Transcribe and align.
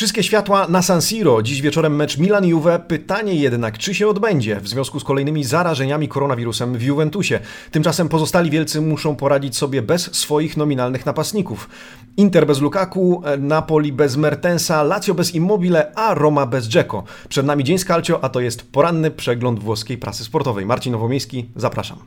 Wszystkie 0.00 0.22
światła 0.22 0.66
na 0.68 0.82
San 0.82 1.02
Siro. 1.02 1.42
Dziś 1.42 1.62
wieczorem 1.62 1.96
mecz 1.96 2.18
Milan-Juve. 2.18 2.78
Pytanie 2.88 3.34
jednak, 3.34 3.78
czy 3.78 3.94
się 3.94 4.08
odbędzie 4.08 4.60
w 4.60 4.68
związku 4.68 5.00
z 5.00 5.04
kolejnymi 5.04 5.44
zarażeniami 5.44 6.08
koronawirusem 6.08 6.78
w 6.78 6.82
Juventusie. 6.82 7.40
Tymczasem 7.70 8.08
pozostali 8.08 8.50
wielcy 8.50 8.80
muszą 8.80 9.16
poradzić 9.16 9.56
sobie 9.56 9.82
bez 9.82 10.14
swoich 10.16 10.56
nominalnych 10.56 11.06
napastników. 11.06 11.68
Inter 12.16 12.46
bez 12.46 12.60
Lukaku, 12.60 13.22
Napoli 13.38 13.92
bez 13.92 14.16
Mertensa, 14.16 14.82
Lazio 14.82 15.14
bez 15.14 15.34
Immobile, 15.34 15.92
a 15.94 16.14
Roma 16.14 16.46
bez 16.46 16.68
Dzeko. 16.68 17.04
Przed 17.28 17.46
nami 17.46 17.64
dzień 17.64 17.78
z 17.78 17.84
Calcio, 17.84 18.24
a 18.24 18.28
to 18.28 18.40
jest 18.40 18.72
poranny 18.72 19.10
przegląd 19.10 19.58
włoskiej 19.58 19.98
prasy 19.98 20.24
sportowej. 20.24 20.66
Marcin 20.66 20.92
Nowomiejski, 20.92 21.50
zapraszam. 21.56 21.98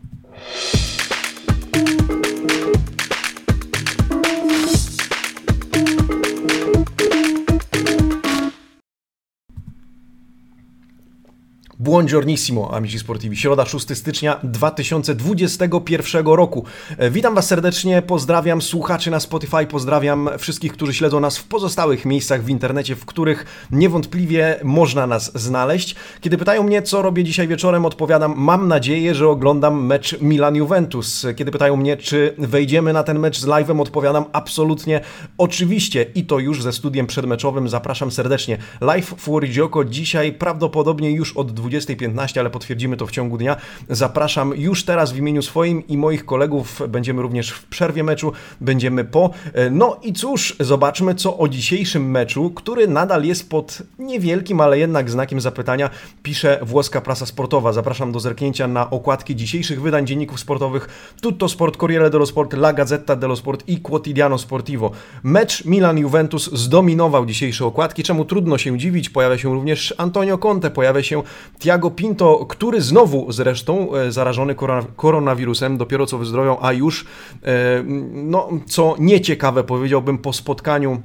Buongiornissimo, 11.84 12.74
amici 12.74 13.00
sportivi. 13.00 13.38
Środa 13.38 13.66
6 13.66 13.98
stycznia 13.98 14.40
2021 14.44 16.26
roku. 16.26 16.66
E, 16.98 17.12
witam 17.12 17.36
Was 17.36 17.48
serdecznie, 17.48 18.02
pozdrawiam 18.02 18.62
słuchaczy 18.62 19.12
na 19.12 19.20
Spotify, 19.20 19.68
pozdrawiam 19.68 20.30
wszystkich, 20.38 20.74
którzy 20.74 20.94
śledzą 20.94 21.20
nas 21.20 21.38
w 21.38 21.44
pozostałych 21.44 22.06
miejscach 22.06 22.44
w 22.44 22.50
internecie, 22.50 22.96
w 22.96 23.06
których 23.06 23.68
niewątpliwie 23.72 24.60
można 24.64 25.08
nas 25.08 25.32
znaleźć. 25.42 25.96
Kiedy 26.22 26.38
pytają 26.38 26.64
mnie, 26.64 26.82
co 26.82 27.02
robię 27.02 27.24
dzisiaj 27.24 27.48
wieczorem, 27.48 27.86
odpowiadam, 27.86 28.34
mam 28.38 28.68
nadzieję, 28.68 29.16
że 29.16 29.30
oglądam 29.30 29.86
mecz 29.86 30.22
Milan-Juventus. 30.22 31.26
Kiedy 31.36 31.52
pytają 31.52 31.76
mnie, 31.76 31.98
czy 31.98 32.36
wejdziemy 32.38 32.94
na 32.94 33.04
ten 33.04 33.20
mecz 33.20 33.40
z 33.40 33.46
live'em, 33.46 33.82
odpowiadam, 33.82 34.26
absolutnie, 34.34 35.02
oczywiście 35.38 36.06
i 36.16 36.26
to 36.26 36.40
już 36.40 36.64
ze 36.64 36.74
studiem 36.74 37.08
przedmeczowym. 37.08 37.70
Zapraszam 37.70 38.12
serdecznie. 38.12 38.58
Live 38.82 39.14
Fuori 39.18 39.50
Gioco 39.50 39.86
dzisiaj 39.86 40.34
prawdopodobnie 40.34 41.12
już 41.12 41.38
od 41.38 41.52
20 41.52 41.73
20.15, 41.74 42.40
ale 42.40 42.50
potwierdzimy 42.50 42.98
to 42.98 43.08
w 43.08 43.12
ciągu 43.12 43.38
dnia. 43.38 43.56
Zapraszam 43.90 44.54
już 44.56 44.84
teraz 44.86 45.12
w 45.12 45.18
imieniu 45.18 45.42
swoim 45.42 45.88
i 45.88 45.98
moich 45.98 46.26
kolegów. 46.26 46.82
Będziemy 46.90 47.22
również 47.22 47.50
w 47.50 47.66
przerwie 47.66 48.04
meczu, 48.04 48.32
będziemy 48.62 49.04
po. 49.06 49.30
No 49.72 50.00
i 50.04 50.14
cóż, 50.14 50.56
zobaczmy 50.60 51.16
co 51.16 51.38
o 51.38 51.48
dzisiejszym 51.48 52.12
meczu, 52.12 52.50
który 52.50 52.88
nadal 52.88 53.24
jest 53.24 53.50
pod 53.50 53.82
niewielkim, 54.00 54.62
ale 54.62 54.80
jednak 54.80 55.10
znakiem 55.10 55.42
zapytania, 55.42 55.90
pisze 56.24 56.60
włoska 56.62 57.02
prasa 57.02 57.26
sportowa. 57.26 57.74
Zapraszam 57.74 58.12
do 58.12 58.20
zerknięcia 58.20 58.68
na 58.68 58.90
okładki 58.90 59.36
dzisiejszych 59.36 59.82
wydań 59.82 60.08
dzienników 60.08 60.40
sportowych 60.40 61.14
Tutto 61.22 61.50
Sport, 61.50 61.78
Corriere 61.78 62.10
dello 62.10 62.26
Sport, 62.26 62.54
La 62.54 62.74
Gazzetta 62.74 63.16
dello 63.16 63.36
Sport 63.36 63.64
i 63.68 63.78
Quotidiano 63.78 64.38
Sportivo. 64.38 64.92
Mecz 65.24 65.66
Milan-Juventus 65.66 66.54
zdominował 66.54 67.26
dzisiejsze 67.26 67.66
okładki, 67.66 68.04
czemu 68.04 68.26
trudno 68.26 68.58
się 68.58 68.78
dziwić. 68.78 69.10
Pojawia 69.10 69.38
się 69.38 69.54
również 69.54 69.94
Antonio 69.98 70.38
Conte, 70.38 70.72
pojawia 70.72 71.04
się 71.04 71.24
Tiago 71.64 71.92
Pinto, 71.92 72.46
który 72.46 72.82
znowu 72.82 73.32
zresztą 73.32 73.96
e, 73.96 74.12
zarażony 74.12 74.56
koronawirusem, 74.96 75.78
dopiero 75.78 76.06
co 76.06 76.18
wyzdrowiał, 76.18 76.58
a 76.62 76.74
już, 76.74 77.06
e, 77.44 77.84
no 78.14 78.50
co 78.66 78.96
nieciekawe 79.00 79.64
powiedziałbym 79.64 80.18
po 80.18 80.34
spotkaniu 80.34 81.02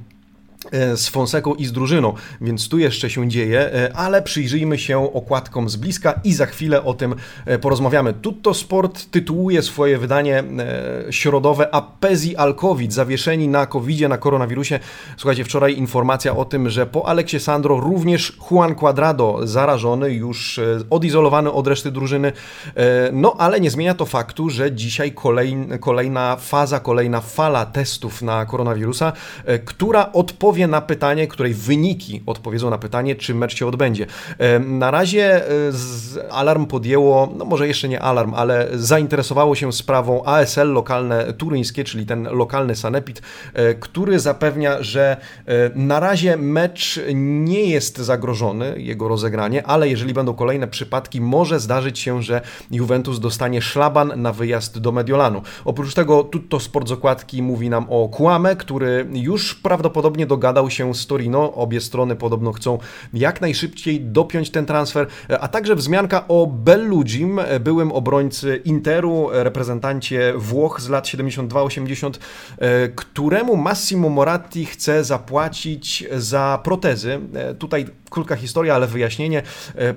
z 0.97 1.09
Fonseką 1.09 1.55
i 1.55 1.67
z 1.67 1.73
drużyną, 1.73 2.15
więc 2.41 2.69
tu 2.69 2.79
jeszcze 2.79 3.11
się 3.11 3.29
dzieje, 3.29 3.61
e, 3.61 3.97
ale 3.97 4.23
przyjrzyjmy 4.23 4.79
się 4.79 5.15
okładkom 5.15 5.69
z 5.69 5.77
bliska 5.77 6.21
i 6.25 6.33
za 6.33 6.47
chwilę 6.47 6.85
o 6.85 6.95
tym 6.95 7.15
e, 7.47 7.59
porozmawiamy. 7.59 8.13
Tutto 8.13 8.55
Sport 8.55 9.11
tytułuje 9.11 9.63
swoje 9.63 9.99
wydanie 9.99 10.45
środowe 11.11 11.75
Apezi 11.75 12.37
al 12.37 12.55
COVID, 12.55 12.93
zawieszeni 12.93 13.49
na 13.49 13.67
covid 13.67 14.01
na 14.09 14.19
koronawirusie. 14.19 14.81
Słuchajcie, 15.17 15.45
wczoraj 15.45 15.77
informacja 15.77 16.37
o 16.37 16.45
tym, 16.45 16.71
że 16.71 16.87
po 16.87 17.07
Aleksie 17.09 17.41
Sandro 17.41 17.81
również 17.81 18.39
Juan 18.51 18.75
Cuadrado 18.75 19.41
zarażony, 19.43 20.13
już 20.13 20.61
odizolowany 20.91 21.53
od 21.53 21.67
reszty 21.67 21.91
drużyny, 21.91 22.33
no 23.13 23.35
ale 23.39 23.61
nie 23.61 23.71
zmienia 23.71 23.95
to 23.95 24.07
faktu, 24.07 24.51
że 24.51 24.73
dzisiaj 24.73 25.15
kolejna 25.81 26.37
faza, 26.37 26.81
kolejna 26.81 27.21
fala 27.21 27.67
testów 27.67 28.23
na 28.23 28.47
koronawirusa, 28.47 29.13
która 29.65 30.13
odpowie 30.13 30.48
odpowie 30.49 30.67
na 30.67 30.81
pytanie, 30.81 31.27
której 31.27 31.55
wyniki 31.55 32.23
odpowiedzą 32.27 32.71
na 32.71 32.79
pytanie, 32.79 33.17
czy 33.17 33.35
mecz 33.35 33.57
się 33.57 33.67
odbędzie. 33.67 34.07
Na 34.61 34.91
razie 34.91 35.49
e, 36.17 36.33
alarm 36.33 36.67
podjęło, 36.67 37.33
no 37.37 37.45
może 37.45 37.69
jeszcze 37.69 37.89
nie 37.89 38.03
alarm, 38.03 38.35
ale 38.35 38.69
zainteresowało 38.75 39.55
się 39.55 39.73
sprawą 39.73 40.25
ASL 40.25 40.73
lokalne 40.73 41.33
turyńskie, 41.33 41.85
czyli 41.85 42.07
ten 42.07 42.29
lokalny 42.33 42.77
sanepid, 42.77 43.23
e, 43.55 43.75
który 43.75 44.21
zapewnia, 44.21 44.83
że 44.83 45.17
e, 45.47 45.71
na 45.75 46.01
razie 46.01 46.37
mecz 46.37 47.01
nie 47.15 47.65
jest 47.65 47.99
zagrożony, 47.99 48.75
jego 48.77 49.09
rozegranie, 49.09 49.67
ale 49.67 49.89
jeżeli 49.89 50.15
będą 50.15 50.35
kolejne 50.35 50.69
przypadki, 50.69 51.21
może 51.21 51.61
zdarzyć 51.61 51.99
się, 51.99 52.23
że 52.23 52.41
Juventus 52.71 53.21
dostanie 53.21 53.63
szlaban 53.63 54.13
na 54.17 54.33
wyjazd 54.33 54.79
do 54.79 54.93
Mediolanu. 54.93 55.43
Oprócz 55.65 55.95
tego 55.95 56.25
Tutto 56.25 56.61
Sport 56.61 56.89
z 56.89 56.93
okładki 56.93 57.43
mówi 57.43 57.71
nam 57.71 57.87
o 57.89 58.09
Kłame, 58.09 58.57
który 58.57 59.07
już 59.13 59.55
prawdopodobnie 59.55 60.27
dogadał 60.27 60.38
dogadał 60.39 60.71
się 60.71 60.95
z 60.95 61.07
Torino. 61.07 61.55
Obie 61.55 61.81
strony 61.81 62.17
podobno 62.17 62.53
chcą 62.53 62.79
jak 63.15 63.41
najszybciej 63.41 64.01
dopiąć 64.01 64.51
ten 64.51 64.67
transfer, 64.67 65.07
a 65.41 65.49
także 65.49 65.75
wzmianka 65.75 66.29
o 66.29 66.47
Bellugim, 66.47 67.41
byłym 67.61 67.93
obrońcy 67.93 68.63
Interu, 68.65 69.29
reprezentancie 69.33 70.33
Włoch 70.37 70.81
z 70.81 70.89
lat 70.89 71.05
72-80, 71.07 72.13
któremu 72.95 73.57
Massimo 73.57 74.09
Moratti 74.09 74.67
chce 74.67 75.05
zapłacić 75.05 76.05
za 76.17 76.61
protezy. 76.65 77.21
Tutaj 77.59 77.87
krótka 78.11 78.37
historia, 78.37 78.75
ale 78.75 78.87
wyjaśnienie. 78.87 79.43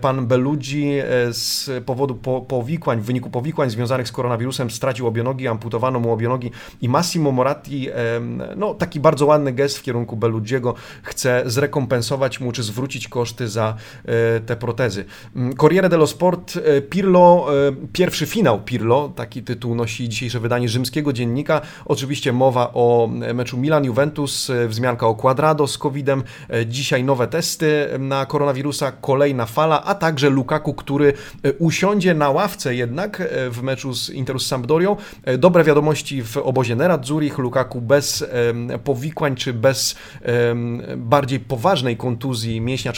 Pan 0.02 0.28
Belluggi 0.28 0.92
z 1.32 1.70
powodu 1.86 2.16
powikłań, 2.48 3.02
w 3.02 3.04
wyniku 3.04 3.30
powikłań 3.30 3.70
związanych 3.70 4.08
z 4.08 4.12
koronawirusem 4.12 4.72
stracił 4.72 5.08
obie 5.08 5.24
nogi, 5.24 5.48
amputowano 5.48 6.00
mu 6.00 6.12
obie 6.14 6.30
nogi 6.30 6.52
i 6.82 6.90
Massimo 6.90 7.32
Moratti, 7.32 7.90
no 8.56 8.74
taki 8.74 9.00
bardzo 9.00 9.26
ładny 9.26 9.54
gest 9.54 9.78
w 9.78 9.82
kierunku 9.82 10.18
Belluggi 10.18 10.42
Ludziego 10.42 10.74
chce 11.04 11.44
zrekompensować 11.46 12.40
mu, 12.40 12.52
czy 12.52 12.64
zwrócić 12.64 13.08
koszty 13.08 13.48
za 13.48 13.76
e, 14.06 14.40
te 14.40 14.56
protezy. 14.56 15.06
Corriere 15.58 15.90
dello 15.90 16.08
Sport, 16.08 16.58
e, 16.58 16.82
Pirlo, 16.82 17.48
e, 17.68 17.72
pierwszy 17.94 18.26
finał 18.26 18.62
Pirlo, 18.62 19.14
taki 19.16 19.44
tytuł 19.44 19.76
nosi 19.76 20.10
dzisiejsze 20.10 20.40
wydanie 20.40 20.70
rzymskiego 20.70 21.14
dziennika. 21.14 21.62
Oczywiście 21.86 22.34
mowa 22.34 22.72
o 22.74 23.10
meczu 23.34 23.58
Milan-Juventus, 23.58 24.52
wzmianka 24.68 25.08
o 25.08 25.16
Quadrado 25.16 25.68
z 25.68 25.78
COVID-em, 25.78 26.24
dzisiaj 26.66 27.04
nowe 27.04 27.28
testy 27.28 27.88
na 28.08 28.26
koronawirusa, 28.26 28.92
kolejna 28.92 29.46
fala, 29.46 29.84
a 29.84 29.96
także 29.96 30.30
Lukaku, 30.30 30.74
który 30.74 31.14
usiądzie 31.60 32.14
na 32.14 32.30
ławce 32.30 32.76
jednak 32.76 33.24
w 33.52 33.62
meczu 33.62 33.94
z 33.94 34.10
Interu 34.10 34.40
z 34.40 34.48
Sampdorią. 34.48 34.96
Dobre 35.38 35.64
wiadomości 35.64 36.24
w 36.24 36.38
obozie 36.38 36.76
Nerazzurich, 36.76 37.38
Lukaku 37.38 37.82
bez 37.82 38.26
powikłań 38.84 39.36
czy 39.36 39.54
bez 39.54 39.96
bardziej 40.98 41.40
poważnej 41.40 41.98
kontuzji 41.98 42.62
mięśnia 42.62 42.94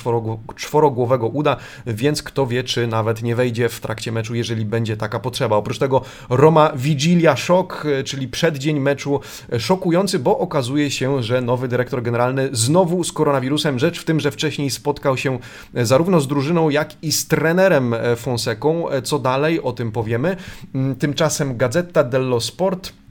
czworogłowego 0.55 1.27
uda, 1.27 1.57
więc 1.87 2.23
kto 2.23 2.47
wie, 2.47 2.63
czy 2.63 2.87
nawet 2.87 3.23
nie 3.23 3.35
wejdzie 3.35 3.69
w 3.69 3.79
trakcie 3.79 4.11
meczu, 4.11 4.35
jeżeli 4.35 4.65
będzie 4.65 4.97
taka 4.97 5.19
potrzeba. 5.19 5.55
Oprócz 5.55 5.77
tego 5.77 6.01
Roma 6.29 6.71
Vigilia 6.75 7.35
szok, 7.35 7.85
e, 7.85 8.03
czyli 8.03 8.27
przeddzień 8.27 8.79
meczu 8.79 9.19
e, 9.53 9.59
szokujący, 9.59 10.19
bo 10.19 10.39
okazuje 10.39 10.91
się, 10.91 11.23
że 11.23 11.41
nowy 11.41 11.67
dyrektor 11.67 12.03
generalny 12.03 12.49
znowu 12.51 13.03
z 13.03 13.11
koronawirusem. 13.11 13.79
Rzecz 13.79 13.99
w 13.99 14.05
tym, 14.05 14.19
że 14.19 14.31
wcześniej 14.31 14.69
spotkał 14.69 14.92
się 15.15 15.39
e, 15.73 15.85
zarówno 15.85 16.21
z 16.21 16.27
drużyną, 16.27 16.69
jak 16.69 17.03
i 17.03 17.11
z 17.11 17.27
trenerem 17.27 17.95
Fonseką. 18.15 18.85
Co 19.03 19.19
dalej, 19.19 19.61
o 19.61 19.73
tym 19.73 19.91
powiemy. 19.91 20.37
Mm, 20.75 20.95
tymczasem 20.95 21.57
Gazeta 21.57 22.03
dello 22.03 22.41
Sport 22.41 22.89
E, 22.89 23.02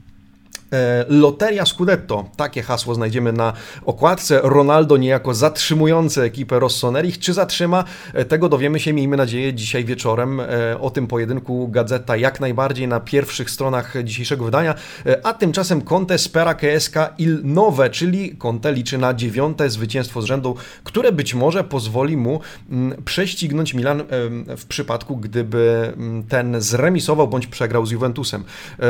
Loteria 1.07 1.65
Scudetto, 1.65 2.25
takie 2.37 2.61
hasło 2.61 2.95
znajdziemy 2.95 3.33
na 3.33 3.53
okładce. 3.85 4.39
Ronaldo 4.43 4.97
niejako 4.97 5.33
zatrzymujący 5.33 6.21
ekipę 6.21 6.59
Rossonerich. 6.59 7.19
Czy 7.19 7.33
zatrzyma? 7.33 7.83
E, 8.13 8.25
tego 8.25 8.49
dowiemy 8.49 8.79
się, 8.79 8.93
miejmy 8.93 9.17
nadzieję, 9.17 9.53
dzisiaj 9.53 9.85
wieczorem. 9.85 10.39
E, 10.39 10.45
o 10.79 10.89
tym 10.89 11.07
pojedynku 11.07 11.67
gazeta 11.67 12.15
jak 12.15 12.39
najbardziej 12.39 12.87
na 12.87 12.99
pierwszych 12.99 13.49
stronach 13.49 13.93
dzisiejszego 14.03 14.45
wydania. 14.45 14.75
A 15.23 15.33
tymczasem 15.33 15.81
Conte 15.81 16.17
spera 16.17 16.53
KSK 16.53 16.95
il 17.17 17.39
Nowe, 17.43 17.89
czyli 17.89 18.35
Conte 18.37 18.73
liczy 18.73 18.97
na 18.97 19.13
dziewiąte 19.13 19.69
zwycięstwo 19.69 20.21
z 20.21 20.25
rzędu, 20.25 20.55
które 20.83 21.11
być 21.11 21.33
może 21.33 21.63
pozwoli 21.63 22.17
mu 22.17 22.39
mm, 22.69 23.03
prześcignąć 23.03 23.73
Milan 23.73 24.03
w 24.57 24.65
przypadku, 24.65 25.17
gdyby 25.17 25.93
mm, 25.97 26.23
ten 26.23 26.61
zremisował 26.61 27.27
bądź 27.27 27.47
przegrał 27.47 27.85
z 27.85 27.91
Juventusem. 27.91 28.43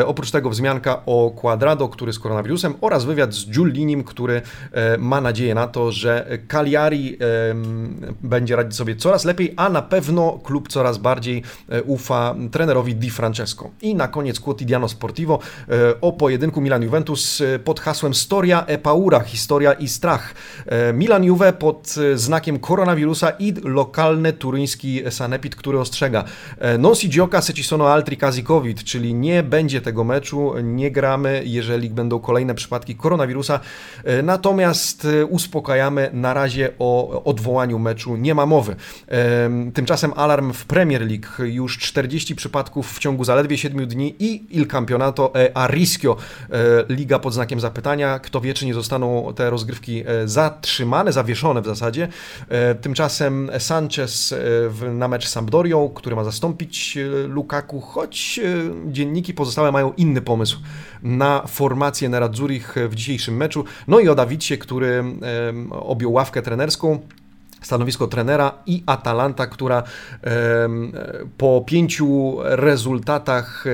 Oprócz 0.06 0.32
tego 0.32 0.50
wzmianka 0.50 1.02
o 1.06 1.32
Quadrado 1.32 1.73
Murado, 1.74 1.90
który 1.90 2.14
z 2.14 2.20
koronawirusem 2.20 2.74
oraz 2.82 3.06
wywiad 3.06 3.34
z 3.34 3.50
Giulinim, 3.50 4.04
który 4.04 4.42
ma 5.00 5.22
nadzieję 5.22 5.56
na 5.56 5.68
to, 5.68 5.92
że 5.92 6.38
Cagliari 6.48 7.18
będzie 8.24 8.56
radzić 8.56 8.76
sobie 8.76 8.96
coraz 8.96 9.26
lepiej, 9.26 9.54
a 9.58 9.70
na 9.70 9.82
pewno 9.82 10.40
klub 10.44 10.68
coraz 10.68 10.98
bardziej 10.98 11.44
ufa 11.86 12.36
trenerowi 12.52 12.96
Di 12.96 13.10
Francesco. 13.10 13.70
I 13.82 13.96
na 13.96 14.08
koniec 14.08 14.40
Quotidiano 14.40 14.90
Sportivo 14.90 15.40
o 16.02 16.12
pojedynku 16.12 16.62
Milan-Juventus 16.62 17.42
pod 17.64 17.80
hasłem 17.80 18.14
Storia 18.14 18.66
e 18.66 18.78
paura, 18.78 19.20
historia 19.20 19.74
i 19.74 19.88
strach. 19.88 20.34
Milan-Juve 20.94 21.54
pod 21.54 21.96
znakiem 22.16 22.60
koronawirusa 22.60 23.30
i 23.40 23.54
lokalny 23.64 24.34
turyński 24.34 25.02
sanepid, 25.10 25.56
który 25.56 25.80
ostrzega. 25.80 26.24
Non 26.80 26.96
si 26.96 27.10
gioca 27.10 27.42
se 27.42 27.54
ci 27.54 27.64
sono 27.64 27.88
altri 27.88 28.18
casi 28.18 28.44
COVID, 28.44 28.84
czyli 28.84 29.14
nie 29.14 29.44
będzie 29.44 29.82
tego 29.82 30.04
meczu, 30.04 30.54
nie 30.64 30.92
gramy, 30.92 31.42
jeżeli 31.46 31.63
będą 31.90 32.20
kolejne 32.20 32.56
przypadki 32.56 32.96
koronawirusa. 32.96 33.60
Natomiast 34.24 35.08
uspokajamy, 35.30 36.10
na 36.14 36.34
razie 36.34 36.70
o 36.80 37.24
odwołaniu 37.24 37.80
meczu 37.80 38.16
nie 38.16 38.36
ma 38.36 38.46
mowy. 38.46 38.76
Tymczasem 39.74 40.14
alarm 40.16 40.54
w 40.54 40.66
Premier 40.66 41.02
League, 41.02 41.44
już 41.44 41.78
40 41.78 42.36
przypadków 42.36 42.94
w 42.94 43.00
ciągu 43.00 43.24
zaledwie 43.24 43.58
7 43.58 43.88
dni 43.88 44.16
i 44.20 44.44
Il 44.50 44.68
Campionato 44.68 45.36
e 45.36 45.52
a 45.58 45.68
liga 46.90 47.20
pod 47.20 47.34
znakiem 47.34 47.60
zapytania. 47.60 48.20
Kto 48.20 48.42
wie, 48.42 48.54
czy 48.54 48.66
nie 48.66 48.74
zostaną 48.74 49.34
te 49.36 49.50
rozgrywki 49.50 50.04
zatrzymane, 50.26 51.12
zawieszone 51.14 51.62
w 51.62 51.66
zasadzie. 51.66 52.08
Tymczasem 52.82 53.52
Sanchez 53.60 54.34
na 54.94 55.08
mecz 55.08 55.28
z 55.28 55.32
Sampdorią, 55.32 55.90
który 55.90 56.16
ma 56.16 56.24
zastąpić 56.24 56.98
Lukaku, 57.28 57.82
choć 57.82 58.40
dzienniki 58.88 59.34
pozostałe 59.34 59.72
mają 59.72 59.94
inny 59.94 60.22
pomysł 60.22 60.58
na 61.04 61.44
formację 61.48 62.10
Nerazzurich 62.10 62.76
w 62.90 62.96
dzisiejszym 62.96 63.38
meczu. 63.38 63.66
No 63.88 64.00
i 64.00 64.08
o 64.10 64.16
Dawidzie, 64.16 64.58
który 64.58 65.04
objął 65.72 66.14
ławkę 66.14 66.42
trenerską 66.42 67.00
stanowisko 67.64 68.08
trenera 68.08 68.52
i 68.66 68.84
Atalanta, 68.86 69.48
która 69.48 69.84
po 71.38 71.64
pięciu 71.68 72.38
rezultatach, 72.42 73.66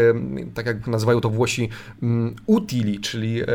tak 0.53 0.65
jak 0.65 0.87
nazywają 0.87 1.21
to 1.21 1.29
Włosi, 1.29 1.69
mm, 2.03 2.35
utili, 2.45 2.99
czyli 2.99 3.41
e, 3.41 3.45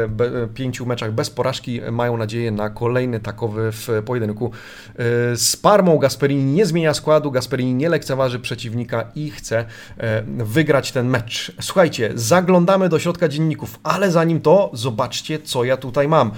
pięciu 0.54 0.86
meczach 0.86 1.12
bez 1.12 1.30
porażki, 1.30 1.80
mają 1.92 2.16
nadzieję 2.16 2.50
na 2.50 2.70
kolejny 2.70 3.20
takowy 3.20 3.72
w 3.72 3.88
pojedynku 4.06 4.50
e, 4.50 5.36
z 5.36 5.56
Parmą. 5.56 5.98
Gasperini 5.98 6.44
nie 6.44 6.66
zmienia 6.66 6.94
składu, 6.94 7.30
Gasperini 7.30 7.74
nie 7.74 7.88
lekceważy 7.88 8.38
przeciwnika 8.38 9.10
i 9.14 9.30
chce 9.30 9.64
e, 9.98 10.22
wygrać 10.26 10.92
ten 10.92 11.06
mecz. 11.06 11.52
Słuchajcie, 11.60 12.12
zaglądamy 12.14 12.88
do 12.88 12.98
środka 12.98 13.28
dzienników, 13.28 13.80
ale 13.82 14.10
zanim 14.10 14.40
to, 14.40 14.70
zobaczcie, 14.72 15.38
co 15.38 15.64
ja 15.64 15.76
tutaj 15.76 16.08
mam. 16.08 16.30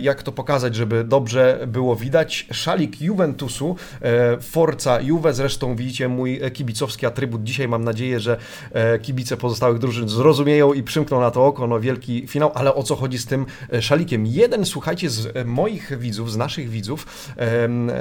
Jak 0.00 0.22
to 0.22 0.32
pokazać, 0.32 0.74
żeby 0.74 1.04
dobrze 1.04 1.58
było 1.66 1.96
widać. 1.96 2.46
Szalik 2.52 3.00
Juve 3.00 3.25
Juventusu. 3.26 3.76
E, 4.02 4.40
Forza 4.40 5.00
Juve, 5.00 5.34
zresztą 5.34 5.76
widzicie 5.76 6.08
mój 6.08 6.40
kibicowski 6.52 7.06
atrybut. 7.06 7.44
Dzisiaj 7.44 7.68
mam 7.68 7.84
nadzieję, 7.84 8.20
że 8.20 8.36
e, 8.72 8.98
kibice 8.98 9.36
pozostałych 9.36 9.78
drużyn 9.78 10.08
zrozumieją 10.08 10.72
i 10.72 10.82
przymkną 10.82 11.20
na 11.20 11.30
to 11.30 11.46
oko. 11.46 11.66
No 11.66 11.80
wielki 11.80 12.26
finał, 12.26 12.50
ale 12.54 12.74
o 12.74 12.82
co 12.82 12.96
chodzi 12.96 13.18
z 13.18 13.26
tym 13.26 13.46
e, 13.72 13.82
szalikiem? 13.82 14.26
Jeden, 14.26 14.64
słuchajcie, 14.64 15.10
z 15.10 15.46
moich 15.46 15.98
widzów, 15.98 16.32
z 16.32 16.36
naszych 16.36 16.68
widzów, 16.68 17.06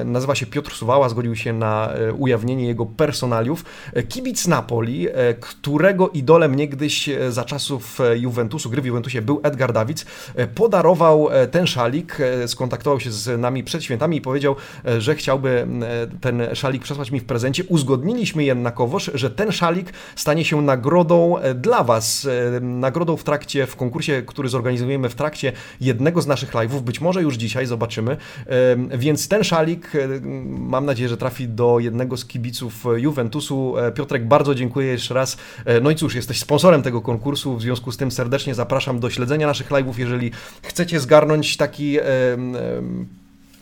nazywa 0.05 0.35
się 0.35 0.45
Piotr 0.45 0.71
Suwała, 0.71 1.09
zgodził 1.09 1.35
się 1.35 1.53
na 1.53 1.89
ujawnienie 2.17 2.67
jego 2.67 2.85
personaliów. 2.85 3.65
Kibic 4.09 4.47
Napoli, 4.47 5.07
którego 5.39 6.09
idolem 6.09 6.55
niegdyś 6.55 7.09
za 7.29 7.45
czasów 7.45 7.99
Juventusu, 8.15 8.69
gry 8.69 8.81
w 8.81 8.85
Juventusie 8.85 9.21
był 9.21 9.41
Edgar 9.43 9.73
Davids, 9.73 10.05
podarował 10.55 11.29
ten 11.51 11.67
szalik, 11.67 12.17
skontaktował 12.47 12.99
się 12.99 13.11
z 13.11 13.39
nami 13.41 13.63
przed 13.63 13.83
świętami 13.83 14.17
i 14.17 14.21
powiedział, 14.21 14.55
że 14.97 15.14
chciałby 15.15 15.67
e, 15.81 16.07
ten 16.21 16.55
szalik 16.55 16.83
przesłać 16.83 17.11
mi 17.11 17.19
w 17.19 17.25
prezencie. 17.25 17.63
Uzgodniliśmy 17.63 18.43
jednakowoż, 18.43 19.11
że 19.13 19.29
ten 19.29 19.51
szalik 19.51 19.93
stanie 20.15 20.45
się 20.45 20.61
nagrodą 20.61 21.37
e, 21.37 21.53
dla 21.53 21.83
Was, 21.83 22.27
e, 22.55 22.59
nagrodą 22.59 23.17
w 23.17 23.23
trakcie, 23.23 23.65
w 23.65 23.75
konkursie, 23.75 24.23
który 24.25 24.49
zorganizujemy 24.49 25.09
w 25.09 25.15
trakcie 25.15 25.51
jednego 25.81 26.21
z 26.21 26.27
naszych 26.27 26.51
live'ów, 26.51 26.81
być 26.81 27.01
może 27.01 27.21
już 27.21 27.35
dzisiaj, 27.35 27.65
zobaczymy. 27.65 28.17
Więc 28.97 29.27
ten 29.27 29.43
szalik, 29.43 29.91
mam 30.47 30.85
nadzieję, 30.85 31.09
że 31.09 31.17
trafi 31.17 31.47
do 31.47 31.79
jednego 31.79 32.17
z 32.17 32.25
kibiców 32.25 32.85
Juventusu. 32.97 33.75
Piotrek, 33.95 34.27
bardzo 34.27 34.55
dziękuję 34.55 34.87
jeszcze 34.87 35.13
raz. 35.13 35.37
No 35.81 35.91
i 35.91 35.95
cóż, 35.95 36.15
jesteś 36.15 36.39
sponsorem 36.39 36.81
tego 36.81 37.01
konkursu, 37.01 37.57
w 37.57 37.61
związku 37.61 37.91
z 37.91 37.97
tym 37.97 38.11
serdecznie 38.11 38.55
zapraszam 38.55 38.99
do 38.99 39.09
śledzenia 39.09 39.47
naszych 39.47 39.69
live'ów, 39.69 39.93
jeżeli 39.97 40.31
chcecie 40.61 40.99
zgarnąć 40.99 41.57
taki 41.57 41.97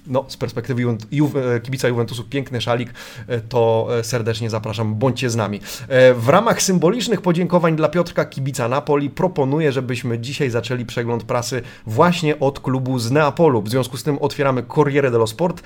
no, 0.07 0.25
z 0.27 0.37
perspektywy 0.37 0.81
Ju 1.11 1.31
kibica 1.63 1.87
Juventusu 1.87 2.23
piękny 2.23 2.61
szalik, 2.61 2.93
e, 3.27 3.41
to 3.41 3.87
e, 3.99 4.03
serdecznie 4.03 4.49
zapraszam, 4.49 4.95
bądźcie 4.95 5.29
z 5.29 5.35
nami. 5.35 5.59
E, 5.87 6.13
w 6.13 6.29
ramach 6.29 6.61
symbolicznych 6.61 7.21
podziękowań 7.21 7.75
dla 7.75 7.89
Piotrka, 7.89 8.25
kibica 8.25 8.69
Napoli, 8.69 9.09
proponuję, 9.09 9.71
żebyśmy 9.71 10.19
dzisiaj 10.19 10.49
zaczęli 10.49 10.85
przegląd 10.85 11.23
prasy 11.23 11.61
właśnie 11.85 12.39
od 12.39 12.59
klubu 12.59 12.99
z 12.99 13.11
Neapolu. 13.11 13.61
W 13.61 13.69
związku 13.69 13.97
z 13.97 14.03
tym 14.03 14.17
otwieramy 14.21 14.63
Corriere 14.63 15.11
dello 15.11 15.27
Sport. 15.27 15.63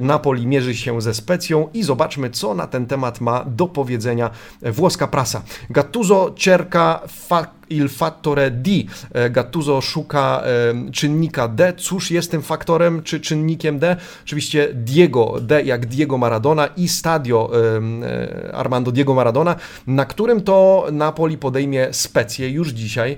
Napoli 0.00 0.46
mierzy 0.46 0.74
się 0.74 1.00
ze 1.00 1.14
Specją 1.14 1.68
i 1.74 1.82
zobaczmy, 1.82 2.30
co 2.30 2.54
na 2.54 2.66
ten 2.66 2.86
temat 2.86 3.20
ma 3.20 3.44
do 3.44 3.66
powiedzenia 3.66 4.30
włoska 4.62 5.06
prasa. 5.06 5.42
Gattuso 5.70 6.34
cerca 6.38 7.00
fa 7.08 7.46
il 7.68 7.88
fattore 7.88 8.50
D. 8.50 8.86
E, 9.12 9.30
Gattuso 9.30 9.80
szuka 9.80 10.42
e, 10.42 10.90
czynnika 10.90 11.48
D. 11.48 11.72
Cóż 11.76 12.10
jest 12.10 12.30
tym 12.30 12.42
faktorem 12.42 13.02
czy 13.02 13.20
czynnikiem 13.20 13.78
D? 13.78 13.96
Oczywiście 14.24 14.68
Diego, 14.74 15.34
D 15.40 15.62
jak 15.62 15.86
Diego 15.86 16.18
Maradona 16.18 16.66
i 16.66 16.88
stadio 16.88 17.50
e, 17.54 18.54
Armando 18.54 18.92
Diego 18.92 19.14
Maradona, 19.14 19.56
na 19.86 20.04
którym 20.04 20.40
to 20.40 20.86
Napoli 20.92 21.38
podejmie 21.38 21.88
specję 21.92 22.50
już 22.50 22.68
dzisiaj. 22.68 23.16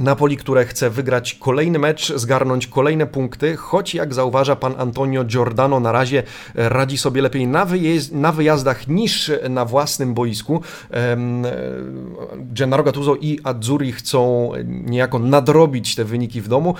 Napoli, 0.00 0.36
które 0.36 0.64
chce 0.64 0.90
wygrać 0.90 1.34
kolejny 1.34 1.78
mecz, 1.78 2.12
zgarnąć 2.16 2.66
kolejne 2.66 3.06
punkty, 3.06 3.56
choć 3.56 3.94
jak 3.94 4.14
zauważa 4.14 4.56
pan 4.56 4.74
Antonio 4.78 5.24
Giordano, 5.24 5.80
na 5.80 5.92
razie 5.92 6.22
radzi 6.54 6.98
sobie 6.98 7.22
lepiej 7.22 7.46
na, 7.46 7.66
na 8.12 8.32
wyjazdach 8.32 8.88
niż 8.88 9.30
na 9.50 9.64
własnym 9.64 10.14
boisku. 10.14 10.60
Gennaro 12.36 12.82
Gattuso 12.82 13.16
i 13.16 13.40
Azzurri 13.44 13.92
chcą 13.92 14.50
niejako 14.64 15.18
nadrobić 15.18 15.94
te 15.94 16.04
wyniki 16.04 16.40
w 16.40 16.48
domu. 16.48 16.74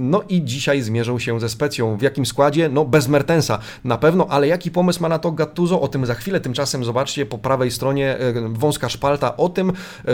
No 0.00 0.22
i 0.28 0.44
dzisiaj 0.44 0.82
zmierzą 0.82 1.18
się 1.18 1.40
ze 1.40 1.48
Specją. 1.48 1.96
W 1.96 2.02
jakim 2.02 2.26
składzie? 2.26 2.68
No 2.68 2.84
bez 2.84 3.08
Mertensa 3.08 3.58
na 3.84 3.98
pewno, 3.98 4.26
ale 4.30 4.48
jaki 4.48 4.70
pomysł 4.70 5.02
ma 5.02 5.08
na 5.08 5.18
to 5.18 5.32
Gattuso? 5.32 5.80
O 5.80 5.88
tym 5.88 6.06
za 6.06 6.14
chwilę. 6.14 6.40
Tymczasem 6.40 6.84
zobaczcie 6.84 7.26
po 7.26 7.38
prawej 7.38 7.70
stronie 7.70 8.18
wąska 8.48 8.88
szpalta 8.88 9.36
o 9.36 9.48
tym, 9.48 9.72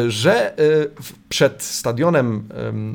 że 0.09 0.57
przed 1.29 1.63
stadionem 1.63 2.12
stadionem 2.12 2.49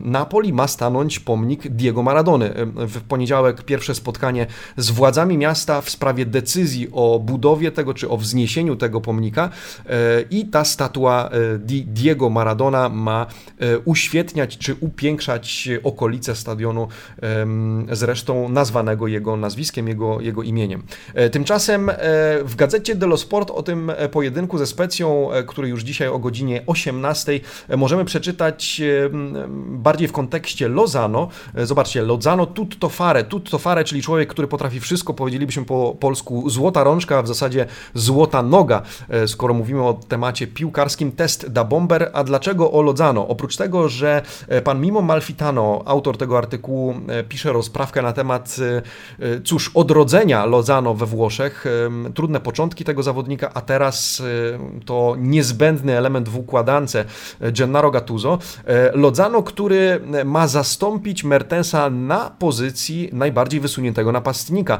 Napoli 0.03 0.53
ma 0.53 0.67
stanąć 0.67 1.19
pomnik 1.19 1.67
Diego 1.67 2.03
Maradony. 2.03 2.53
W 2.75 3.01
poniedziałek 3.01 3.63
pierwsze 3.63 3.95
spotkanie 3.95 4.47
z 4.77 4.89
władzami 4.91 5.37
miasta 5.37 5.81
w 5.81 5.89
sprawie 5.89 6.25
decyzji 6.25 6.87
o 6.91 7.19
budowie 7.19 7.71
tego, 7.71 7.93
czy 7.93 8.09
o 8.09 8.17
wzniesieniu 8.17 8.75
tego 8.75 9.01
pomnika 9.01 9.49
e, 9.85 10.21
i 10.21 10.45
ta 10.45 10.65
statua 10.65 11.29
e, 11.29 11.57
Diego 11.85 12.29
Maradona 12.29 12.89
ma 12.89 13.25
e, 13.59 13.79
uświetniać, 13.79 14.57
czy 14.57 14.75
upiększać 14.79 15.69
okolice 15.83 16.35
stadionu, 16.35 16.87
zresztą 17.91 18.49
nazwanego 18.49 19.07
jego 19.07 19.37
nazwiskiem, 19.37 19.87
jego, 19.87 20.21
jego 20.21 20.43
imieniem. 20.43 20.83
Tymczasem 21.31 21.91
w 22.43 22.55
gazecie 22.55 22.95
dello 22.95 23.17
Sport 23.17 23.51
o 23.51 23.63
tym 23.63 23.91
pojedynku 24.11 24.57
ze 24.57 24.65
Specją, 24.65 25.29
który 25.47 25.69
już 25.69 25.83
dzisiaj 25.83 26.07
o 26.07 26.19
godzinie 26.19 26.63
18 26.65 27.39
możemy 27.77 28.05
przeczytać 28.05 28.81
bardziej 29.67 30.07
w 30.07 30.11
kontekście 30.11 30.67
Lozano. 30.67 31.27
E, 31.55 31.65
zobaczcie, 31.65 32.01
Lozano 32.01 32.45
tutto 32.45 32.89
fare, 32.89 33.23
tutto 33.23 33.57
fare, 33.57 33.83
czyli 33.83 34.01
człowiek, 34.01 34.29
który 34.29 34.47
potrafi 34.47 34.79
wszystko, 34.79 35.13
powiedzielibyśmy 35.13 35.65
po 35.65 35.95
polsku 35.99 36.49
złota 36.49 36.83
rączka, 36.83 37.17
a 37.17 37.21
w 37.21 37.27
zasadzie 37.27 37.65
złota 37.93 38.43
noga, 38.43 38.81
e, 39.09 39.27
skoro 39.27 39.53
mówimy 39.53 39.83
o 39.83 39.93
temacie 39.93 40.47
piłkarskim, 40.47 41.11
test 41.11 41.47
da 41.47 41.63
bomber. 41.63 42.09
A 42.13 42.23
dlaczego 42.23 42.71
o 42.71 42.81
Lozano? 42.81 43.27
Oprócz 43.27 43.57
tego, 43.57 43.89
że 43.89 44.21
e, 44.47 44.61
pan 44.61 44.81
Mimo 44.81 45.01
Malfitano, 45.01 45.81
autor 45.85 46.17
tego 46.17 46.37
artykułu, 46.37 46.95
pisze 47.29 47.53
rozprawkę 47.53 48.01
na 48.01 48.13
temat, 48.13 48.55
cóż, 49.43 49.71
odrodzenia 49.73 50.45
Lozano 50.45 50.93
we 50.93 51.05
Włoszech, 51.05 51.65
trudne 52.13 52.39
początki 52.39 52.83
tego 52.83 53.03
zawodnika, 53.03 53.51
a 53.53 53.61
teraz 53.61 54.23
to 54.85 55.15
niezbędny 55.19 55.97
element 55.97 56.29
w 56.29 56.37
układance 56.37 56.97
Gennaro 57.41 57.91
Gattuso, 57.91 58.39
Lozano, 58.97 59.43
który 59.43 60.01
ma 60.25 60.47
zastąpić 60.47 61.23
Mertensa 61.23 61.89
na 61.89 62.29
pozycji 62.39 63.09
najbardziej 63.13 63.59
wysuniętego 63.59 64.11
napastnika. 64.11 64.79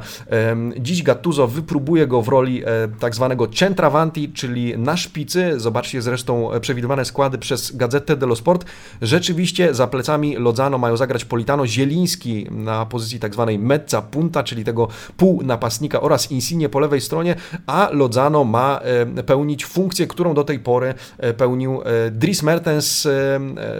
Dziś 0.78 1.02
Gattuso 1.02 1.46
wypróbuje 1.46 2.06
go 2.06 2.22
w 2.22 2.28
roli 2.28 2.62
tak 3.00 3.14
zwanego 3.14 3.46
centravanti, 3.46 4.32
czyli 4.32 4.78
na 4.78 4.96
szpicy. 4.96 5.60
Zobaczcie 5.60 6.02
zresztą 6.02 6.50
przewidywane 6.60 7.04
składy 7.04 7.38
przez 7.38 7.76
Gazetę 7.76 8.16
dello 8.16 8.36
Sport. 8.36 8.64
Rzeczywiście 9.02 9.74
za 9.74 9.86
plecami 9.86 10.36
Lozano 10.36 10.78
mają 10.78 10.96
zagrać 10.96 11.24
Politano, 11.24 11.66
Zieliński 11.66 12.46
na 12.50 12.86
pozycji 12.86 13.20
tak 13.20 13.34
zwanej 13.34 13.58
mezza 13.58 14.02
punta, 14.02 14.42
czyli 14.42 14.64
tego 14.64 14.88
pół 15.16 15.42
napastnika 15.42 16.00
oraz 16.00 16.30
Insigne 16.30 16.68
po 16.68 16.80
lewej 16.80 17.00
stronie, 17.00 17.34
a 17.66 17.88
Lozano 17.92 18.44
ma 18.44 18.80
pełnić 19.26 19.64
funkcję, 19.64 20.06
którą 20.06 20.34
do 20.34 20.44
tej 20.44 20.58
pory 20.58 20.94
pełnił 21.36 21.80
Dries 22.10 22.42
Mertens, 22.42 23.08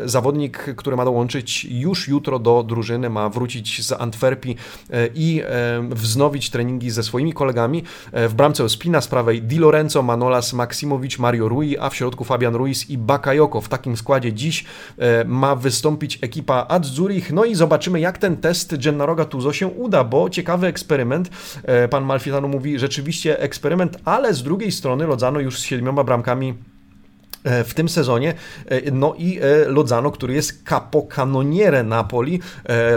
zawodnik, 0.05 0.28
który 0.77 0.97
ma 0.97 1.05
dołączyć 1.05 1.65
już 1.65 2.09
jutro 2.09 2.39
do 2.39 2.63
drużyny, 2.63 3.11
ma 3.11 3.29
wrócić 3.29 3.87
z 3.87 3.93
Antwerpii 3.93 4.57
i 5.15 5.43
wznowić 5.91 6.51
treningi 6.51 6.91
ze 6.91 7.03
swoimi 7.03 7.33
kolegami. 7.33 7.83
W 8.13 8.35
bramce 8.35 8.65
Ospina 8.65 9.01
z 9.01 9.09
prawej 9.09 9.43
Di 9.43 9.59
Lorenzo, 9.59 10.03
Manolas, 10.03 10.53
Maksimowicz, 10.53 11.19
Mario 11.19 11.49
Rui, 11.49 11.79
a 11.79 11.91
w 11.91 11.97
środku 11.97 12.25
Fabian 12.25 12.55
Ruiz 12.55 12.91
i 12.91 12.99
Bakayoko. 12.99 13.61
W 13.61 13.69
takim 13.69 13.97
składzie 13.97 14.33
dziś 14.33 14.65
ma 15.27 15.57
wystąpić 15.57 16.19
ekipa 16.23 16.67
Adzurich. 16.69 17.33
No 17.33 17.45
i 17.45 17.55
zobaczymy, 17.55 18.01
jak 18.01 18.19
ten 18.19 18.37
test 18.37 18.77
Gennaro 18.85 19.15
Gattuso 19.15 19.53
się 19.53 19.67
uda, 19.67 20.05
bo 20.05 20.31
ciekawy 20.31 20.67
eksperyment. 20.67 21.31
Pan 21.91 22.05
Malfitano 22.05 22.49
mówi, 22.49 22.79
rzeczywiście 22.79 23.41
eksperyment, 23.41 23.99
ale 24.05 24.35
z 24.35 24.43
drugiej 24.43 24.73
strony 24.73 25.07
Lozano 25.07 25.41
już 25.41 25.59
z 25.59 25.63
siedmioma 25.63 26.05
bramkami 26.05 26.49
E, 26.49 26.55
w 27.65 27.75
tym 27.75 27.89
sezonie. 27.89 28.35
E, 28.67 28.91
no 28.91 29.15
i 29.19 29.39
e, 29.39 29.69
Lozano, 29.69 30.11
który 30.11 30.35
jest 30.35 30.63
capocannoniere 30.65 31.83
Napoli. 31.83 32.41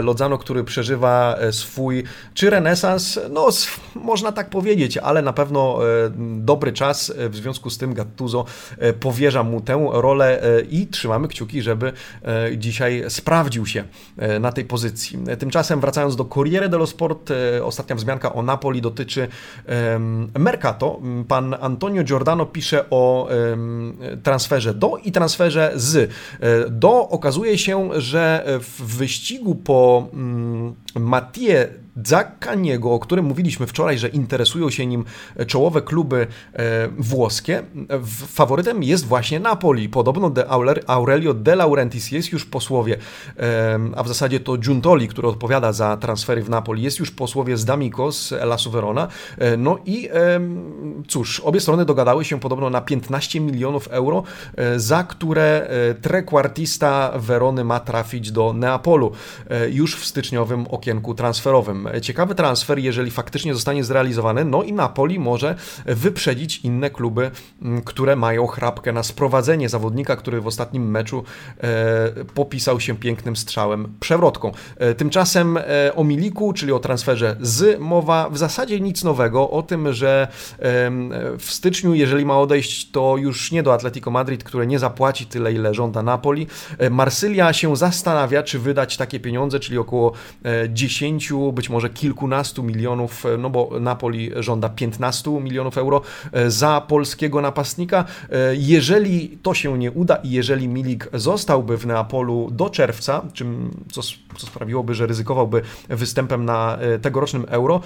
Lozano, 0.02 0.38
który 0.38 0.64
przeżywa 0.64 1.36
swój 1.50 2.04
czy 2.34 2.50
renesans, 2.50 3.20
no 3.30 3.48
można 3.94 4.32
tak 4.32 4.50
powiedzieć, 4.50 4.98
ale 4.98 5.22
na 5.22 5.32
pewno 5.32 5.78
dobry 6.38 6.72
czas. 6.72 7.12
W 7.30 7.36
związku 7.36 7.70
z 7.70 7.78
tym 7.78 7.94
Gattuso 7.94 8.44
powierza 9.00 9.42
mu 9.42 9.60
tę 9.60 9.88
rolę 9.92 10.42
i 10.70 10.86
trzymamy 10.86 11.28
kciuki, 11.28 11.62
żeby 11.62 11.92
dzisiaj 12.56 13.04
sprawdził 13.08 13.66
się 13.66 13.84
na 14.40 14.52
tej 14.52 14.64
pozycji. 14.64 15.18
Tymczasem 15.38 15.80
wracając 15.80 16.16
do 16.16 16.24
Corriere 16.24 16.68
dello 16.68 16.86
Sport, 16.86 17.30
ostatnia 17.62 17.96
wzmianka 17.96 18.32
o 18.32 18.42
Napoli 18.42 18.82
dotyczy 18.82 19.28
Mercato. 20.38 21.00
Pan 21.28 21.56
Antonio 21.60 22.04
Giordano 22.04 22.46
pisze 22.46 22.90
o 22.90 23.28
transferze 24.22 24.41
do 24.74 24.96
i 24.96 25.12
transferze 25.12 25.72
z. 25.74 25.96
E, 26.40 26.70
do 26.70 27.08
okazuje 27.08 27.58
się, 27.58 27.88
że 28.00 28.44
w 28.60 28.96
wyścigu 28.96 29.54
po 29.54 30.08
mm, 30.12 30.74
Mattie 30.94 31.68
Zaccaniego, 32.04 32.92
o 32.92 32.98
którym 32.98 33.24
mówiliśmy 33.24 33.66
wczoraj, 33.66 33.98
że 33.98 34.08
interesują 34.08 34.70
się 34.70 34.86
nim 34.86 35.04
czołowe 35.46 35.82
kluby 35.82 36.26
e, 36.52 36.88
włoskie, 36.98 37.62
faworytem 38.28 38.82
jest 38.82 39.06
właśnie 39.06 39.40
Napoli. 39.40 39.88
Podobno 39.88 40.30
de 40.30 40.48
Aurelio 40.86 41.34
De 41.34 41.56
Laurentiis 41.56 42.10
jest 42.10 42.32
już 42.32 42.44
posłowie, 42.44 42.96
a 43.96 44.02
w 44.02 44.08
zasadzie 44.08 44.40
to 44.40 44.56
Giuntoli, 44.56 45.08
który 45.08 45.28
odpowiada 45.28 45.72
za 45.72 45.96
transfery 45.96 46.42
w 46.42 46.50
Napoli, 46.50 46.82
jest 46.82 46.98
już 46.98 47.10
posłowie 47.10 47.56
z 47.56 47.64
D'Amico, 47.64 48.12
z 48.12 48.32
Elasu 48.32 48.70
Verona. 48.70 49.08
E, 49.38 49.56
no 49.56 49.78
i 49.86 50.08
cóż, 51.08 51.40
obie 51.40 51.60
strony 51.60 51.84
dogadały 51.84 52.24
się 52.24 52.40
podobno 52.40 52.70
na 52.70 52.80
15 52.80 53.40
milionów 53.40 53.88
euro, 53.88 54.21
e, 54.56 54.80
za 54.80 55.04
które 55.04 55.68
trequartista 56.02 57.12
Verony 57.16 57.64
ma 57.64 57.80
trafić 57.80 58.32
do 58.32 58.52
Neapolu 58.52 59.12
już 59.70 59.96
w 59.96 60.04
styczniowym 60.04 60.66
okienku 60.66 61.14
transferowym. 61.14 61.88
Ciekawy 62.02 62.34
transfer, 62.34 62.78
jeżeli 62.78 63.10
faktycznie 63.10 63.54
zostanie 63.54 63.84
zrealizowany, 63.84 64.44
no 64.44 64.62
i 64.62 64.72
Napoli 64.72 65.18
może 65.18 65.54
wyprzedzić 65.86 66.60
inne 66.64 66.90
kluby, 66.90 67.30
które 67.84 68.16
mają 68.16 68.46
chrapkę 68.46 68.92
na 68.92 69.02
sprowadzenie 69.02 69.68
zawodnika, 69.68 70.16
który 70.16 70.40
w 70.40 70.46
ostatnim 70.46 70.90
meczu 70.90 71.24
e, 71.60 72.24
popisał 72.34 72.80
się 72.80 72.96
pięknym 72.96 73.36
strzałem 73.36 73.94
przewrotką. 74.00 74.52
E, 74.76 74.94
tymczasem 74.94 75.56
e, 75.56 75.62
o 75.94 76.04
Miliku, 76.04 76.52
czyli 76.52 76.72
o 76.72 76.78
transferze 76.78 77.36
z 77.40 77.80
mowa, 77.80 78.30
w 78.30 78.38
zasadzie 78.38 78.80
nic 78.80 79.04
nowego, 79.04 79.50
o 79.50 79.62
tym, 79.62 79.92
że 79.92 80.28
w 81.38 81.46
styczniu, 81.48 81.94
jeżeli 81.94 82.24
ma 82.24 82.38
odejść, 82.38 82.90
to 82.90 83.16
już 83.16 83.52
nie 83.52 83.62
do 83.62 83.74
Atletico 83.74 84.10
Madrid, 84.12 84.44
które 84.44 84.66
nie 84.66 84.78
zapłaci 84.78 85.26
tyle, 85.26 85.52
ile 85.52 85.74
żąda 85.74 86.02
Napoli. 86.02 86.46
Marsylia 86.90 87.52
się 87.52 87.76
zastanawia, 87.76 88.42
czy 88.42 88.58
wydać 88.58 88.96
takie 88.96 89.20
pieniądze, 89.20 89.60
czyli 89.60 89.78
około 89.78 90.12
10, 90.68 91.32
być 91.52 91.70
może 91.70 91.90
kilkunastu 91.90 92.62
milionów, 92.62 93.26
e, 93.26 93.36
no 93.36 93.50
bo 93.50 93.70
Napoli 93.80 94.30
żąda 94.36 94.68
15 94.68 95.30
milionów 95.30 95.78
euro 95.78 96.02
e, 96.32 96.50
za 96.50 96.80
polskiego 96.88 97.40
napastnika. 97.40 98.04
E, 98.30 98.36
jeżeli 98.56 99.38
to 99.42 99.54
się 99.54 99.78
nie 99.78 99.90
uda 99.90 100.16
i 100.16 100.30
jeżeli 100.30 100.68
Milik 100.68 101.08
zostałby 101.14 101.78
w 101.78 101.86
Neapolu 101.86 102.50
do 102.50 102.70
czerwca, 102.70 103.22
czym, 103.32 103.70
co, 103.92 104.00
co 104.38 104.46
sprawiłoby, 104.46 104.94
że 104.94 105.06
ryzykowałby 105.06 105.62
występem 105.88 106.44
na 106.44 106.78
tegorocznym 107.02 107.44
euro, 107.48 107.80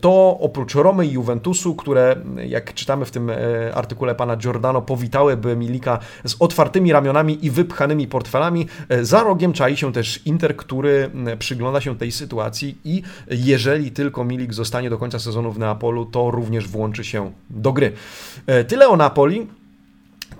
to 0.00 0.38
oprócz 0.40 0.74
Romy 0.74 1.06
i 1.06 1.12
Juventusu, 1.12 1.74
które 1.74 2.16
jak 2.46 2.74
czytamy 2.74 3.04
w 3.04 3.10
tym 3.10 3.30
artykule 3.74 4.14
pana 4.14 4.36
Giordano, 4.36 4.82
powitałyby 4.82 5.56
Milika 5.56 5.98
z 6.24 6.36
otwartymi 6.40 6.92
ramionami 6.92 7.46
i 7.46 7.50
wypchanymi 7.50 8.06
portfelami, 8.06 8.66
za 9.02 9.22
rogiem 9.22 9.52
czai 9.52 9.76
się 9.76 9.92
też 9.92 10.26
Inter, 10.26 10.56
który 10.56 11.10
przygląda 11.38 11.80
się 11.80 11.98
tej 11.98 12.12
sytuacji 12.12 12.78
i 12.84 13.02
jeżeli 13.30 13.90
tylko 13.90 14.24
Milik 14.24 14.54
zostanie 14.54 14.90
do 14.90 14.98
końca 14.98 15.18
sezonu 15.18 15.52
w 15.52 15.58
Neapolu, 15.58 16.06
to 16.06 16.30
również 16.30 16.68
włączy 16.68 17.04
się 17.04 17.32
do 17.50 17.72
gry. 17.72 17.92
E, 18.46 18.64
tyle 18.64 18.88
o 18.88 18.96
Napoli. 18.96 19.46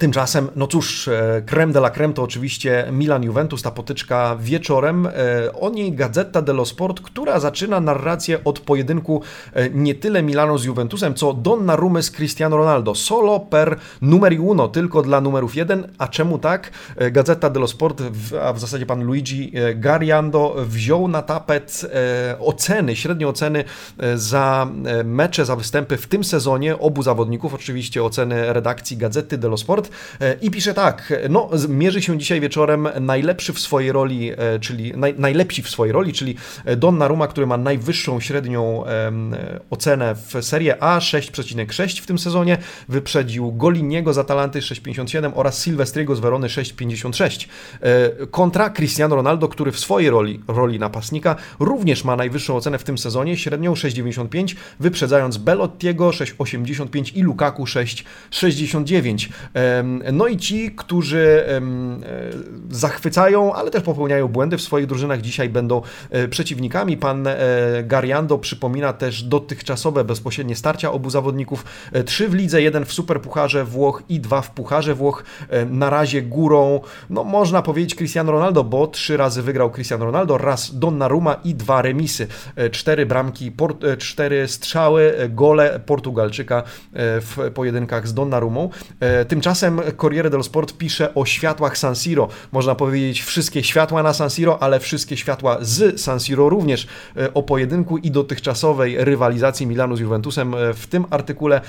Tymczasem, 0.02 0.48
no 0.56 0.66
cóż, 0.66 1.08
e, 1.08 1.42
creme 1.46 1.72
de 1.72 1.78
la 1.78 1.90
creme 1.90 2.14
to 2.14 2.22
oczywiście 2.22 2.88
Milan-Juventus, 2.92 3.62
ta 3.62 3.70
potyczka 3.70 4.36
wieczorem. 4.40 5.06
E, 5.06 5.12
o 5.60 5.70
niej 5.70 5.92
Gazeta 5.92 6.42
dello 6.42 6.64
Sport, 6.64 7.00
która 7.00 7.40
zaczyna 7.40 7.80
narrację 7.80 8.44
od 8.44 8.60
pojedynku 8.60 9.22
e, 9.52 9.70
nie 9.70 9.94
tyle 9.94 10.22
Milano 10.22 10.58
z 10.58 10.64
Juventusem, 10.64 11.14
co 11.14 11.32
Donnarumma 11.32 12.02
z 12.02 12.10
Cristiano 12.10 12.56
Ronaldo. 12.56 12.94
Solo 12.94 13.40
per 13.40 13.78
numeri 14.00 14.38
uno, 14.38 14.68
tylko 14.68 15.02
dla 15.02 15.20
numerów 15.20 15.56
jeden. 15.56 15.88
A 15.98 16.08
czemu 16.08 16.38
tak? 16.38 16.70
Gazeta 17.12 17.50
dello 17.50 17.68
Sport, 17.68 18.02
a 18.42 18.52
w 18.52 18.58
zasadzie 18.58 18.86
pan 18.86 19.04
Luigi 19.04 19.52
Gariando 19.74 20.56
wziął 20.66 21.08
na 21.08 21.22
tapet 21.22 21.86
oceny, 22.38 22.96
średnie 22.96 23.28
oceny 23.28 23.64
za 24.14 24.68
mecze, 25.04 25.44
za 25.44 25.56
występy 25.56 25.96
w 25.96 26.06
tym 26.06 26.24
sezonie 26.24 26.78
obu 26.78 27.02
zawodników. 27.02 27.54
Oczywiście 27.54 28.04
oceny 28.04 28.52
redakcji 28.52 28.96
Gazety 28.96 29.38
dello 29.38 29.56
Sport. 29.56 29.91
E, 30.20 30.36
i 30.40 30.50
pisze 30.50 30.74
tak, 30.74 31.12
no 31.30 31.50
mierzy 31.68 32.02
się 32.02 32.18
dzisiaj 32.18 32.40
wieczorem 32.40 32.88
najlepszy 33.00 33.52
w 33.52 33.60
swojej 33.60 33.92
roli, 33.92 34.32
e, 34.36 34.58
czyli 34.60 34.92
naj, 34.96 35.14
najlepsi 35.18 35.62
w 35.62 35.70
swojej 35.70 35.92
roli, 35.92 36.12
czyli 36.12 36.36
Donnarumma, 36.76 37.28
który 37.28 37.46
ma 37.46 37.56
najwyższą 37.56 38.20
średnią 38.20 38.84
ocenę 39.70 40.14
w 40.14 40.44
Serie 40.44 40.82
A, 40.82 40.98
6,6 40.98 42.00
w 42.00 42.06
tym 42.06 42.18
sezonie, 42.18 42.58
wyprzedził 42.88 43.52
Goliniego 43.52 44.12
z 44.12 44.18
Atalanty 44.18 44.58
6,57 44.60 45.32
oraz 45.34 45.64
Silvestriego 45.64 46.16
z 46.16 46.20
Verony 46.20 46.46
6,56. 46.46 47.48
E, 47.80 48.26
kontra 48.26 48.70
Cristiano 48.70 49.16
Ronaldo, 49.16 49.48
który 49.48 49.72
w 49.72 49.78
swojej 49.78 50.10
roli, 50.10 50.40
roli 50.48 50.78
napastnika 50.78 51.36
również 51.60 52.04
ma 52.04 52.16
najwyższą 52.16 52.56
ocenę 52.56 52.78
w 52.78 52.84
tym 52.84 52.98
sezonie, 52.98 53.36
średnią 53.36 53.74
6,95, 53.74 54.56
wyprzedzając 54.80 55.36
Belottiego 55.36 56.10
6,85 56.10 57.16
i 57.16 57.22
Lukaku 57.22 57.64
6,69. 57.64 59.28
No 60.12 60.26
i 60.26 60.36
ci, 60.36 60.70
którzy 60.76 61.44
e, 61.48 61.60
zachwycają, 62.70 63.54
ale 63.54 63.70
też 63.70 63.82
popełniają 63.82 64.28
błędy 64.28 64.56
w 64.56 64.62
swoich 64.62 64.86
drużynach, 64.86 65.20
dzisiaj 65.20 65.48
będą 65.48 65.82
e, 66.10 66.28
przeciwnikami. 66.28 66.96
Pan 66.96 67.26
e, 67.26 67.36
Gariando 67.84 68.38
przypomina 68.38 68.92
też 68.92 69.22
dotychczasowe 69.22 70.04
bezpośrednie 70.04 70.56
starcia 70.56 70.92
obu 70.92 71.10
zawodników. 71.10 71.64
Trzy 72.06 72.28
w 72.28 72.34
lidze, 72.34 72.62
jeden 72.62 72.84
w 72.84 72.92
Superpucharze 72.92 73.64
Włoch 73.64 74.02
i 74.08 74.20
dwa 74.20 74.42
w 74.42 74.50
Pucharze 74.50 74.94
Włoch. 74.94 75.24
Na 75.70 75.90
razie 75.90 76.22
górą, 76.22 76.80
no 77.10 77.24
można 77.24 77.62
powiedzieć 77.62 77.94
Cristiano 77.94 78.32
Ronaldo, 78.32 78.64
bo 78.64 78.86
trzy 78.86 79.16
razy 79.16 79.42
wygrał 79.42 79.70
Cristiano 79.70 80.04
Ronaldo, 80.04 80.38
raz 80.38 80.78
Donnarumma 80.78 81.34
i 81.44 81.54
dwa 81.54 81.82
remisy. 81.82 82.26
Cztery 82.70 83.06
bramki, 83.06 83.52
cztery 83.98 84.48
strzały, 84.48 85.14
gole 85.28 85.80
Portugalczyka 85.86 86.62
w 86.92 87.50
pojedynkach 87.54 88.08
z 88.08 88.14
Donnarumą. 88.14 88.70
Tymczasem 89.28 89.61
Tymczasem 89.62 89.96
Corriere 89.96 90.30
dello 90.30 90.42
Sport 90.42 90.72
pisze 90.78 91.14
o 91.14 91.26
światłach 91.26 91.78
San 91.78 91.96
Siro. 91.96 92.28
Można 92.52 92.74
powiedzieć 92.74 93.22
wszystkie 93.22 93.62
światła 93.64 94.02
na 94.02 94.12
San 94.12 94.30
Siro, 94.30 94.62
ale 94.62 94.80
wszystkie 94.80 95.16
światła 95.16 95.58
z 95.60 96.00
San 96.00 96.20
Siro 96.20 96.48
również 96.48 96.86
o 97.34 97.42
pojedynku 97.42 97.98
i 97.98 98.10
dotychczasowej 98.10 99.04
rywalizacji 99.04 99.66
Milanu 99.66 99.96
z 99.96 100.00
Juventusem. 100.00 100.54
W 100.74 100.86
tym 100.86 101.04
artykule 101.10 101.60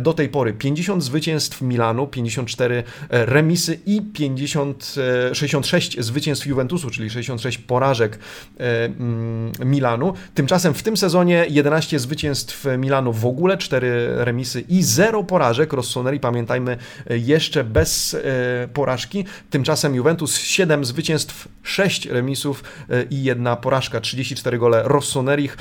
do 0.00 0.12
tej 0.12 0.28
pory 0.28 0.52
50 0.52 1.04
zwycięstw 1.04 1.62
Milanu, 1.62 2.06
54 2.06 2.82
remisy 3.10 3.78
i 3.86 4.02
50, 4.02 4.94
66 5.32 6.00
zwycięstw 6.00 6.46
Juventusu, 6.46 6.90
czyli 6.90 7.10
66 7.10 7.58
porażek 7.58 8.18
mm, 8.58 9.52
Milanu. 9.64 10.14
Tymczasem 10.34 10.74
w 10.74 10.82
tym 10.82 10.96
sezonie 10.96 11.46
11 11.48 11.98
zwycięstw 11.98 12.66
Milanu 12.78 13.12
w 13.12 13.26
ogóle, 13.26 13.58
4 13.58 14.08
remisy 14.24 14.64
i 14.68 14.82
0 14.82 15.24
porażek. 15.24 15.72
Rossoneri, 15.72 16.20
pamiętajmy, 16.20 16.76
jeszcze 17.10 17.39
bez 17.64 18.14
e, 18.14 18.68
porażki. 18.68 19.24
Tymczasem 19.50 19.94
Juventus 19.94 20.38
7 20.38 20.84
zwycięstw, 20.84 21.48
6 21.62 22.06
remisów 22.06 22.64
e, 22.90 23.02
i 23.02 23.22
jedna 23.22 23.56
porażka, 23.56 24.00
34 24.00 24.58
gole 24.58 24.82
Rossonerich, 24.84 25.56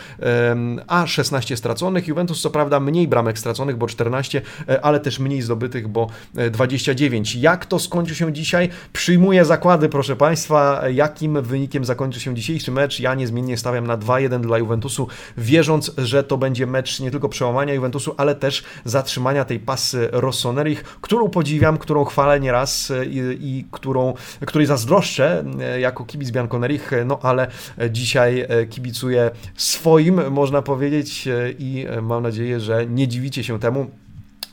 a 0.87 1.07
16 1.07 1.57
straconych. 1.57 2.07
Juventus 2.07 2.41
co 2.41 2.49
prawda 2.49 2.79
mniej 2.79 3.07
bramek 3.07 3.39
straconych, 3.39 3.77
bo 3.77 3.87
14, 3.87 4.41
e, 4.69 4.85
ale 4.85 4.99
też 4.99 5.19
mniej 5.19 5.41
zdobytych, 5.41 5.87
bo 5.87 6.09
29. 6.51 7.35
Jak 7.35 7.65
to 7.65 7.79
skończy 7.79 8.15
się 8.15 8.33
dzisiaj? 8.33 8.69
Przyjmuję 8.93 9.45
zakłady, 9.45 9.89
proszę 9.89 10.15
Państwa, 10.15 10.89
jakim 10.89 11.41
wynikiem 11.41 11.85
zakończy 11.85 12.19
się 12.19 12.35
dzisiejszy 12.35 12.71
mecz. 12.71 12.99
Ja 12.99 13.15
niezmiennie 13.15 13.57
stawiam 13.57 13.87
na 13.87 13.97
2-1 13.97 14.41
dla 14.41 14.57
Juventusu, 14.57 15.07
wierząc, 15.37 15.91
że 15.97 16.23
to 16.23 16.37
będzie 16.37 16.67
mecz 16.67 16.99
nie 16.99 17.11
tylko 17.11 17.29
przełamania 17.29 17.73
Juventusu, 17.73 18.13
ale 18.17 18.35
też 18.35 18.63
zatrzymania 18.85 19.45
tej 19.45 19.59
pasy 19.59 20.09
Rossonerich, 20.11 20.83
którą 20.83 21.29
podziwiam, 21.29 21.68
którą 21.77 22.05
chwalę 22.05 22.39
nieraz 22.39 22.91
i, 23.09 23.17
i 23.41 23.65
którą, 23.71 24.13
której 24.45 24.67
zazdroszczę 24.67 25.43
e, 25.59 25.79
jako 25.79 26.05
kibic 26.05 26.31
Bianconerich, 26.31 26.91
no 27.05 27.19
ale 27.21 27.47
dzisiaj 27.89 28.45
e, 28.49 28.65
kibicuję 28.65 29.31
swoim, 29.55 30.31
można 30.31 30.61
powiedzieć 30.61 31.27
i 31.59 31.85
mam 32.01 32.23
nadzieję, 32.23 32.59
że 32.59 32.85
nie 32.85 33.07
dziwicie 33.07 33.43
się 33.43 33.59
temu 33.59 33.89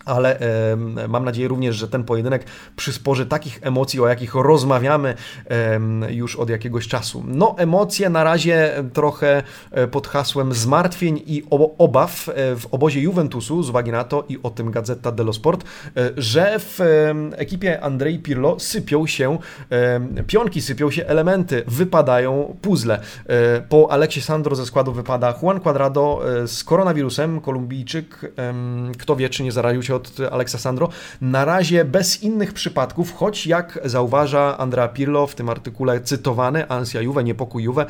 ale 0.07 0.41
e, 0.41 1.09
mam 1.09 1.25
nadzieję 1.25 1.49
również, 1.49 1.77
że 1.77 1.89
ten 1.89 2.05
pojedynek 2.05 2.45
przysporzy 2.77 3.27
takich 3.27 3.59
emocji, 3.63 4.01
o 4.01 4.09
jakich 4.09 4.35
rozmawiamy 4.35 5.15
e, 5.51 5.81
już 6.13 6.37
od 6.37 6.51
jakiegoś 6.51 6.89
czasu. 6.89 7.25
No, 7.27 7.55
emocje 7.59 8.11
na 8.11 8.25
razie 8.25 8.85
trochę 8.93 9.43
e, 9.71 9.87
pod 9.87 10.07
hasłem 10.07 10.55
zmartwień 10.55 11.23
i 11.27 11.43
obaw 11.79 12.29
e, 12.29 12.57
w 12.57 12.67
obozie 12.71 13.01
Juventusu, 13.01 13.63
z 13.63 13.69
uwagi 13.69 13.93
na 13.93 14.05
to 14.05 14.25
i 14.29 14.39
o 14.43 14.51
tym 14.51 14.71
Gazeta 14.71 15.13
dello 15.13 15.33
Sport, 15.33 15.65
e, 15.97 16.11
że 16.17 16.59
w 16.59 16.81
ekipie 17.37 17.81
Andrei 17.81 18.19
Pirlo 18.19 18.61
sypią 18.61 19.07
się 19.07 19.39
pionki, 20.27 20.63
sypią 20.63 20.91
się 20.91 21.07
elementy, 21.07 21.63
wypadają 21.67 22.57
puzzle. 22.63 23.01
Po 23.69 23.91
Aleksie 23.91 24.21
Sandro 24.21 24.57
ze 24.57 24.67
składu 24.67 24.93
wypada 24.93 25.35
Juan 25.43 25.61
Cuadrado 25.61 26.21
z 26.47 26.65
koronawirusem, 26.65 27.41
Kolumbijczyk, 27.41 28.33
kto 28.99 29.17
wie, 29.17 29.29
czy 29.29 29.43
nie 29.43 29.53
zaraził 29.53 29.83
się 29.83 29.95
od 29.97 30.13
Alexa 30.33 30.59
Sandro. 30.59 30.89
Na 31.21 31.45
razie 31.45 31.85
bez 31.85 32.23
innych 32.23 32.53
przypadków, 32.53 33.15
choć 33.15 33.47
jak 33.47 33.79
zauważa 33.85 34.59
Andrea 34.59 34.89
Pirlo 34.89 35.27
w 35.27 35.35
tym 35.35 35.49
artykule 35.49 36.01
cytowany, 36.01 36.69
ansia 36.69 37.01
Juve, 37.01 37.25
niepokój 37.25 37.63
Juve, 37.63 37.87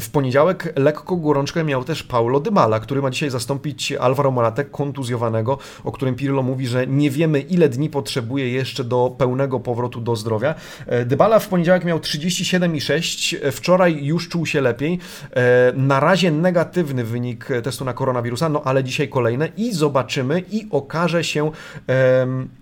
w 0.00 0.10
poniedziałek 0.12 0.72
lekko 0.76 1.16
gorączkę 1.16 1.64
miał 1.64 1.84
też 1.84 2.02
Paulo 2.02 2.40
Dybala, 2.40 2.80
który 2.80 3.02
ma 3.02 3.10
dzisiaj 3.10 3.30
zastąpić 3.30 3.92
Alvaro 3.92 4.30
Morate, 4.30 4.64
kontuzjowanego, 4.64 5.58
o 5.84 5.92
którym 5.92 6.14
Pirlo 6.14 6.42
mówi, 6.42 6.66
że 6.66 6.86
nie 6.86 7.10
wiemy 7.10 7.40
ile 7.40 7.68
dni 7.68 7.90
potrzebuje 7.90 8.50
jeszcze 8.50 8.84
do 8.84 9.14
pełnego 9.18 9.60
powrotu 9.60 10.00
do 10.00 10.16
zdrowia. 10.16 10.54
E, 10.86 11.04
Dybala 11.04 11.38
w 11.38 11.48
poniedziałek 11.48 11.84
miał 11.84 11.98
37,6, 11.98 13.50
wczoraj 13.52 14.04
już 14.04 14.28
czuł 14.28 14.46
się 14.46 14.60
lepiej. 14.60 14.98
E, 15.30 15.72
na 15.76 16.00
razie 16.00 16.30
negatywny 16.30 17.04
wynik 17.04 17.48
testu 17.62 17.84
na 17.84 17.92
koronawirusa, 17.92 18.48
no 18.48 18.62
ale 18.64 18.84
dzisiaj 18.84 19.08
kolejne 19.08 19.48
i 19.56 19.72
zobaczymy 19.72 20.42
i 20.50 20.68
okaże 20.76 21.24
się 21.24 21.50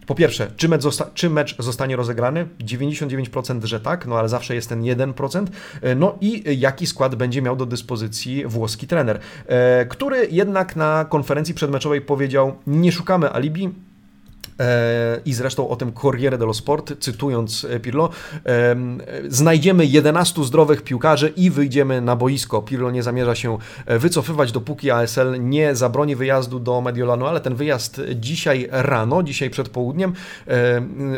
po 0.06 0.14
pierwsze, 0.14 0.50
czy 0.56 0.68
mecz, 0.68 0.82
zosta 0.82 1.10
czy 1.14 1.30
mecz 1.30 1.56
zostanie 1.58 1.96
rozegrany? 1.96 2.46
99% 2.60 3.64
że 3.64 3.80
tak, 3.80 4.06
no 4.06 4.18
ale 4.18 4.28
zawsze 4.28 4.54
jest 4.54 4.68
ten 4.68 4.82
1%. 4.82 5.46
E, 5.82 5.94
no 5.94 6.18
i 6.20 6.60
jaki 6.60 6.86
skład 6.86 7.14
będzie 7.14 7.42
miał 7.42 7.56
do 7.56 7.66
dyspozycji 7.66 8.46
włoski 8.46 8.86
trener, 8.86 9.18
e, 9.46 9.86
który 9.86 10.28
jednak 10.30 10.76
na 10.76 11.04
konferencji 11.04 11.54
przedmeczowej 11.54 12.00
powiedział: 12.00 12.56
Nie 12.66 12.92
szukamy 12.92 13.30
alibi, 13.30 13.70
i 15.24 15.34
zresztą 15.34 15.68
o 15.68 15.76
tym 15.76 15.92
Corriere 15.92 16.38
dello 16.38 16.54
Sport, 16.54 16.92
cytując 17.00 17.66
e, 17.70 17.80
Pirlo, 17.80 18.10
znajdziemy 19.28 19.86
11 19.86 20.44
zdrowych 20.44 20.82
piłkarzy 20.82 21.32
i 21.36 21.50
wyjdziemy 21.50 22.00
na 22.00 22.16
boisko. 22.16 22.62
Pirlo 22.62 22.90
nie 22.90 23.02
zamierza 23.02 23.34
się 23.34 23.58
e, 23.86 23.98
wycofywać, 23.98 24.52
dopóki 24.52 24.90
ASL 24.90 25.36
nie 25.40 25.74
zabroni 25.74 26.16
wyjazdu 26.16 26.60
do 26.60 26.80
Mediolanu, 26.80 27.26
ale 27.26 27.40
ten 27.40 27.54
wyjazd 27.54 28.00
dzisiaj 28.14 28.68
rano, 28.70 29.22
dzisiaj 29.22 29.50
przed 29.50 29.68
południem, 29.68 30.12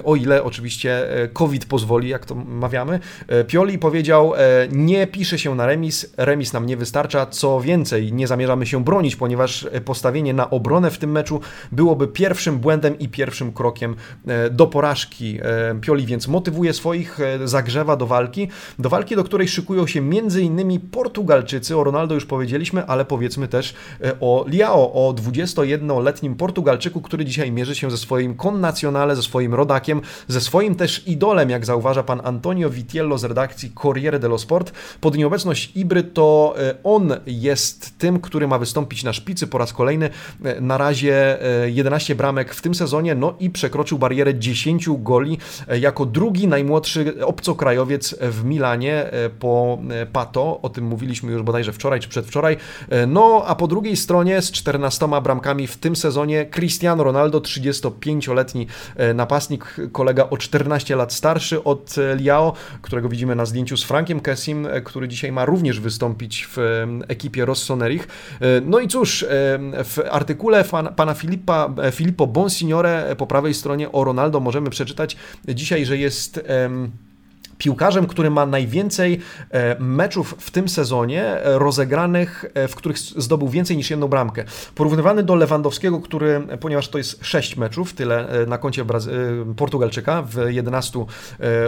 o 0.05 0.17
ile 0.17 0.45
oczywiście 0.45 1.23
e, 1.23 1.29
COVID 1.29 1.67
pozwoli, 1.67 2.09
jak 2.09 2.27
to 2.27 2.35
mawiamy. 2.35 3.01
Pioli 3.47 3.79
powiedział, 3.79 4.33
nie 4.71 5.07
pisze 5.07 5.39
się 5.39 5.55
na 5.55 5.67
remis, 5.67 6.15
remis 6.17 6.53
nam 6.53 6.67
nie 6.67 6.77
wystarcza, 6.77 7.27
co 7.27 7.61
więcej, 7.61 8.13
nie 8.13 8.27
zamierzamy 8.27 8.67
się 8.67 8.85
bronić, 8.85 9.17
ponieważ 9.17 9.67
postawienie 9.85 10.35
na 10.35 10.51
obronę 10.51 10.91
w 10.91 10.99
tym 10.99 11.11
meczu 11.11 11.41
byłoby 11.73 12.09
pierwszym 12.09 12.59
błędem 12.59 12.99
i 12.99 13.09
pierwszym 13.17 13.53
krokiem 13.53 13.97
e, 14.27 14.51
do 14.51 14.67
porażki 14.67 15.39
e, 15.43 15.75
Pioli, 15.81 16.07
więc 16.07 16.29
motywuje 16.29 16.73
swoich, 16.73 17.21
e, 17.21 17.49
zagrzewa 17.49 17.97
do 17.97 18.07
walki, 18.07 18.49
do 18.79 18.89
walki, 18.89 19.17
do 19.17 19.25
której 19.25 19.49
szykują 19.49 19.87
się 19.87 20.01
m.in. 20.01 20.81
Portugalczycy, 20.81 21.77
o 21.77 21.85
Ronaldo 21.85 22.15
już 22.15 22.27
powiedzieliśmy, 22.27 22.87
ale 22.87 23.05
powiedzmy 23.05 23.49
też 23.49 23.75
o 24.21 24.45
Liao, 24.49 24.93
o 24.93 25.13
21-letnim 25.13 26.35
Portugalczyku, 26.35 27.01
który 27.01 27.25
dzisiaj 27.25 27.53
mierzy 27.53 27.75
się 27.75 27.91
ze 27.91 27.97
swoim 27.97 28.35
connacjonale, 28.35 29.17
ze 29.17 29.23
swoim 29.23 29.55
rodakiem, 29.55 30.01
ze 30.29 30.41
swoim 30.41 30.75
też 30.75 31.09
idolem, 31.09 31.51
jak 31.51 31.65
zauważa 31.67 32.03
pan 32.03 32.21
Antonio 32.25 32.71
Vitiello 32.71 33.19
z 33.19 33.25
redakcji 33.25 33.73
Corriere 33.83 34.19
dello 34.19 34.39
Sport. 34.39 34.73
Pod 35.01 35.17
nieobecność 35.17 35.73
Ibry 35.77 36.03
to 36.03 36.55
on 36.85 37.13
jest 37.27 37.99
tym, 37.99 38.21
który 38.21 38.49
ma 38.49 38.59
wystąpić 38.59 39.05
na 39.05 39.13
szpicy 39.13 39.47
po 39.47 39.59
raz 39.59 39.73
kolejny. 39.73 40.11
Na 40.61 40.79
razie 40.79 41.39
11 41.67 42.15
bramek 42.15 42.55
w 42.55 42.63
tym 42.63 42.75
sezonie, 42.75 43.06
no 43.15 43.35
i 43.41 43.51
przekroczył 43.51 43.99
barierę 43.99 44.39
10 44.39 44.89
goli 44.99 45.39
e, 45.69 45.79
jako 45.79 46.07
drugi 46.07 46.49
najmłodszy 46.49 47.27
obcokrajowiec 47.27 48.17
w 48.21 48.45
Milanie 48.45 49.13
e, 49.13 49.31
po 49.31 49.79
e, 49.91 50.07
Pato, 50.07 50.61
o 50.63 50.69
tym 50.69 50.85
mówiliśmy 50.85 51.33
już 51.33 51.43
bodajże 51.43 51.73
wczoraj 51.73 52.01
czy 52.01 52.09
przedwczoraj. 52.09 52.57
No 53.07 53.45
a 53.47 53.55
po 53.55 53.67
drugiej 53.67 53.97
stronie 53.97 54.43
z 54.43 54.51
14 54.51 55.09
bramkami 55.23 55.67
w 55.67 55.77
tym 55.77 55.97
sezonie 55.97 56.47
Cristiano 56.47 57.05
Ronaldo, 57.05 57.41
35-letni 57.41 58.67
napastnik, 59.15 59.77
kolega 59.93 60.31
o 60.31 60.37
14 60.37 60.97
lat 60.97 61.13
starszy 61.13 61.65
od 61.65 61.95
Liao, 62.17 62.53
którego 62.83 63.09
widzimy 63.09 63.35
na 63.35 63.47
zdjęciu 63.47 63.77
z 63.77 63.85
Frankiem 63.85 64.21
Kessim, 64.21 64.69
który 64.85 65.09
dzisiaj 65.09 65.33
ma 65.33 65.45
również 65.45 65.81
wystąpić 65.81 66.49
w 66.51 66.85
ekipie 67.09 67.45
Rossonerich. 67.45 68.09
No 68.63 68.79
i 68.81 68.89
cóż, 68.89 69.25
w 69.85 69.99
artykule 70.11 70.65
pana 70.97 71.15
Filipa, 71.15 71.75
Filippo 71.93 72.27
Bonsignore 72.27 72.96
po 73.17 73.27
prawej 73.27 73.55
stronie 73.55 73.93
o 73.93 74.05
Ronaldo 74.05 74.41
możemy 74.41 74.71
przeczytać. 74.71 75.17
Dzisiaj, 75.49 75.87
że 75.87 75.99
jest 75.99 76.41
piłkarzem, 77.59 78.07
który 78.07 78.31
ma 78.31 78.47
najwięcej 78.47 79.21
e, 79.51 79.77
meczów 79.81 80.35
w 80.39 80.51
tym 80.51 80.69
sezonie 80.69 81.25
e, 81.25 81.59
rozegranych, 81.59 82.45
e, 82.55 82.69
w 82.69 82.75
których 82.75 82.99
zdobył 82.99 83.49
więcej 83.49 83.77
niż 83.77 83.91
jedną 83.91 84.09
bramkę. 84.09 84.45
Porównywany 84.75 85.23
do 85.23 85.35
Lewandowskiego, 85.35 86.01
który, 86.01 86.47
ponieważ 86.61 86.89
to 86.89 86.99
jest 86.99 87.25
6 87.25 87.57
meczów, 87.57 87.93
tyle 87.93 88.29
na 88.47 88.59
koncie 88.59 88.85
Portugalczyka 89.57 90.23
w 90.23 90.37
11 90.49 91.05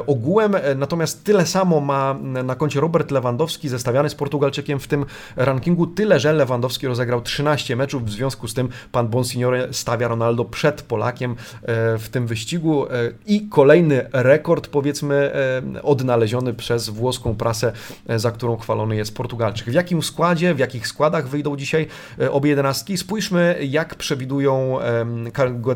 ogółem, 0.07 0.57
natomiast 0.77 1.25
tyle 1.25 1.47
samo 1.47 1.81
ma 1.81 2.15
na 2.45 2.55
koncie 2.55 2.81
Robert 2.81 3.11
Lewandowski, 3.11 3.69
zestawiany 3.69 4.11
z 4.11 4.15
Portugalczykiem 4.15 4.81
w 4.81 4.87
tym 4.87 5.07
rankingu, 5.37 5.87
tyle, 5.87 6.21
że 6.21 6.33
Lewandowski 6.33 6.87
rozegrał 6.87 7.21
13 7.21 7.77
meczów, 7.77 8.05
w 8.05 8.11
związku 8.11 8.49
z 8.49 8.55
tym 8.55 8.69
pan 8.93 9.09
Bonsignore 9.09 9.69
stawia 9.73 10.09
Ronaldo 10.09 10.45
przed 10.45 10.83
Polakiem 10.83 11.37
w 11.99 12.09
tym 12.11 12.27
wyścigu 12.27 12.87
i 13.27 13.49
kolejny 13.49 14.09
rekord, 14.13 14.69
powiedzmy, 14.69 15.33
odnaleziony 15.83 16.55
przez 16.55 16.89
włoską 16.89 17.35
prasę, 17.37 17.73
za 18.17 18.31
którą 18.31 18.57
chwalony 18.57 18.97
jest 18.97 19.15
Portugalczyk. 19.15 19.71
W 19.71 19.75
jakim 19.75 20.03
składzie, 20.03 20.55
w 20.55 20.59
jakich 20.59 20.89
składach 20.89 21.29
wyjdą 21.29 21.57
dzisiaj 21.57 21.87
obie 22.31 22.51
jedenastki? 22.51 22.97
Spójrzmy, 22.97 23.59
jak 23.69 23.95
przewidują 23.95 24.79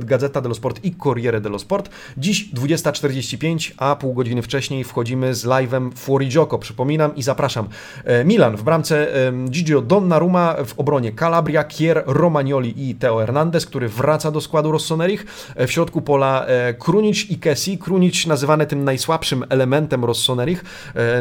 Gazeta 0.01 0.41
dello 0.41 0.55
Sport 0.55 0.85
i 0.85 0.95
Corriere 0.95 1.41
dello 1.41 1.59
Sport. 1.59 1.91
Dziś 2.17 2.55
20.45, 2.55 3.73
a 3.77 3.97
pół 3.97 4.15
godziny 4.15 4.43
wcześniej 4.43 4.85
wchodzimy 4.85 5.35
z 5.35 5.45
live'em 5.45 5.91
Fuori 5.97 6.29
Gioco. 6.29 6.59
Przypominam 6.59 7.17
i 7.17 7.23
zapraszam. 7.23 7.69
Milan 8.25 8.57
w 8.57 8.62
bramce 8.62 9.07
Gigio 9.51 9.81
Donnarumma, 9.81 10.57
w 10.65 10.79
obronie 10.79 11.12
Calabria, 11.12 11.65
Kier, 11.65 12.03
Romagnoli 12.07 12.91
i 12.91 12.95
Teo 12.95 13.19
Hernandez, 13.19 13.67
który 13.67 13.88
wraca 13.88 14.31
do 14.31 14.41
składu 14.41 14.73
Rossonerich. 14.73 15.27
W 15.57 15.71
środku 15.71 16.03
pola 16.03 16.47
Krunic 16.79 17.31
i 17.31 17.38
Kessi. 17.38 17.79
Krunic 17.79 18.27
nazywany 18.27 18.67
tym 18.67 18.85
najsłabszym 18.85 19.45
elementem 19.49 19.91
Rossonerich, 20.00 20.64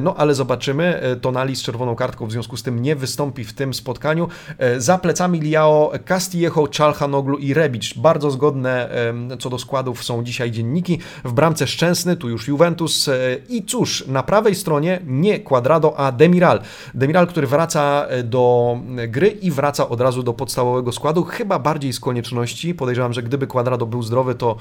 no 0.02 0.16
ale 0.16 0.36
zobaczymy. 0.36 1.02
Tonali 1.22 1.56
z 1.56 1.62
czerwoną 1.62 1.96
kartką 1.96 2.26
w 2.26 2.32
związku 2.32 2.58
z 2.58 2.64
tym 2.64 2.82
nie 2.82 2.96
wystąpi 2.96 3.44
w 3.44 3.54
tym 3.54 3.74
spotkaniu. 3.74 4.28
Za 4.78 4.98
plecami 4.98 5.40
Liao 5.40 5.92
Castillejo, 6.06 6.68
Czalhanoglu 6.68 7.38
i 7.38 7.54
Rebic. 7.54 7.94
Bardzo 7.94 8.32
zgodne 8.32 8.90
co 9.40 9.50
do 9.50 9.60
składów 9.60 10.04
są 10.04 10.24
dzisiaj 10.24 10.52
dzienniki. 10.52 11.00
W 11.24 11.34
bramce 11.34 11.68
Szczęsny, 11.68 12.18
tu 12.18 12.30
już 12.30 12.48
Juventus 12.48 13.10
i 13.50 13.64
cóż, 13.64 14.08
na 14.08 14.24
prawej 14.24 14.56
stronie 14.56 15.00
nie 15.06 15.40
Quadrado, 15.40 16.00
a 16.00 16.12
Demiral. 16.12 16.62
Demiral, 16.94 17.28
który 17.28 17.48
wraca 17.48 18.06
do 18.24 18.78
gry 19.08 19.28
i 19.28 19.52
wraca 19.52 19.90
od 19.90 20.02
razu 20.02 20.24
do 20.24 20.34
podstawowego 20.34 20.92
składu, 20.92 21.24
chyba 21.24 21.60
bardziej 21.60 21.94
z 21.94 22.00
konieczności. 22.00 22.76
Podejrzewam, 22.76 23.14
że 23.14 23.24
gdyby 23.24 23.48
Quadrado 23.48 23.86
był 23.86 24.04
zdrowy, 24.04 24.36
to 24.36 24.56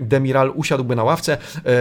Demiral 0.00 0.52
usiadłby 0.54 0.96
na 0.96 1.04
ławce. 1.04 1.38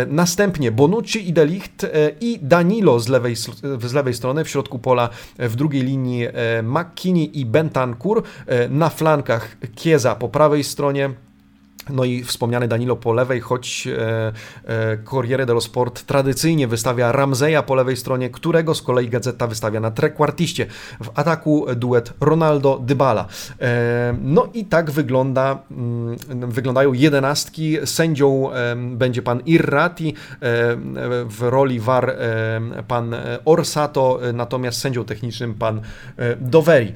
Następnie 0.07 0.71
Bonucci 0.71 1.29
i 1.29 1.33
Delicht 1.49 1.85
i 2.21 2.39
Danilo 2.41 2.99
z 2.99 3.07
lewej, 3.07 3.35
z 3.81 3.93
lewej 3.93 4.13
strony, 4.13 4.43
w 4.43 4.49
środku 4.49 4.79
pola 4.79 5.09
w 5.39 5.55
drugiej 5.55 5.83
linii 5.83 6.27
McKinney 6.63 7.39
i 7.39 7.45
Bentancur, 7.45 8.23
na 8.69 8.89
flankach 8.89 9.57
Kieza 9.75 10.15
po 10.15 10.29
prawej 10.29 10.63
stronie, 10.63 11.09
no 11.89 12.03
i 12.03 12.23
wspomniany 12.23 12.67
Danilo 12.67 12.95
po 12.95 13.13
lewej, 13.13 13.39
choć 13.39 13.87
e, 13.87 14.31
e, 14.65 14.97
Corriere 14.97 15.45
dello 15.45 15.61
Sport 15.61 16.03
tradycyjnie 16.03 16.67
wystawia 16.67 17.11
Ramzeja 17.11 17.63
po 17.63 17.75
lewej 17.75 17.97
stronie, 17.97 18.29
którego 18.29 18.75
z 18.75 18.81
kolei 18.81 19.09
Gazeta 19.09 19.47
wystawia 19.47 19.79
na 19.79 19.91
trequartiście. 19.91 20.65
W 21.03 21.09
ataku 21.15 21.65
duet 21.75 22.13
Ronaldo-Dybala. 22.19 23.25
E, 23.61 24.15
no 24.21 24.47
i 24.53 24.65
tak 24.65 24.91
wygląda, 24.91 25.59
mm, 25.71 26.17
wyglądają 26.51 26.93
jedenastki. 26.93 27.77
Sędzią 27.85 28.49
będzie 28.91 29.21
pan 29.21 29.41
Irrati, 29.45 30.13
w 31.25 31.37
roli 31.41 31.79
VAR 31.79 32.15
pan 32.87 33.15
Orsato, 33.45 34.19
natomiast 34.33 34.79
sędzią 34.79 35.05
technicznym 35.05 35.53
pan 35.53 35.81
Doveri. 36.39 36.93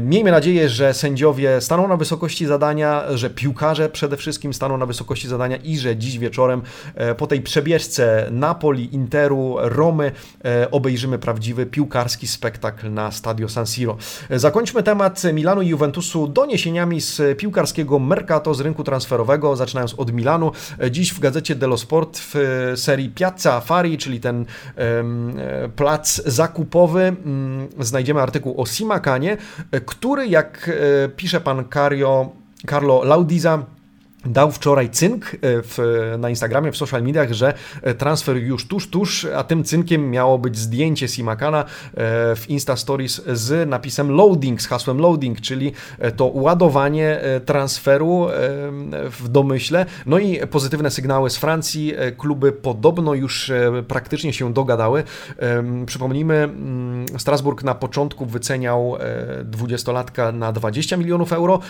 Miejmy 0.00 0.30
nadzieję, 0.30 0.68
że 0.68 0.94
sędziowie 0.94 1.60
staną 1.60 1.88
na 1.88 1.96
wysokości 1.96 2.46
zadania, 2.46 3.02
że 3.14 3.30
piłkarze 3.30 3.88
przede 3.88 4.16
wszystkim 4.16 4.31
wszystkim 4.32 4.54
staną 4.54 4.76
na 4.76 4.86
wysokości 4.86 5.28
zadania 5.28 5.56
i 5.56 5.78
że 5.78 5.96
dziś 5.96 6.18
wieczorem 6.18 6.62
e, 6.94 7.14
po 7.14 7.26
tej 7.26 7.40
przebieżce 7.40 8.28
Napoli, 8.30 8.94
Interu, 8.94 9.56
Romy 9.58 10.12
e, 10.44 10.70
obejrzymy 10.70 11.18
prawdziwy 11.18 11.66
piłkarski 11.66 12.26
spektakl 12.26 12.92
na 12.92 13.10
Stadio 13.10 13.48
San 13.48 13.66
Siro. 13.66 13.96
E, 14.30 14.38
zakończmy 14.38 14.82
temat 14.82 15.22
Milanu 15.32 15.62
i 15.62 15.68
Juventusu 15.68 16.26
doniesieniami 16.28 17.00
z 17.00 17.38
piłkarskiego 17.38 17.98
Mercato 17.98 18.54
z 18.54 18.60
rynku 18.60 18.84
transferowego, 18.84 19.56
zaczynając 19.56 19.94
od 19.94 20.12
Milanu. 20.12 20.52
Dziś 20.90 21.12
w 21.12 21.20
gazecie 21.20 21.54
dello 21.54 21.76
Sport 21.76 22.18
w 22.18 22.34
serii 22.76 23.10
Piazza 23.10 23.54
Affari, 23.54 23.98
czyli 23.98 24.20
ten 24.20 24.44
plac 25.76 26.22
zakupowy, 26.26 27.02
mm, 27.02 27.68
znajdziemy 27.80 28.20
artykuł 28.20 28.60
o 28.60 28.66
Simakanie, 28.66 29.36
który 29.86 30.26
jak 30.26 30.70
pisze 31.16 31.40
pan 31.40 31.64
Cario, 31.68 32.30
Carlo 32.68 33.04
Laudiza, 33.04 33.64
dał 34.26 34.52
wczoraj 34.52 34.90
cynk 34.90 35.34
e, 35.34 35.38
w, 35.42 35.78
na 36.18 36.30
Instagramie, 36.30 36.72
w 36.72 36.76
social 36.76 37.02
mediach, 37.02 37.32
że 37.32 37.54
e, 37.82 37.94
transfer 37.94 38.36
już 38.36 38.68
tuż, 38.68 38.90
tuż, 38.90 39.24
a 39.24 39.44
tym 39.44 39.64
cynkiem 39.64 40.10
miało 40.10 40.38
być 40.38 40.58
zdjęcie 40.58 41.08
Simakana 41.08 41.60
e, 41.60 41.64
w 42.36 42.44
Insta 42.48 42.76
Stories 42.76 43.22
z 43.32 43.68
napisem 43.68 44.10
loading, 44.10 44.62
z 44.62 44.66
hasłem 44.66 44.98
loading, 44.98 45.40
czyli 45.40 45.72
to 46.16 46.26
ładowanie 46.26 47.20
transferu 47.46 48.26
w 49.10 49.28
domyśle. 49.28 49.86
No 50.06 50.18
i 50.18 50.46
pozytywne 50.46 50.90
sygnały 50.90 51.30
z 51.30 51.36
Francji. 51.36 51.94
Kluby 52.18 52.52
podobno 52.52 53.14
już 53.14 53.52
praktycznie 53.88 54.32
się 54.32 54.52
dogadały. 54.52 55.04
Przypomnijmy, 55.86 56.34
mm, 56.34 57.06
Strasburg 57.18 57.62
na 57.64 57.74
początku 57.74 58.26
wyceniał 58.26 58.96
20-latka 59.50 60.34
na 60.34 60.52
20 60.52 60.96
milionów 60.96 61.32
euro. 61.32 61.60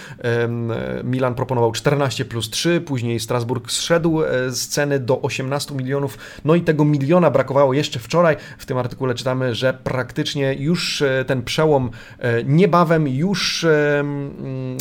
Milan 1.04 1.34
proponował 1.34 1.72
14 1.72 2.24
plus 2.24 2.41
plus 2.42 2.50
3, 2.50 2.80
później 2.80 3.20
Strasburg 3.20 3.70
zszedł 3.70 4.22
e, 4.22 4.50
z 4.50 4.68
ceny 4.68 4.98
do 4.98 5.22
18 5.22 5.74
milionów, 5.74 6.18
no 6.44 6.54
i 6.54 6.62
tego 6.62 6.84
miliona 6.84 7.30
brakowało 7.30 7.72
jeszcze 7.72 7.98
wczoraj. 7.98 8.36
W 8.58 8.66
tym 8.66 8.78
artykule 8.78 9.14
czytamy, 9.14 9.54
że 9.54 9.78
praktycznie 9.84 10.54
już 10.54 11.02
e, 11.02 11.24
ten 11.24 11.42
przełom 11.42 11.90
e, 12.18 12.44
niebawem, 12.44 13.08
już 13.08 13.66
mm, 14.00 14.76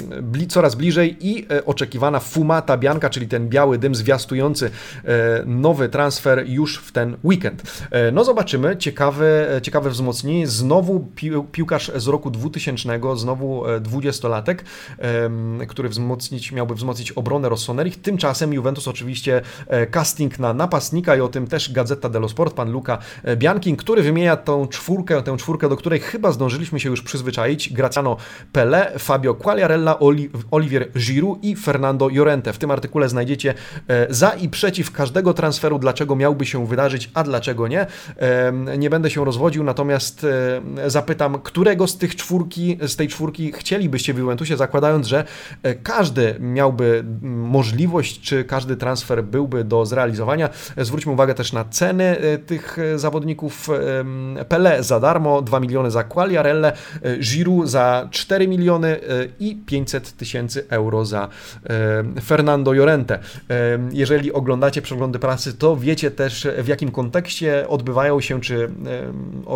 coraz 0.49 0.75
bliżej 0.75 1.17
i 1.27 1.47
oczekiwana 1.65 2.19
fumata 2.19 2.77
bianka, 2.77 3.09
czyli 3.09 3.27
ten 3.27 3.49
biały 3.49 3.77
dym 3.77 3.95
zwiastujący 3.95 4.71
nowy 5.45 5.89
transfer 5.89 6.49
już 6.49 6.77
w 6.77 6.91
ten 6.91 7.17
weekend. 7.23 7.87
No 8.11 8.23
zobaczymy, 8.23 8.77
ciekawe, 8.77 9.59
ciekawe 9.61 9.89
wzmocnienie, 9.89 10.47
znowu 10.47 11.07
piłkarz 11.51 11.91
z 11.95 12.07
roku 12.07 12.31
2000, 12.31 12.99
znowu 13.15 13.63
20-latek, 13.63 14.55
który 15.67 15.89
wzmocnić, 15.89 16.51
miałby 16.51 16.75
wzmocnić 16.75 17.11
obronę 17.11 17.49
Rossoneri. 17.51 17.91
Tymczasem 17.91 18.53
Juventus 18.53 18.87
oczywiście 18.87 19.41
e, 19.67 19.87
casting 19.87 20.39
na 20.39 20.53
napastnika 20.53 21.15
i 21.15 21.21
o 21.21 21.27
tym 21.27 21.47
też 21.47 21.71
Gazeta 21.71 22.09
dello 22.09 22.29
Sport, 22.29 22.55
pan 22.55 22.71
Luca 22.71 22.97
e, 23.23 23.37
Biankin, 23.37 23.75
który 23.75 24.03
wymienia 24.03 24.37
tą 24.37 24.67
czwórkę, 24.67 25.23
tę 25.23 25.37
czwórkę, 25.37 25.69
do 25.69 25.77
której 25.77 25.99
chyba 25.99 26.31
zdążyliśmy 26.31 26.79
się 26.79 26.89
już 26.89 27.01
przyzwyczaić. 27.01 27.73
Graciano 27.73 28.17
Pele, 28.51 28.91
Fabio 28.99 29.33
Quagliarella, 29.35 29.99
Olivier 30.51 30.91
Giroud 30.91 31.43
i 31.43 31.55
Fernando 31.55 32.07
Llorente. 32.07 32.53
W 32.53 32.57
tym 32.57 32.71
artykule 32.71 33.09
znajdziecie 33.09 33.53
e, 33.87 34.13
za 34.13 34.29
i 34.29 34.49
przeciw 34.49 34.91
każdego 34.91 35.33
transferu, 35.33 35.79
dlaczego 35.79 36.15
miałby 36.15 36.45
się 36.45 36.67
wydarzyć, 36.67 37.09
a 37.13 37.23
dlaczego 37.23 37.67
nie. 37.67 37.87
Nie 38.77 38.89
będę 38.89 39.09
się 39.09 39.25
rozwodził, 39.25 39.63
natomiast 39.63 40.25
zapytam, 40.87 41.41
którego 41.41 41.87
z 41.87 41.97
tych 41.97 42.15
czwórki, 42.15 42.77
z 42.81 42.95
tej 42.95 43.07
czwórki 43.07 43.51
chcielibyście 43.51 44.13
w 44.13 44.17
Juventusie, 44.17 44.57
zakładając, 44.57 45.07
że 45.07 45.25
każdy 45.83 46.35
miałby 46.39 47.03
możliwość, 47.41 48.21
czy 48.21 48.43
każdy 48.43 48.77
transfer 48.77 49.23
byłby 49.23 49.63
do 49.63 49.85
zrealizowania. 49.85 50.49
Zwróćmy 50.77 51.11
uwagę 51.11 51.33
też 51.33 51.53
na 51.53 51.65
ceny 51.65 52.03
e, 52.03 52.37
tych 52.37 52.79
e, 52.79 52.99
zawodników. 52.99 53.69
Pele 54.49 54.83
za 54.83 54.99
darmo, 54.99 55.41
2 55.41 55.59
miliony 55.59 55.91
za 55.91 56.03
Quagliarelle, 56.03 56.73
e, 57.01 57.17
Giroud 57.17 57.69
za 57.69 58.07
4 58.11 58.47
miliony 58.47 58.99
i 59.39 59.55
500 59.55 60.17
tysięcy 60.17 60.65
euro 60.69 61.05
za 61.05 61.27
Fernando 62.23 62.71
Llorente. 62.71 63.19
Jeżeli 63.91 64.33
oglądacie 64.33 64.81
przeglądy 64.81 65.19
prasy, 65.19 65.53
to 65.53 65.75
wiecie 65.75 66.11
też 66.11 66.47
w 66.57 66.67
jakim 66.67 66.91
kontekście 66.91 67.67
odbywają 67.67 68.21
się, 68.21 68.41
czy 68.41 68.71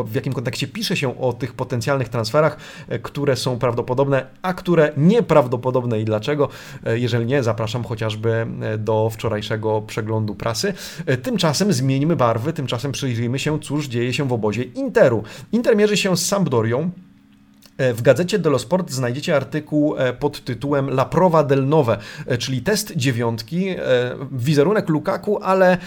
w 0.05 0.15
jakim 0.15 0.33
kontekście 0.33 0.67
pisze 0.67 0.97
się 0.97 1.19
o 1.19 1.33
tych 1.33 1.53
potencjalnych 1.53 2.09
transferach, 2.09 2.57
które 3.01 3.35
są 3.35 3.59
prawdopodobne, 3.59 4.25
a 4.41 4.53
które 4.53 4.91
nieprawdopodobne 4.97 5.99
i 6.01 6.05
dlaczego. 6.05 6.49
Jeżeli 6.85 7.25
nie, 7.25 7.43
zapraszam 7.43 7.74
zapraszam 7.75 7.89
chociażby 7.89 8.47
e, 8.61 8.77
do 8.77 9.09
wczorajszego 9.09 9.81
przeglądu 9.81 10.35
prasy. 10.35 10.73
E, 11.05 11.17
tymczasem 11.17 11.73
zmieńmy 11.73 12.15
barwy, 12.15 12.53
tymczasem 12.53 12.91
przyjrzyjmy 12.91 13.39
się, 13.39 13.59
cóż 13.59 13.87
dzieje 13.87 14.13
się 14.13 14.27
w 14.27 14.33
obozie 14.33 14.63
Interu. 14.63 15.23
Inter 15.51 15.75
mierzy 15.75 15.97
się 15.97 16.17
z 16.17 16.25
Sampdorią. 16.25 16.91
E, 17.77 17.93
w 17.93 18.01
gazecie 18.01 18.39
dello 18.39 18.59
Sport 18.59 18.91
znajdziecie 18.91 19.35
artykuł 19.35 19.97
e, 19.97 20.13
pod 20.13 20.43
tytułem 20.43 20.89
La 20.89 21.05
Prova 21.05 21.43
del 21.43 21.67
Nove, 21.67 21.97
e, 22.27 22.37
czyli 22.37 22.61
test 22.61 22.93
dziewiątki, 22.95 23.75
wizerunek 24.31 24.89
Lukaku, 24.89 25.39
ale 25.43 25.77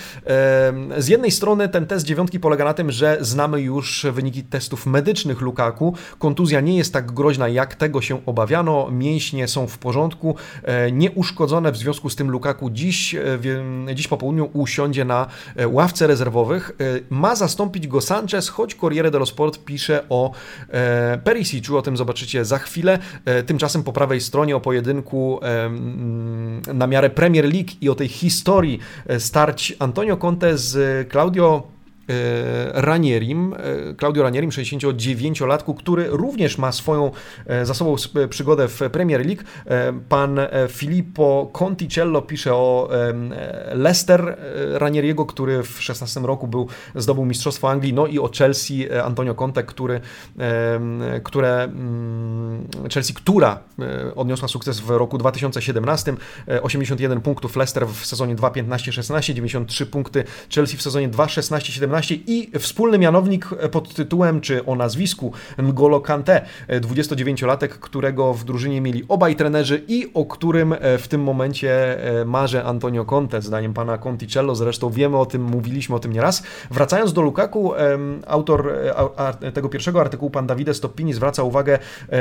z 0.99 1.09
jednej 1.09 1.31
strony 1.31 1.69
ten 1.69 1.87
test 1.87 2.07
dziewiątki 2.07 2.41
polega 2.41 2.65
na 2.65 2.75
tym, 2.75 2.91
że 2.91 3.19
znamy 3.21 3.61
już 3.61 4.07
wyniki 4.13 4.45
testów 4.45 4.87
medycznych 4.87 5.41
Lukaku. 5.41 5.95
Kontuzja 6.19 6.61
nie 6.61 6.77
jest 6.77 6.93
tak 6.93 7.13
groźna, 7.13 7.49
jak 7.49 7.75
tego 7.75 8.01
się 8.01 8.27
obawiano. 8.27 8.91
Mięśnie 8.91 9.49
są 9.49 9.67
w 9.67 9.79
porządku, 9.79 10.35
nieuszkodzone. 10.93 11.73
W 11.73 11.77
związku 11.77 12.11
z 12.11 12.17
tym 12.17 12.31
Lukaku 12.31 12.71
dziś, 12.71 13.17
dziś 13.95 14.09
po 14.09 14.17
południu 14.17 14.51
usiądzie 14.53 15.05
na 15.05 15.27
ławce 15.67 16.07
rezerwowych. 16.07 16.73
Ma 17.11 17.37
zastąpić 17.37 17.87
go 17.87 18.01
Sanchez, 18.01 18.49
choć 18.49 18.75
Corriere 18.75 19.11
dello 19.11 19.27
Sport 19.27 19.65
pisze 19.65 20.05
o 20.09 20.33
Perisiciu, 21.25 21.78
o 21.79 21.83
tym 21.83 21.97
zobaczycie 21.97 22.45
za 22.45 22.59
chwilę. 22.59 22.99
E, 23.25 23.43
tymczasem 23.43 23.83
po 23.83 23.93
prawej 23.93 24.21
stronie 24.21 24.57
o 24.57 24.61
pojedynku 24.61 25.41
na 26.75 26.87
miarę 26.87 27.11
Premier 27.11 27.45
League 27.45 27.71
i 27.81 27.89
o 27.89 27.95
tej 27.95 28.09
historii 28.09 28.81
e, 29.07 29.21
starć 29.21 29.77
Antonio 29.79 30.17
Conte 30.17 30.59
z 30.59 31.09
Claudio 31.11 31.78
Ranierim, 32.73 33.55
Claudio 33.99 34.23
Ranierim, 34.23 34.51
69-latku, 34.51 35.75
który 35.75 36.07
również 36.09 36.59
ma 36.59 36.73
swoją 36.73 37.11
za 37.63 37.75
sobą 37.75 37.97
przygodę 38.31 38.69
w 38.69 38.81
Premier 38.93 39.27
League. 39.27 39.43
Pan 40.09 40.41
Filippo 40.69 41.51
Conticello 41.53 42.23
pisze 42.23 42.55
o 42.55 42.89
Leicester 43.75 44.39
Ranieriego, 44.73 45.27
który 45.27 45.63
w 45.63 45.83
16 45.83 46.21
roku 46.21 46.47
był, 46.47 46.69
zdobył 46.95 47.25
Mistrzostwo 47.25 47.71
Anglii, 47.71 47.93
no 47.93 48.07
i 48.07 48.19
o 48.19 48.31
Chelsea 48.39 48.89
Antonio 49.05 49.35
Conte, 49.35 49.63
który, 49.63 50.01
które, 51.23 51.63
mm, 51.63 52.69
Chelsea, 52.95 53.15
która 53.15 53.59
odniosła 54.17 54.49
sukces 54.49 54.81
w 54.81 54.91
roku 54.91 55.19
2017, 55.19 56.15
81 56.63 57.21
punktów 57.21 57.57
Leicester 57.57 57.89
w 57.89 58.07
sezonie 58.07 58.37
2-15-16, 58.37 59.35
93 59.35 59.87
punkty 59.87 60.25
Chelsea 60.55 60.77
w 60.77 60.83
sezonie 60.83 61.09
2-16-17 61.09 61.98
i 62.27 62.51
wspólny 62.59 62.99
mianownik 62.99 63.49
pod 63.71 63.95
tytułem, 63.95 64.41
czy 64.41 64.65
o 64.65 64.75
nazwisku 64.75 65.33
N'Golo 65.59 66.03
Kante, 66.03 66.45
29-latek, 66.69 67.69
którego 67.69 68.35
w 68.35 68.45
drużynie 68.45 68.81
mieli 68.81 69.05
obaj 69.09 69.37
trenerzy 69.37 69.85
i 69.89 70.11
o 70.15 70.25
którym 70.25 70.75
w 70.99 71.09
tym 71.09 71.23
momencie 71.23 71.99
marzy 72.27 72.65
Antonio 72.65 73.05
Conte, 73.05 73.43
zdaniem 73.43 73.75
pana 73.75 73.99
Conticello, 73.99 74.55
zresztą 74.55 74.91
wiemy 74.91 75.17
o 75.17 75.27
tym, 75.27 75.43
mówiliśmy 75.43 75.97
o 75.97 75.99
tym 75.99 76.13
nieraz. 76.13 76.43
Wracając 76.71 77.13
do 77.13 77.23
Lukaku, 77.23 77.73
autor 78.27 78.73
tego 79.55 79.69
pierwszego 79.69 80.01
artykułu, 80.01 80.31
pan 80.31 80.47
Davide 80.47 80.75
Stoppini, 80.75 81.13
zwraca 81.15 81.43
uwagę 81.43 81.79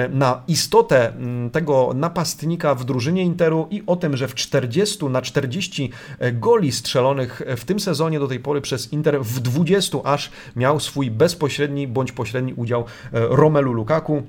na 0.10 0.44
istotę 0.48 1.14
tego 1.52 1.92
napastnika 1.96 2.76
w 2.76 2.86
drużynie 2.86 3.24
Interu 3.24 3.68
i 3.72 3.84
o 3.88 3.96
tym, 3.96 4.18
że 4.18 4.28
w 4.28 4.36
40 4.36 5.06
na 5.06 5.22
40 5.22 5.92
goli 6.34 6.72
strzelonych 6.72 7.42
w 7.58 7.66
tym 7.66 7.80
sezonie 7.80 8.20
do 8.20 8.28
tej 8.28 8.40
pory 8.40 8.62
przez 8.62 8.94
Inter 8.94 9.22
w 9.22 9.40
20 9.40 9.67
aż 10.06 10.32
miał 10.56 10.80
swój 10.80 11.12
bezpośredni 11.12 11.88
bądź 11.88 12.12
pośredni 12.12 12.54
udział 12.54 12.86
Romelu 13.12 13.74
Lukaku 13.74 14.24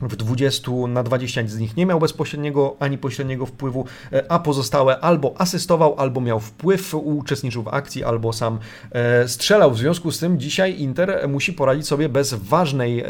w 0.00 0.16
20 0.16 0.70
na 0.88 1.02
20 1.02 1.42
z 1.46 1.58
nich 1.58 1.76
nie 1.76 1.86
miał 1.86 2.00
bezpośredniego 2.00 2.76
ani 2.78 2.98
pośredniego 2.98 3.46
wpływu, 3.46 3.84
e, 4.12 4.32
a 4.32 4.38
pozostałe 4.38 5.00
albo 5.00 5.34
asystował, 5.38 5.94
albo 5.98 6.20
miał 6.20 6.40
wpływ, 6.40 6.94
uczestniczył 6.94 7.62
w 7.62 7.68
akcji, 7.68 8.04
albo 8.04 8.32
sam 8.32 8.58
e, 8.92 9.28
strzelał. 9.28 9.70
W 9.70 9.78
związku 9.78 10.12
z 10.12 10.18
tym 10.18 10.40
dzisiaj 10.40 10.80
Inter 10.80 11.28
musi 11.28 11.52
poradzić 11.52 11.86
sobie 11.86 12.08
bez 12.08 12.34
ważnej, 12.34 13.04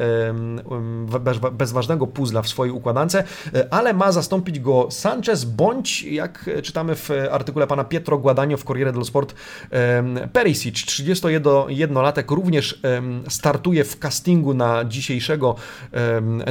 bez, 1.20 1.38
bez 1.38 1.72
ważnego 1.72 2.06
puzla 2.06 2.42
w 2.42 2.48
swojej 2.48 2.74
układance, 2.74 3.14
e, 3.14 3.24
ale 3.70 3.94
ma 3.94 4.12
zastąpić 4.12 4.60
go 4.60 4.88
Sanchez, 4.90 5.44
bądź 5.44 6.02
jak 6.02 6.50
czytamy 6.62 6.94
w 6.94 7.10
artykule 7.30 7.66
pana 7.66 7.84
Pietro 7.84 8.18
Guadagno 8.18 8.56
w 8.56 8.64
Corriere 8.64 8.92
dello 8.92 9.04
Sport, 9.04 9.34
Perisic, 10.32 10.76
31-latek, 10.76 12.34
również 12.34 12.80
startuje 13.28 13.84
w 13.84 13.98
castingu 13.98 14.54
na 14.54 14.84
dzisiejszego 14.84 15.56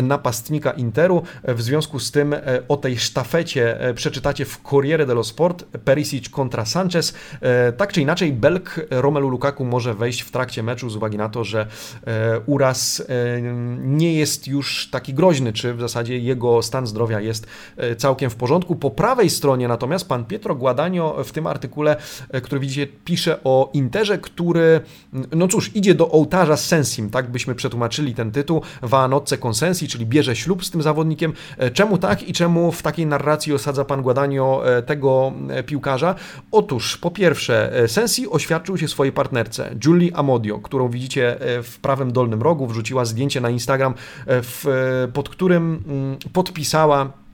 na 0.04 0.17
napastnika 0.25 0.71
Interu. 0.71 1.23
W 1.43 1.61
związku 1.61 1.99
z 1.99 2.11
tym 2.11 2.33
e, 2.33 2.39
o 2.67 2.77
tej 2.77 2.97
sztafecie 2.97 3.81
e, 3.81 3.93
przeczytacie 3.93 4.45
w 4.45 4.61
Corriere 4.69 5.05
dello 5.05 5.23
Sport 5.23 5.65
Perisic 5.65 6.29
kontra 6.29 6.65
Sanchez. 6.65 7.13
E, 7.41 7.71
tak 7.71 7.93
czy 7.93 8.01
inaczej 8.01 8.33
Belk 8.33 8.88
Romelu 8.89 9.29
Lukaku 9.29 9.65
może 9.65 9.93
wejść 9.93 10.21
w 10.21 10.31
trakcie 10.31 10.63
meczu 10.63 10.89
z 10.89 10.95
uwagi 10.95 11.17
na 11.17 11.29
to, 11.29 11.43
że 11.43 11.67
uraz 12.45 13.03
nie 13.77 14.13
jest 14.13 14.47
już 14.47 14.89
taki 14.91 15.13
groźny, 15.13 15.53
czy 15.53 15.73
w 15.73 15.79
zasadzie 15.79 16.19
jego 16.19 16.61
stan 16.61 16.88
zdrowia 16.88 17.21
jest 17.21 17.47
całkiem 17.97 18.29
w 18.29 18.35
porządku. 18.35 18.75
Po 18.75 18.91
prawej 18.91 19.29
stronie 19.29 19.67
natomiast 19.67 20.07
pan 20.07 20.25
Pietro 20.25 20.55
Guadagno 20.55 21.23
w 21.23 21.31
tym 21.31 21.47
artykule, 21.47 21.95
który 22.43 22.61
widzicie, 22.61 22.88
pisze 23.05 23.43
o 23.43 23.69
Interze, 23.73 24.17
który, 24.17 24.81
no 25.31 25.47
cóż, 25.47 25.71
idzie 25.75 25.95
do 25.95 26.09
ołtarza 26.11 26.57
z 26.57 26.65
Sensim, 26.65 27.09
tak 27.09 27.31
byśmy 27.31 27.55
przetłumaczyli 27.55 28.13
ten 28.13 28.31
tytuł, 28.31 28.61
Va 28.81 29.07
Nocce 29.07 29.38
Consensi, 29.38 29.88
czyli 29.88 30.05
bierze 30.15 30.36
ślub 30.36 30.65
z 30.65 30.71
tym 30.71 30.82
zawodnikiem. 30.82 31.34
E, 31.58 31.71
czemu 31.71 31.97
tak 31.97 32.30
i 32.30 32.34
czemu 32.34 32.71
w 32.71 32.82
takiej 32.82 33.06
narracji 33.06 33.54
osadza 33.54 33.86
pan 33.86 34.01
Guadagno 34.01 34.69
e, 34.69 34.82
tego 34.82 35.34
e, 35.49 35.63
piłkarza? 35.63 36.15
Otóż, 36.51 36.97
po 36.97 37.12
pierwsze, 37.12 37.84
Sensi 37.88 38.30
oświadczył 38.30 38.78
się 38.78 38.88
swojej 38.88 39.13
partnerce, 39.13 39.75
Julie 39.86 40.15
Amodio, 40.17 40.60
którą 40.60 40.89
widzicie 40.89 41.38
w 41.63 41.80
prawym 41.82 42.12
dolnym 42.12 42.41
rogu, 42.41 42.67
wrzuciła 42.67 43.06
zdjęcie 43.06 43.41
na 43.41 43.49
Instagram, 43.49 43.93
w, 44.28 44.65
pod 45.13 45.30
którym 45.30 45.84
mm, 45.88 46.17
podpisała 46.34 47.24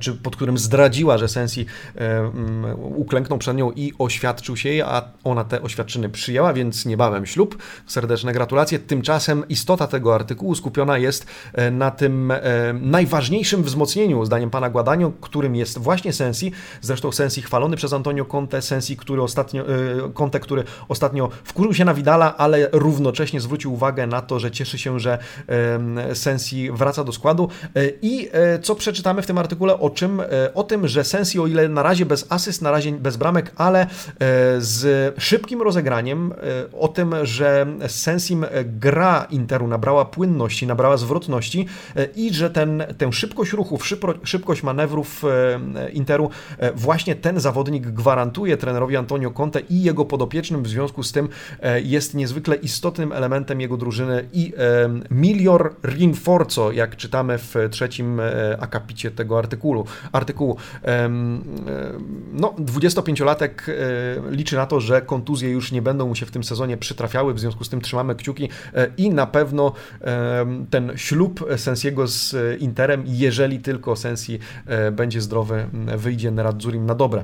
czy 0.00 0.14
pod 0.14 0.36
którym 0.36 0.58
zdradziła, 0.58 1.18
że 1.18 1.28
Sensi 1.28 1.66
e, 1.96 2.18
mm, 2.18 2.64
uklęknął 2.96 3.38
przed 3.38 3.56
nią 3.56 3.72
i 3.72 3.92
oświadczył 3.98 4.56
się 4.56 4.68
jej, 4.68 4.82
a 4.82 5.02
ona 5.24 5.44
te 5.44 5.62
oświadczyny 5.62 6.08
przyjęła, 6.08 6.52
więc 6.52 6.86
niebawem 6.86 7.26
ślub. 7.26 7.62
Serdeczne 7.86 8.32
gratulacje. 8.32 8.78
Tymczasem 8.78 9.48
istota 9.48 9.86
tego 9.86 10.14
artykułu 10.14 10.54
skupiona 10.54 10.98
jest 10.98 11.26
e, 11.52 11.70
na 11.70 11.90
tym 11.90 12.32
najważniejszym 12.80 13.62
wzmocnieniu, 13.62 14.24
zdaniem 14.24 14.50
pana 14.50 14.70
Guadagno, 14.70 15.12
którym 15.20 15.56
jest 15.56 15.78
właśnie 15.78 16.12
Sensi. 16.12 16.52
Zresztą 16.80 17.12
Sensi 17.12 17.42
chwalony 17.42 17.76
przez 17.76 17.92
Antonio 17.92 18.24
Conte, 18.24 18.62
Sensi, 18.62 18.96
który 18.96 19.22
ostatnio, 19.22 19.64
Conte, 20.14 20.40
który 20.40 20.64
ostatnio 20.88 21.28
wkurzył 21.44 21.74
się 21.74 21.84
na 21.84 21.94
Vidala, 21.94 22.36
ale 22.36 22.68
równocześnie 22.72 23.40
zwrócił 23.40 23.72
uwagę 23.72 24.06
na 24.06 24.22
to, 24.22 24.38
że 24.38 24.50
cieszy 24.50 24.78
się, 24.78 25.00
że 25.00 25.18
Sensi 26.14 26.70
wraca 26.72 27.04
do 27.04 27.12
składu. 27.12 27.48
I 28.02 28.28
co 28.62 28.74
przeczytamy 28.74 29.22
w 29.22 29.26
tym 29.26 29.38
artykule? 29.38 29.69
Ogóle 29.74 29.86
o 29.86 29.90
czym? 29.90 30.20
E, 30.20 30.54
o 30.54 30.64
tym, 30.64 30.88
że 30.88 31.04
Sensi 31.04 31.40
o 31.40 31.46
ile 31.46 31.68
na 31.68 31.82
razie 31.82 32.06
bez 32.06 32.26
asyst, 32.28 32.62
na 32.62 32.70
razie 32.70 32.92
bez 32.92 33.16
bramek, 33.16 33.52
ale 33.56 33.82
e, 33.82 33.86
z 34.58 35.14
szybkim 35.22 35.62
rozegraniem, 35.62 36.32
e, 36.32 36.78
o 36.80 36.88
tym, 36.88 37.14
że 37.22 37.66
Sensim 37.86 38.46
gra 38.64 39.26
Interu 39.30 39.68
nabrała 39.68 40.04
płynności, 40.04 40.66
nabrała 40.66 40.96
zwrotności 40.96 41.66
i 42.16 42.34
że 42.34 42.50
ten, 42.50 42.84
tę 42.98 43.12
szybkość 43.12 43.52
ruchów, 43.52 43.88
szybkość 44.22 44.62
manewrów 44.62 45.22
Interu 45.92 46.30
właśnie 46.74 47.14
ten 47.14 47.40
zawodnik 47.40 47.86
gwarantuje 47.86 48.56
trenerowi 48.56 48.96
Antonio 48.96 49.30
Conte 49.30 49.60
i 49.60 49.82
jego 49.82 50.04
podopiecznym, 50.04 50.62
w 50.62 50.68
związku 50.68 51.02
z 51.02 51.12
tym 51.12 51.28
jest 51.82 52.14
niezwykle 52.14 52.56
istotnym 52.56 53.12
elementem 53.12 53.60
jego 53.60 53.76
drużyny 53.76 54.28
i 54.32 54.52
Milior 55.10 55.74
Rinforzo, 55.84 56.72
jak 56.72 56.96
czytamy 56.96 57.38
w 57.38 57.54
trzecim 57.70 58.20
akapicie 58.60 59.10
tego 59.10 59.38
artykułu, 59.38 59.59
artykułu. 59.60 59.86
artykułu. 60.12 60.56
No, 62.32 62.54
25-latek 62.58 63.50
e, 63.68 64.30
liczy 64.30 64.56
na 64.56 64.66
to, 64.66 64.80
że 64.80 65.02
kontuzje 65.02 65.50
już 65.50 65.72
nie 65.72 65.82
będą 65.82 66.08
mu 66.08 66.14
się 66.14 66.26
w 66.26 66.30
tym 66.30 66.44
sezonie 66.44 66.76
przytrafiały, 66.76 67.34
w 67.34 67.40
związku 67.40 67.64
z 67.64 67.68
tym 67.68 67.80
trzymamy 67.80 68.14
kciuki 68.14 68.48
e, 68.74 68.86
i 68.96 69.10
na 69.10 69.26
pewno 69.26 69.72
ten 70.70 70.92
ślub 70.96 71.44
Sensiego 71.56 72.06
z 72.06 72.36
Interem, 72.60 73.02
jeżeli 73.06 73.60
tylko 73.60 73.96
Sensi 73.96 74.38
e, 74.66 74.92
będzie 74.92 75.20
zdrowy, 75.20 75.66
wyjdzie 75.96 76.30
Neradzurim 76.30 76.86
na 76.86 76.94
dobre. 76.94 77.22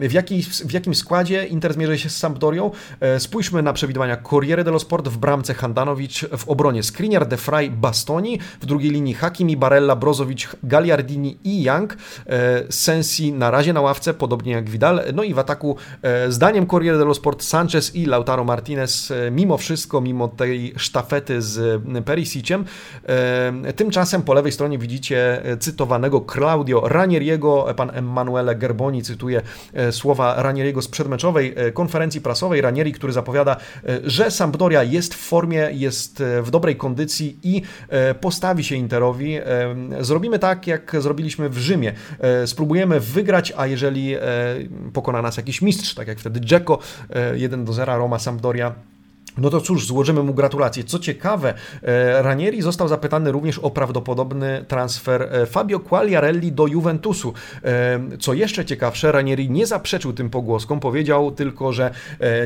W, 0.00 0.12
jakiej, 0.12 0.42
w 0.42 0.72
jakim 0.72 0.94
składzie 0.94 1.44
Inter 1.46 1.74
zmierzy 1.74 1.98
się 1.98 2.08
z 2.08 2.16
Sampdorią? 2.16 2.70
Spójrzmy 3.18 3.62
na 3.62 3.72
przewidywania 3.72 4.16
Corriere 4.16 4.64
dello 4.64 4.78
Sport 4.78 5.08
w 5.08 5.18
bramce 5.18 5.54
Handanowicz, 5.54 6.24
w 6.36 6.48
obronie 6.48 6.82
Skriniar, 6.82 7.28
De 7.28 7.36
Frey, 7.36 7.70
Bastoni, 7.70 8.38
w 8.60 8.66
drugiej 8.66 8.90
linii 8.90 9.14
Hakimi, 9.14 9.56
Barella, 9.56 9.96
Brozowicz, 9.96 10.48
Gagliardini 10.62 11.38
i 11.44 11.62
Young. 11.62 11.96
E, 12.26 12.62
Sensi 12.72 13.32
na 13.32 13.50
razie 13.50 13.72
na 13.72 13.80
ławce, 13.80 14.14
podobnie 14.14 14.52
jak 14.52 14.70
Vidal. 14.70 15.00
No 15.14 15.22
i 15.22 15.34
w 15.34 15.38
ataku, 15.38 15.76
e, 16.02 16.32
zdaniem 16.32 16.66
Corriere 16.66 16.98
dello 16.98 17.14
Sport, 17.14 17.42
Sanchez 17.42 17.94
i 17.94 18.06
Lautaro 18.06 18.44
Martinez, 18.44 19.10
e, 19.10 19.30
mimo 19.30 19.56
wszystko, 19.56 20.00
mimo 20.00 20.28
tej 20.28 20.74
sztafety 20.76 21.42
z 21.42 21.82
Perisiciem. 22.04 22.64
Tymczasem 23.76 24.22
po 24.22 24.34
lewej 24.34 24.52
stronie 24.52 24.78
widzicie 24.78 25.42
cytowanego 25.60 26.20
Claudio 26.32 26.88
Ranieriego. 26.88 27.66
Pan 27.76 27.90
Emanuele 27.94 28.54
Gerboni 28.54 29.02
cytuje 29.02 29.42
słowa 29.90 30.42
Ranieriego 30.42 30.82
z 30.82 30.88
przedmeczowej 30.88 31.54
konferencji 31.74 32.20
prasowej. 32.20 32.60
Ranieri, 32.60 32.92
który 32.92 33.12
zapowiada, 33.12 33.56
że 34.04 34.30
Sampdoria 34.30 34.82
jest 34.82 35.14
w 35.14 35.18
formie, 35.18 35.68
jest 35.72 36.22
w 36.42 36.50
dobrej 36.50 36.76
kondycji 36.76 37.38
i 37.42 37.62
postawi 38.20 38.64
się 38.64 38.76
Interowi. 38.76 39.38
Zrobimy 40.00 40.38
tak, 40.38 40.66
jak 40.66 40.96
zrobiliśmy 40.98 41.33
w 41.38 41.58
Rzymie. 41.58 41.92
E, 42.20 42.46
spróbujemy 42.46 43.00
wygrać, 43.00 43.52
a 43.56 43.66
jeżeli 43.66 44.14
e, 44.14 44.20
pokona 44.92 45.22
nas 45.22 45.36
jakiś 45.36 45.62
mistrz, 45.62 45.94
tak 45.94 46.08
jak 46.08 46.18
wtedy 46.18 46.40
Dzeko 46.40 46.78
1 47.34 47.60
e, 47.60 47.64
do 47.64 47.72
0 47.72 47.98
Roma 47.98 48.18
Sampdoria 48.18 48.74
No 49.38 49.50
to 49.50 49.60
cóż, 49.60 49.86
złożymy 49.86 50.22
mu 50.22 50.34
gratulacje. 50.34 50.84
Co 50.84 50.98
ciekawe, 50.98 51.54
e, 51.82 52.22
Ranieri 52.22 52.62
został 52.62 52.88
zapytany 52.88 53.32
również 53.32 53.58
o 53.58 53.70
prawdopodobny 53.70 54.64
transfer 54.68 55.22
e, 55.22 55.46
Fabio 55.46 55.80
Quagliarelli 55.80 56.52
do 56.52 56.66
Juventusu. 56.66 57.32
E, 57.64 58.00
co 58.20 58.34
jeszcze 58.34 58.64
ciekawsze, 58.64 59.12
Ranieri 59.12 59.50
nie 59.50 59.66
zaprzeczył 59.66 60.12
tym 60.12 60.30
pogłoskom, 60.30 60.80
powiedział 60.80 61.32
tylko, 61.32 61.72
że 61.72 61.90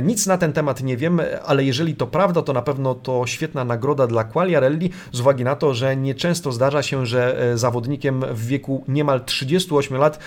nic 0.03 0.27
na 0.27 0.39
ten 0.39 0.53
temat 0.53 0.83
nie 0.83 0.97
wiem, 0.97 1.21
ale 1.47 1.65
jeżeli 1.65 1.95
to 1.95 2.07
prawda, 2.07 2.43
to 2.43 2.53
na 2.53 2.63
pewno 2.63 2.95
to 2.95 3.27
świetna 3.27 3.65
nagroda 3.65 4.07
dla 4.07 4.25
Quagliarelli, 4.25 4.91
z 5.13 5.21
uwagi 5.21 5.45
na 5.45 5.57
to, 5.57 5.75
że 5.75 5.97
nieczęsto 5.97 6.53
zdarza 6.53 6.83
się, 6.83 7.07
że 7.07 7.53
zawodnikiem 7.55 8.25
w 8.31 8.47
wieku 8.47 8.85
niemal 8.89 9.25
38 9.25 9.97
lat, 9.99 10.19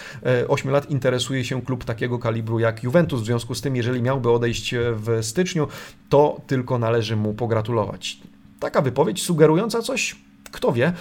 8 0.48 0.72
lat 0.72 0.90
interesuje 0.90 1.46
się 1.46 1.62
klub 1.62 1.84
takiego 1.84 2.20
kalibru 2.20 2.60
jak 2.60 2.84
Juventus. 2.84 3.22
W 3.22 3.26
związku 3.26 3.56
z 3.56 3.62
tym, 3.62 3.76
jeżeli 3.76 4.02
miałby 4.02 4.32
odejść 4.32 4.76
w 4.78 5.20
styczniu, 5.22 5.68
to 6.10 6.42
tylko 6.52 6.80
należy 6.80 7.16
mu 7.16 7.34
pogratulować. 7.34 8.20
Taka 8.60 8.82
wypowiedź 8.82 9.24
sugerująca 9.24 9.82
coś 9.82 10.16
kto 10.52 10.72
wie, 10.72 10.94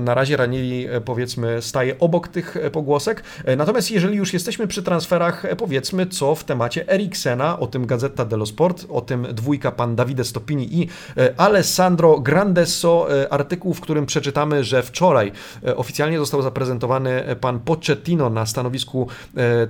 na 0.00 0.14
razie 0.14 0.36
Ranieri 0.36 0.86
e, 0.86 1.00
powiedzmy 1.00 1.62
staje 1.62 1.98
obok 1.98 2.28
tych 2.28 2.56
e, 2.56 2.70
pogłosek. 2.70 3.22
E, 3.44 3.56
natomiast 3.56 3.90
jeżeli 3.90 4.16
już 4.16 4.32
jesteśmy 4.32 4.66
przy 4.66 4.82
transferach, 4.82 5.46
powiedzmy 5.58 6.06
co 6.06 6.34
w 6.34 6.44
temacie 6.44 6.88
Eriksena, 6.88 7.58
o 7.58 7.66
tym 7.66 7.86
Gazeta 7.86 8.24
dello 8.24 8.46
Sport, 8.46 8.86
o 8.90 9.00
tym 9.00 9.26
dwójka 9.32 9.72
pan 9.72 9.96
Davide 9.96 10.24
Stoppini 10.24 10.80
i 10.80 10.88
Alessandro 11.36 12.20
Grandesso, 12.20 13.08
artykuł, 13.30 13.74
w 13.74 13.80
którym 13.80 14.06
przeczytamy, 14.06 14.64
że 14.64 14.82
wczoraj 14.82 15.32
oficjalnie 15.76 16.18
został 16.18 16.42
zaprezentowany 16.42 17.36
pan 17.40 17.60
Pochettino 17.60 18.30
na 18.30 18.46
stanowisku 18.46 19.08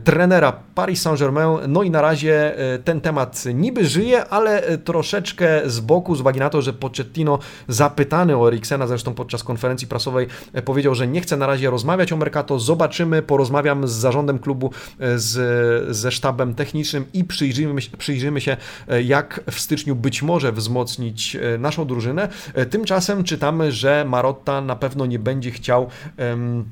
trenera 0.04 0.52
Paris 0.74 1.02
Saint-Germain. 1.02 1.58
No 1.68 1.82
i 1.82 1.90
na 1.90 2.00
razie 2.00 2.54
ten 2.84 3.00
temat 3.00 3.44
niby 3.54 3.84
żyje, 3.84 4.24
ale 4.24 4.78
troszeczkę 4.78 5.62
z 5.66 5.80
boku, 5.80 6.14
z 6.14 6.20
uwagi 6.20 6.40
na 6.40 6.50
to, 6.50 6.62
że 6.62 6.72
Pochettino 6.72 7.38
zapytany 7.68 8.36
o 8.36 8.48
Eriksena 8.48 8.75
Eriksena 8.76 8.86
zresztą 8.86 9.14
podczas 9.14 9.42
konferencji 9.42 9.88
prasowej 9.88 10.26
e, 10.52 10.62
powiedział, 10.62 10.94
że 10.94 11.06
nie 11.06 11.20
chce 11.20 11.36
na 11.36 11.46
razie 11.46 11.70
rozmawiać 11.70 12.12
o 12.12 12.16
Mercato, 12.16 12.58
zobaczymy, 12.58 13.22
porozmawiam 13.22 13.88
z 13.88 13.92
zarządem 13.92 14.38
klubu, 14.38 14.70
e, 14.98 15.18
z, 15.18 15.96
ze 15.96 16.12
sztabem 16.12 16.54
technicznym 16.54 17.04
i 17.12 17.24
przyjrzymy, 17.24 17.80
przyjrzymy 17.98 18.40
się, 18.40 18.56
e, 18.88 19.02
jak 19.02 19.40
w 19.50 19.60
styczniu 19.60 19.96
być 19.96 20.22
może 20.22 20.52
wzmocnić 20.52 21.36
naszą 21.58 21.86
drużynę. 21.86 22.28
Tymczasem 22.70 23.24
czytamy, 23.24 23.72
że 23.72 24.04
Marotta 24.08 24.60
na 24.60 24.76
pewno 24.76 25.06
nie 25.06 25.18
będzie 25.18 25.50
chciał 25.50 25.88
um, 26.18 26.64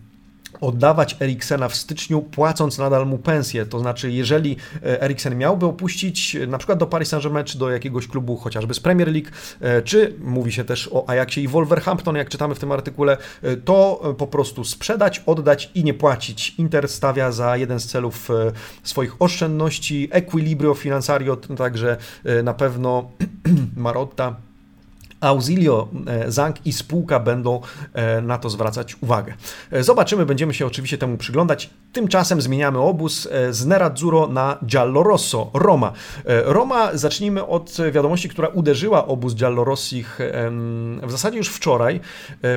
oddawać 0.60 1.16
Eriksena 1.20 1.68
w 1.68 1.76
styczniu, 1.76 2.22
płacąc 2.22 2.78
nadal 2.78 3.06
mu 3.06 3.18
pensję. 3.18 3.66
To 3.66 3.78
znaczy, 3.78 4.10
jeżeli 4.10 4.56
e, 4.82 5.02
Eriksen 5.02 5.38
miałby 5.38 5.66
opuścić 5.66 6.36
e, 6.36 6.46
na 6.46 6.58
przykład 6.58 6.78
do 6.78 6.86
Paris 6.86 7.08
Saint-Germain, 7.08 7.44
czy 7.44 7.58
do 7.58 7.70
jakiegoś 7.70 8.08
klubu 8.08 8.36
chociażby 8.36 8.74
z 8.74 8.80
Premier 8.80 9.08
League, 9.12 9.28
e, 9.60 9.82
czy 9.82 10.14
mówi 10.20 10.52
się 10.52 10.64
też 10.64 10.88
o 10.92 11.08
Ajaxie 11.08 11.42
i 11.42 11.48
Wolverhampton, 11.48 12.16
jak 12.16 12.28
czytamy 12.28 12.54
w 12.54 12.58
tym 12.58 12.72
artykule, 12.72 13.16
to 13.64 14.14
po 14.18 14.26
prostu 14.26 14.64
sprzedać, 14.64 15.22
oddać 15.26 15.70
i 15.74 15.84
nie 15.84 15.94
płacić. 15.94 16.54
Inter 16.58 16.88
stawia 16.88 17.32
za 17.32 17.56
jeden 17.56 17.80
z 17.80 17.86
celów 17.86 18.28
swoich 18.82 19.22
oszczędności, 19.22 20.08
equilibrio 20.10 20.74
finansario, 20.74 21.36
także 21.36 21.96
na 22.44 22.54
pewno 22.54 23.10
Marotta 23.76 24.36
Auxilio 25.20 25.88
e, 26.06 26.32
Zank 26.32 26.66
i 26.66 26.72
spółka 26.72 27.20
będą 27.20 27.60
e, 27.92 28.20
na 28.20 28.38
to 28.38 28.50
zwracać 28.50 28.96
uwagę. 29.00 29.34
E, 29.70 29.82
zobaczymy, 29.82 30.26
będziemy 30.26 30.54
się 30.54 30.66
oczywiście 30.66 30.98
temu 30.98 31.16
przyglądać. 31.16 31.70
Tymczasem 31.92 32.40
zmieniamy 32.40 32.78
obóz 32.78 33.28
z 33.50 33.66
Nerazzurro 33.66 34.26
na 34.26 34.58
Giallorosso, 34.66 35.50
Roma. 35.54 35.92
Roma, 36.24 36.96
zacznijmy 36.96 37.46
od 37.46 37.76
wiadomości, 37.92 38.28
która 38.28 38.48
uderzyła 38.48 39.06
obóz 39.06 39.34
Giallorossich 39.34 40.18
w 41.02 41.10
zasadzie 41.10 41.38
już 41.38 41.48
wczoraj, 41.48 42.00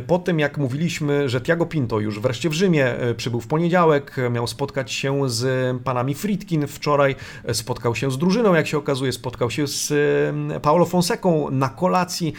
po 0.07 0.19
tym 0.19 0.39
jak 0.39 0.57
mówiliśmy, 0.57 1.29
że 1.29 1.41
Tiago 1.41 1.65
Pinto 1.65 1.99
już 1.99 2.19
wreszcie 2.19 2.49
w 2.49 2.53
Rzymie 2.53 2.95
przybył 3.17 3.41
w 3.41 3.47
poniedziałek, 3.47 4.15
miał 4.31 4.47
spotkać 4.47 4.91
się 4.91 5.29
z 5.29 5.77
panami 5.83 6.15
Fritkin 6.15 6.67
wczoraj, 6.67 7.15
spotkał 7.53 7.95
się 7.95 8.11
z 8.11 8.17
drużyną, 8.17 8.53
jak 8.53 8.67
się 8.67 8.77
okazuje, 8.77 9.13
spotkał 9.13 9.51
się 9.51 9.67
z 9.67 9.93
Paolo 10.61 10.85
Fonseką 10.85 11.51
na 11.51 11.69
kolacji, 11.69 12.33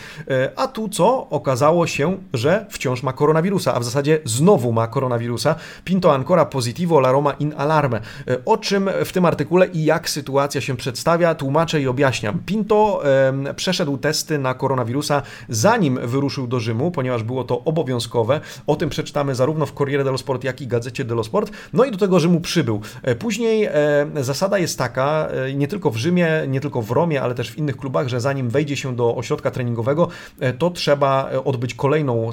a 0.56 0.66
tu 0.66 0.88
co? 0.88 1.28
Okazało 1.30 1.86
się, 1.86 2.16
że 2.32 2.66
wciąż 2.70 3.02
ma 3.02 3.12
koronawirusa, 3.12 3.74
a 3.74 3.80
w 3.80 3.84
zasadzie 3.84 4.18
znowu 4.24 4.72
ma 4.72 4.86
koronawirusa. 4.86 5.54
Pinto 5.84 6.14
ancora 6.14 6.44
positivo, 6.44 6.98
la 6.98 7.12
Roma 7.12 7.32
in 7.32 7.54
alarme. 7.56 8.00
E, 8.28 8.44
o 8.44 8.56
czym 8.56 8.90
w 9.04 9.12
tym 9.12 9.24
artykule 9.24 9.66
i 9.66 9.84
jak 9.84 10.10
sytuacja 10.10 10.60
się 10.60 10.76
przedstawia, 10.76 11.34
tłumaczę 11.34 11.80
i 11.80 11.88
objaśniam. 11.88 12.38
Pinto 12.46 13.02
e, 13.48 13.54
przeszedł 13.54 13.98
testy 13.98 14.38
na 14.38 14.54
koronawirusa 14.54 15.22
zanim 15.48 15.98
wyruszył 16.02 16.46
do 16.46 16.60
Rzymu, 16.60 16.90
ponieważ 16.90 17.22
było 17.22 17.44
to 17.44 17.64
obowiązkowe. 17.64 18.40
O 18.66 18.76
tym 18.76 18.88
przeczytamy 18.88 19.34
zarówno 19.34 19.66
w 19.66 19.72
Corriere 19.72 20.04
dello 20.04 20.18
Sport, 20.18 20.44
jak 20.44 20.60
i 20.60 20.66
Gazecie 20.66 21.04
dello 21.04 21.24
Sport. 21.24 21.52
No 21.72 21.84
i 21.84 21.90
do 21.90 21.98
tego 21.98 22.20
Rzymu 22.20 22.40
przybył. 22.40 22.80
E, 23.02 23.14
później 23.14 23.64
e, 23.64 23.72
zasada 24.20 24.58
jest 24.58 24.78
taka, 24.78 25.28
e, 25.28 25.54
nie 25.54 25.68
tylko 25.68 25.90
w 25.90 25.96
Rzymie, 25.96 26.28
nie 26.48 26.60
tylko 26.60 26.82
w 26.82 26.90
Romie, 26.90 27.22
ale 27.22 27.34
też 27.34 27.50
w 27.50 27.58
innych 27.58 27.76
klubach, 27.76 28.08
że 28.08 28.20
zanim 28.20 28.50
wejdzie 28.50 28.76
się 28.76 28.96
do 28.96 29.16
ośrodka 29.16 29.50
treningowego, 29.50 29.97
E, 30.40 30.52
to 30.52 30.70
trzeba 30.70 31.30
e, 31.32 31.44
odbyć 31.44 31.74
kolejną 31.74 32.30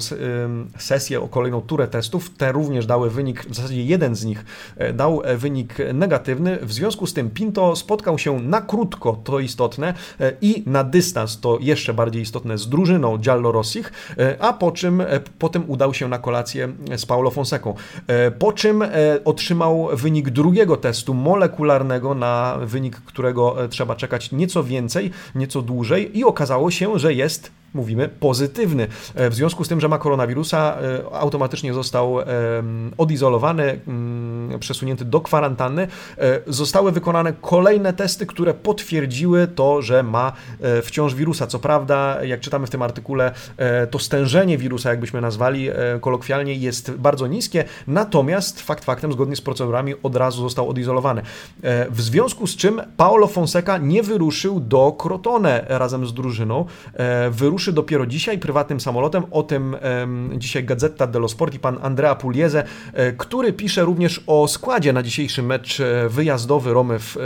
sesję, 0.78 1.28
kolejną 1.30 1.60
turę 1.60 1.88
testów. 1.88 2.30
Te 2.30 2.52
również 2.52 2.86
dały 2.86 3.10
wynik, 3.10 3.46
w 3.46 3.54
zasadzie 3.54 3.84
jeden 3.84 4.14
z 4.14 4.24
nich 4.24 4.44
e, 4.76 4.92
dał 4.92 5.22
wynik 5.36 5.74
negatywny. 5.94 6.58
W 6.62 6.72
związku 6.72 7.06
z 7.06 7.14
tym 7.14 7.30
Pinto 7.30 7.76
spotkał 7.76 8.18
się 8.18 8.40
na 8.40 8.60
krótko, 8.60 9.20
to 9.24 9.40
istotne, 9.40 9.94
i 10.40 10.62
na 10.66 10.84
dystans, 10.84 11.40
to 11.40 11.58
jeszcze 11.60 11.94
bardziej 11.94 12.22
istotne, 12.22 12.58
z 12.58 12.68
drużyną 12.68 13.18
Giallo 13.18 13.52
Rossich, 13.52 13.92
a 14.40 14.52
po 14.52 14.72
czym 14.72 15.02
potem 15.38 15.64
udał 15.70 15.94
się 15.94 16.08
na 16.08 16.18
kolację 16.18 16.68
z 16.96 17.06
Paulo 17.06 17.30
Fonseką. 17.30 17.74
Po 18.38 18.52
czym 18.52 18.84
otrzymał 19.24 19.88
wynik 19.92 20.30
drugiego 20.30 20.76
testu 20.76 21.14
molekularnego, 21.14 22.14
na 22.14 22.58
wynik 22.62 22.96
którego 22.96 23.56
trzeba 23.70 23.96
czekać 23.96 24.32
nieco 24.32 24.64
więcej, 24.64 25.10
nieco 25.34 25.62
dłużej 25.62 26.18
i 26.18 26.24
okazało 26.24 26.70
się, 26.70 26.98
że 26.98 27.14
jest 27.14 27.50
mówimy, 27.76 28.08
pozytywny. 28.08 28.88
E, 29.14 29.30
w 29.30 29.34
związku 29.34 29.64
z 29.64 29.68
tym, 29.68 29.80
że 29.80 29.88
ma 29.88 29.98
koronawirusa, 29.98 30.78
e, 31.12 31.16
automatycznie 31.16 31.74
został 31.74 32.16
odizolowany, 32.98 33.80
mm, 33.88 34.58
przesunięty 34.58 35.04
do 35.04 35.20
kwarantanny. 35.20 35.88
E, 36.18 36.40
zostały 36.46 36.92
wykonane 36.92 37.32
kolejne 37.40 37.92
testy, 37.92 38.26
które 38.26 38.54
potwierdziły 38.54 39.46
to, 39.46 39.82
że 39.82 40.02
ma 40.02 40.32
wciąż 40.82 41.14
wirusa. 41.14 41.46
Co 41.46 41.58
prawda, 41.58 42.24
jak 42.24 42.40
czytamy 42.40 42.66
w 42.66 42.70
tym 42.70 42.82
artykule, 42.82 43.32
to 43.90 43.98
stężenie 43.98 44.58
wirusa, 44.58 44.90
jakbyśmy 44.90 45.20
nazwali 45.20 45.68
kolokwialnie, 46.00 46.54
jest 46.54 46.90
bardzo 46.90 47.26
niskie, 47.26 47.64
natomiast 47.86 48.60
fakt 48.60 48.84
faktem, 48.84 49.12
zgodnie 49.12 49.36
z 49.36 49.40
procedurami, 49.40 49.94
od 50.02 50.16
razu 50.16 50.42
został 50.42 50.68
odizolowany. 50.68 51.22
W 51.90 52.00
związku 52.00 52.46
z 52.46 52.56
czym 52.56 52.82
Paolo 52.96 53.26
Fonseca 53.26 53.78
nie 53.78 54.02
wyruszył 54.02 54.60
do 54.60 54.96
Crotone 55.02 55.64
razem 55.68 56.06
z 56.06 56.14
drużyną. 56.14 56.64
Wyruszył 57.30 57.65
ruszy 57.66 57.72
dopiero 57.72 58.06
dzisiaj 58.06 58.38
prywatnym 58.38 58.80
samolotem. 58.80 59.22
O 59.30 59.42
tym 59.42 59.76
dzisiaj 60.36 60.64
Gazeta 60.64 61.06
dello 61.06 61.28
Sport 61.28 61.54
i 61.54 61.58
pan 61.58 61.78
Andrea 61.82 62.14
Pugliese, 62.14 62.64
e, 62.92 63.12
który 63.12 63.52
pisze 63.52 63.84
również 63.84 64.20
o 64.26 64.48
składzie 64.48 64.92
na 64.92 65.02
dzisiejszy 65.02 65.42
mecz 65.42 65.80
e, 65.80 66.08
wyjazdowy 66.08 66.72
Romy 66.72 66.98
w 66.98 67.16
e, 67.16 67.20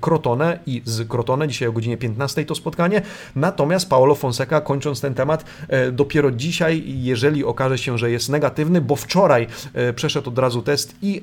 Crotone 0.00 0.58
i 0.66 0.82
z 0.84 1.08
Crotone. 1.08 1.48
Dzisiaj 1.48 1.68
o 1.68 1.72
godzinie 1.72 1.96
15 1.96 2.44
to 2.44 2.54
spotkanie. 2.54 3.02
Natomiast 3.36 3.88
Paolo 3.88 4.14
Fonseca, 4.14 4.60
kończąc 4.60 5.00
ten 5.00 5.14
temat, 5.14 5.44
dopiero 5.92 6.30
dzisiaj, 6.30 6.82
jeżeli 6.86 7.44
okaże 7.44 7.78
się, 7.78 7.98
że 7.98 8.10
jest 8.10 8.28
negatywny, 8.28 8.80
bo 8.80 8.96
wczoraj 8.96 9.46
przeszedł 9.94 10.28
od 10.28 10.38
razu 10.38 10.62
test 10.62 10.96
i 11.02 11.22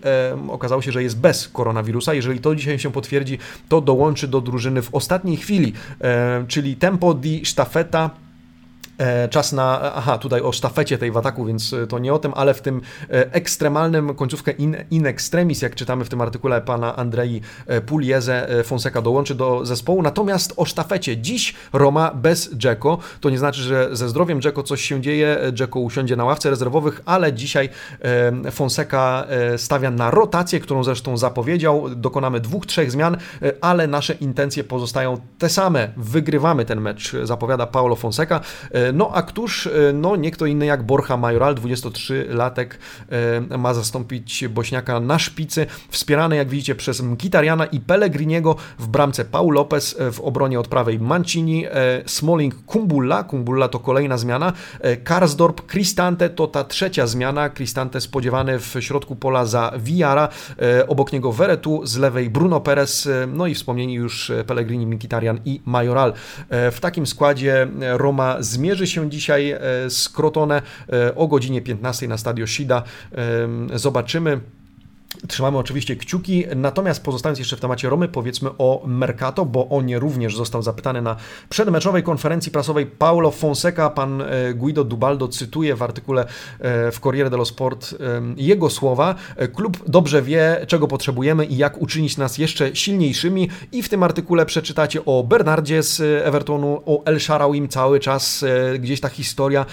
okazało 0.49 0.82
się, 0.82 0.91
że 0.91 1.03
jest 1.03 1.19
bez 1.19 1.47
koronawirusa. 1.47 2.13
Jeżeli 2.13 2.39
to 2.39 2.55
dzisiaj 2.55 2.79
się 2.79 2.91
potwierdzi, 2.91 3.38
to 3.69 3.82
dołączy 3.82 4.27
do 4.27 4.41
drużyny 4.41 4.82
w 4.82 4.95
ostatniej 4.95 5.38
chwili, 5.38 5.73
czyli 6.47 6.75
tempo 6.75 7.13
di 7.13 7.45
stafeta 7.45 8.10
E, 8.10 8.29
czas 9.30 9.54
na, 9.54 9.94
aha, 9.94 10.18
tutaj 10.18 10.42
o 10.42 10.52
sztafecie 10.52 10.98
tej 10.98 11.12
w 11.12 11.18
ataku, 11.18 11.46
więc 11.46 11.74
e, 11.74 11.88
to 11.88 12.00
nie 12.00 12.14
o 12.14 12.20
tym, 12.20 12.34
ale 12.36 12.54
w 12.54 12.62
tym 12.62 12.82
e, 13.10 13.34
ekstremalnym 13.34 14.16
końcówkę 14.16 14.52
in, 14.52 14.76
in 14.92 15.06
extremis, 15.06 15.62
jak 15.62 15.76
czytamy 15.76 16.06
w 16.06 16.10
tym 16.10 16.22
artykule 16.22 16.62
pana 16.62 16.96
Andrei 16.96 17.42
Pulieze, 17.86 18.48
Fonseca 18.64 19.02
dołączy 19.02 19.36
do 19.36 19.66
zespołu. 19.66 20.02
Natomiast 20.02 20.54
o 20.58 20.66
sztafecie 20.66 21.18
dziś 21.18 21.56
Roma 21.74 22.12
bez 22.16 22.54
Dzeko. 22.54 22.98
To 23.22 23.30
nie 23.30 23.38
znaczy, 23.38 23.62
że 23.62 23.90
ze 23.92 24.10
zdrowiem 24.10 24.42
Dzeko 24.42 24.64
coś 24.64 24.82
się 24.82 25.02
dzieje. 25.02 25.38
Dzeko 25.54 25.80
usiądzie 25.80 26.16
na 26.16 26.26
ławce 26.26 26.50
rezerwowych, 26.50 27.02
ale 27.06 27.34
dzisiaj 27.34 27.70
Fonseca 28.52 29.26
stawia 29.58 29.92
na 29.92 30.12
rotację, 30.12 30.60
którą 30.60 30.84
zresztą 30.84 31.18
zapowiedział. 31.18 31.90
Dokonamy 31.96 32.40
dwóch, 32.40 32.66
trzech 32.66 32.92
zmian, 32.92 33.18
ale 33.62 33.88
nasze 33.88 34.14
intencje 34.14 34.64
pozostają 34.64 35.18
te 35.38 35.50
same. 35.50 35.90
Wygrywamy 35.98 36.66
ten 36.66 36.82
mecz, 36.82 37.16
zapowiada 37.24 37.68
Paulo 37.68 37.96
Fonseca. 37.96 38.42
No 38.93 39.12
a 39.13 39.21
któż, 39.21 39.69
no 39.93 40.15
nie 40.15 40.32
kto 40.32 40.45
inny 40.45 40.65
jak 40.65 40.84
Borja 40.84 41.17
Majoral, 41.17 41.56
23-latek, 41.56 42.67
ma 43.58 43.73
zastąpić 43.73 44.47
Bośniaka 44.47 44.99
na 44.99 45.19
szpicy, 45.19 45.65
wspierany 45.89 46.36
jak 46.36 46.49
widzicie 46.49 46.75
przez 46.75 47.02
Mkitariana 47.02 47.65
i 47.65 47.80
Pellegriniego 47.80 48.56
w 48.80 48.88
bramce. 48.88 49.25
Paul 49.25 49.54
Lopez, 49.54 49.97
w 50.12 50.19
obronie 50.19 50.60
od 50.60 50.67
prawej 50.67 50.99
Mancini, 50.99 51.65
Smalling 52.06 52.65
Kumbulla, 52.65 53.23
Kumbulla 53.23 53.67
to 53.67 53.80
kolejna 53.80 54.17
zmiana, 54.17 54.54
Karsdorp, 55.04 55.71
Cristante 55.71 56.30
to 56.30 56.47
ta 56.47 56.63
trzecia 56.63 57.08
zmiana, 57.08 57.49
Cristante 57.49 58.02
spodziewany 58.02 58.60
w 58.60 58.75
środku 58.80 59.15
pola 59.15 59.45
za 59.45 59.71
Villara, 59.78 60.30
obok 60.88 61.13
niego 61.13 61.32
Veretu, 61.32 61.82
z 61.86 61.97
lewej 61.97 62.30
Bruno 62.30 62.60
Perez, 62.62 63.10
no 63.28 63.47
i 63.47 63.56
wspomnieni 63.56 63.93
już 63.93 64.32
Pellegrini, 64.47 64.88
Mkhitaryan 64.88 65.39
i 65.45 65.62
Majoral. 65.65 66.13
W 66.49 66.78
takim 66.82 67.08
składzie 67.08 67.67
Roma 67.80 68.36
zmierzy 68.39 68.79
się 68.88 69.10
dzisiaj 69.10 69.56
z 69.89 70.10
Crotone 70.10 70.62
o 71.15 71.28
godzinie 71.28 71.62
15 71.62 72.08
na 72.08 72.18
stadio 72.18 72.48
Shida. 72.48 72.84
Zobaczymy. 73.74 74.39
Trzymamy 75.27 75.58
oczywiście 75.58 75.95
kciuki, 75.95 76.45
natomiast 76.55 77.03
pozostając 77.03 77.39
jeszcze 77.39 77.58
w 77.58 77.60
temacie 77.60 77.89
Romy, 77.89 78.08
powiedzmy 78.08 78.49
o 78.58 78.84
Mercato, 78.86 79.45
bo 79.45 79.69
on 79.69 79.93
również 79.93 80.38
został 80.38 80.62
zapytany 80.62 81.01
na 81.01 81.15
przedmeczowej 81.49 82.03
konferencji 82.03 82.51
prasowej 82.51 82.86
Paulo 82.86 83.32
Fonseca. 83.32 83.89
Pan 83.89 84.21
e, 84.21 84.53
Guido 84.53 84.84
Dubaldo 84.84 85.27
cytuje 85.27 85.75
w 85.75 85.84
artykule 85.84 86.25
e, 86.60 86.91
w 86.91 86.99
Corriere 86.99 87.29
dello 87.29 87.45
Sport 87.45 87.95
jego 88.38 88.69
słowa. 88.69 89.15
E, 89.36 89.47
klub 89.47 89.77
dobrze 89.88 90.21
wie, 90.21 90.65
czego 90.67 90.88
potrzebujemy 90.88 91.45
i 91.45 91.58
jak 91.58 91.82
uczynić 91.82 92.17
nas 92.17 92.38
jeszcze 92.38 92.75
silniejszymi 92.75 93.49
i 93.71 93.84
w 93.84 93.89
tym 93.89 94.03
artykule 94.03 94.45
przeczytacie 94.45 95.05
o 95.05 95.23
Bernardzie 95.23 95.84
z 95.84 96.01
Evertonu, 96.25 96.82
o 96.86 97.03
El 97.05 97.19
Sharawim 97.19 97.67
cały 97.67 97.99
czas 97.99 98.45
gdzieś 98.79 99.01
ta 99.01 99.10
historia 99.10 99.65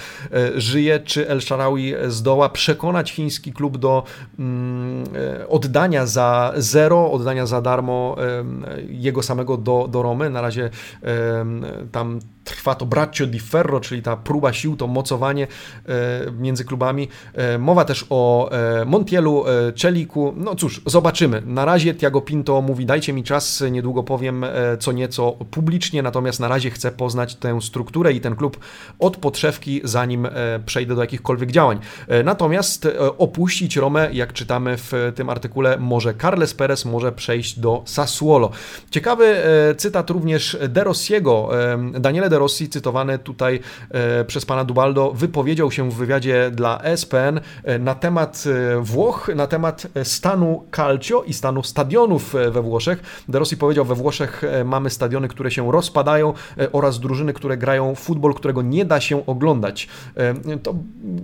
żyje, 0.56 1.00
czy 1.00 1.28
El 1.28 1.40
Sharawi 1.40 1.94
zdoła 2.08 2.48
przekonać 2.48 3.12
chiński 3.12 3.52
klub 3.52 3.78
do 3.78 4.04
mm, 4.38 5.04
oddania 5.48 6.06
za 6.06 6.52
zero, 6.56 7.10
oddania 7.10 7.46
za 7.46 7.60
darmo 7.60 8.16
jego 8.88 9.22
samego 9.22 9.56
do, 9.56 9.88
do 9.88 10.02
Romy. 10.02 10.30
Na 10.30 10.40
razie 10.40 10.70
tam 11.92 12.20
trwa 12.46 12.74
to 12.74 12.86
braccio 12.86 13.26
di 13.26 13.40
ferro, 13.40 13.80
czyli 13.80 14.02
ta 14.02 14.16
próba 14.16 14.52
sił, 14.52 14.76
to 14.76 14.86
mocowanie 14.86 15.46
e, 15.46 16.30
między 16.38 16.64
klubami. 16.64 17.08
E, 17.34 17.58
mowa 17.58 17.84
też 17.84 18.06
o 18.10 18.50
e, 18.52 18.84
Montielu, 18.84 19.44
Czeliku. 19.74 20.34
No 20.36 20.54
cóż, 20.54 20.80
zobaczymy. 20.86 21.42
Na 21.46 21.64
razie 21.64 21.94
Tiago 21.94 22.20
Pinto 22.20 22.62
mówi, 22.62 22.86
dajcie 22.86 23.12
mi 23.12 23.24
czas, 23.24 23.64
niedługo 23.70 24.02
powiem 24.02 24.44
co 24.78 24.92
nieco 24.92 25.32
publicznie, 25.50 26.02
natomiast 26.02 26.40
na 26.40 26.48
razie 26.48 26.70
chcę 26.70 26.92
poznać 26.92 27.34
tę 27.34 27.60
strukturę 27.60 28.12
i 28.12 28.20
ten 28.20 28.36
klub 28.36 28.58
od 28.98 29.16
podszewki, 29.16 29.80
zanim 29.84 30.28
przejdę 30.66 30.94
do 30.94 31.00
jakichkolwiek 31.00 31.50
działań. 31.50 31.80
Natomiast 32.24 32.88
opuścić 33.18 33.76
Romę, 33.76 34.08
jak 34.12 34.32
czytamy 34.32 34.76
w 34.76 35.12
tym 35.14 35.30
artykule, 35.30 35.78
może 35.78 36.14
Carles 36.14 36.54
Perez 36.54 36.84
może 36.84 37.12
przejść 37.12 37.58
do 37.58 37.82
Sassuolo. 37.86 38.50
Ciekawy 38.90 39.36
cytat 39.76 40.10
również 40.10 40.58
De 40.68 40.84
Rossiego, 40.84 41.50
Daniele 42.00 42.28
De 42.28 42.35
De 42.36 42.40
Rossi, 42.40 42.68
cytowany 42.68 43.18
tutaj 43.18 43.60
e, 43.90 44.24
przez 44.24 44.46
pana 44.46 44.64
Dubaldo, 44.64 45.12
wypowiedział 45.12 45.70
się 45.70 45.90
w 45.90 45.94
wywiadzie 45.94 46.50
dla 46.50 46.80
ESPN 46.82 47.40
e, 47.64 47.78
na 47.78 47.94
temat 47.94 48.44
e, 48.46 48.80
Włoch, 48.80 49.30
na 49.36 49.46
temat 49.46 49.86
stanu 50.02 50.64
calcio 50.76 51.22
i 51.22 51.32
stanu 51.32 51.62
stadionów 51.62 52.34
we 52.50 52.62
Włoszech. 52.62 53.24
De 53.28 53.38
Rossi 53.38 53.56
powiedział, 53.56 53.84
we 53.84 53.94
Włoszech 53.94 54.42
mamy 54.64 54.90
stadiony, 54.90 55.28
które 55.28 55.50
się 55.50 55.72
rozpadają 55.72 56.34
oraz 56.72 57.00
drużyny, 57.00 57.32
które 57.32 57.56
grają 57.56 57.94
futbol, 57.94 58.34
którego 58.34 58.62
nie 58.62 58.84
da 58.84 59.00
się 59.00 59.26
oglądać. 59.26 59.88
To 60.62 60.74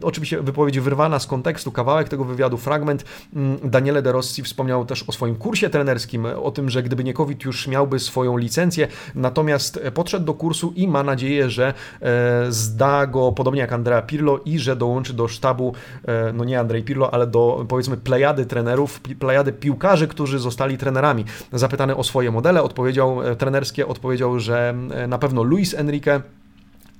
oczywiście 0.02 0.42
wypowiedź 0.42 0.80
wyrwana 0.80 1.18
z 1.18 1.26
kontekstu, 1.26 1.72
kawałek 1.72 2.08
tego 2.08 2.24
wywiadu, 2.24 2.56
fragment. 2.56 3.04
Mm, 3.36 3.58
Daniele 3.64 4.02
De 4.02 4.12
Rossi 4.12 4.42
wspomniał 4.42 4.86
też 4.86 5.02
o 5.02 5.12
swoim 5.12 5.36
kursie 5.36 5.70
trenerskim, 5.70 6.26
o 6.42 6.50
tym, 6.50 6.70
że 6.70 6.82
gdyby 6.82 7.04
nie 7.04 7.14
COVID 7.14 7.44
już 7.44 7.68
miałby 7.68 7.98
swoją 7.98 8.36
licencję, 8.36 8.88
natomiast 9.14 9.80
podszedł 9.94 10.26
do 10.26 10.34
kursu 10.34 10.72
i 10.76 10.88
ma 10.88 11.01
nadzieję, 11.02 11.50
że 11.50 11.74
e, 12.00 12.46
zda 12.48 13.06
go 13.06 13.32
podobnie 13.32 13.60
jak 13.60 13.72
Andrea 13.72 14.02
Pirlo 14.02 14.40
i 14.44 14.58
że 14.58 14.76
dołączy 14.76 15.12
do 15.12 15.28
sztabu, 15.28 15.74
e, 16.04 16.32
no 16.32 16.44
nie 16.44 16.60
Andrzej 16.60 16.82
Pirlo, 16.82 17.14
ale 17.14 17.26
do 17.26 17.64
powiedzmy 17.68 17.96
plejady 17.96 18.46
trenerów, 18.46 19.00
plejady 19.00 19.52
piłkarzy, 19.52 20.08
którzy 20.08 20.38
zostali 20.38 20.78
trenerami. 20.78 21.24
Zapytany 21.52 21.96
o 21.96 22.04
swoje 22.04 22.30
modele, 22.30 22.62
odpowiedział 22.62 23.22
e, 23.22 23.36
trenerskie, 23.36 23.86
odpowiedział, 23.86 24.40
że 24.40 24.74
na 25.08 25.18
pewno 25.18 25.42
Luis 25.42 25.74
Enrique 25.74 26.22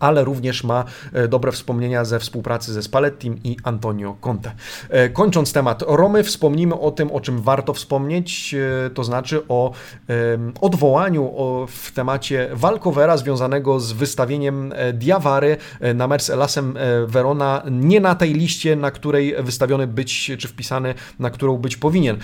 ale 0.02 0.24
również 0.24 0.64
ma 0.64 0.84
e, 1.12 1.28
dobre 1.28 1.52
wspomnienia 1.52 2.04
ze 2.04 2.18
współpracy 2.18 2.72
ze 2.72 2.82
Spallettim 2.82 3.36
i 3.44 3.56
Antonio 3.62 4.16
Conte. 4.20 4.52
E, 4.88 5.08
kończąc 5.08 5.52
temat 5.52 5.84
Romy, 5.86 6.22
wspomnimy 6.22 6.80
o 6.80 6.90
tym, 6.90 7.10
o 7.10 7.20
czym 7.20 7.40
warto 7.40 7.72
wspomnieć, 7.72 8.54
e, 8.54 8.90
to 8.90 9.04
znaczy 9.04 9.48
o 9.48 9.72
odwołaniu 10.60 11.32
w 11.68 11.92
temacie 11.92 12.48
walkowera 12.52 13.16
związanego 13.16 13.80
z 13.80 13.92
wystawieniem 13.92 14.72
Diawary 14.92 15.56
na 15.94 16.08
mecz 16.08 16.22
z 16.22 16.30
Elasem 16.30 16.74
Verona, 17.06 17.62
nie 17.70 18.00
na 18.00 18.14
tej 18.14 18.34
liście, 18.34 18.76
na 18.76 18.90
której 18.90 19.34
wystawiony 19.42 19.86
być, 19.86 20.32
czy 20.38 20.48
wpisany, 20.48 20.94
na 21.18 21.30
którą 21.30 21.58
być 21.58 21.76
powinien. 21.76 22.18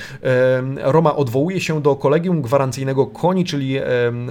Roma 0.83 1.17
odwołuje 1.17 1.61
się 1.61 1.83
do 1.83 1.97
kolegium 1.97 2.43
gwarancyjnego 2.43 3.07
KONI, 3.07 3.45
czyli 3.45 3.77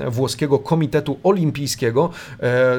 włoskiego 0.08 0.60
Komitetu 0.60 1.18
Olimpijskiego. 1.24 2.10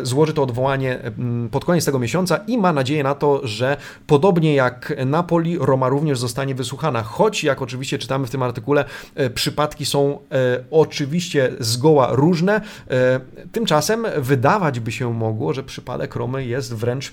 Złoży 0.02 0.34
to 0.34 0.42
odwołanie 0.42 0.57
odwołanie 0.58 1.00
mm, 1.00 1.48
pod 1.48 1.64
koniec 1.64 1.84
tego 1.84 1.98
miesiąca 1.98 2.36
i 2.46 2.58
ma 2.58 2.72
nadzieję 2.72 3.02
na 3.02 3.14
to, 3.14 3.46
że 3.46 3.76
podobnie 4.06 4.54
jak 4.54 4.94
Napoli, 5.06 5.58
Roma 5.58 5.88
również 5.88 6.18
zostanie 6.18 6.54
wysłuchana. 6.54 7.02
Choć, 7.02 7.44
jak 7.44 7.62
oczywiście 7.62 7.98
czytamy 7.98 8.26
w 8.26 8.30
tym 8.30 8.42
artykule, 8.42 8.84
e, 9.14 9.30
przypadki 9.30 9.86
są 9.86 10.18
e, 10.32 10.64
oczywiście 10.70 11.52
zgoła 11.60 12.08
różne. 12.12 12.60
E, 12.90 13.20
tymczasem 13.52 14.06
wydawać 14.16 14.80
by 14.80 14.92
się 14.92 15.14
mogło, 15.14 15.52
że 15.52 15.62
przypadek 15.62 16.14
Romy 16.16 16.44
jest 16.44 16.74
wręcz 16.74 17.12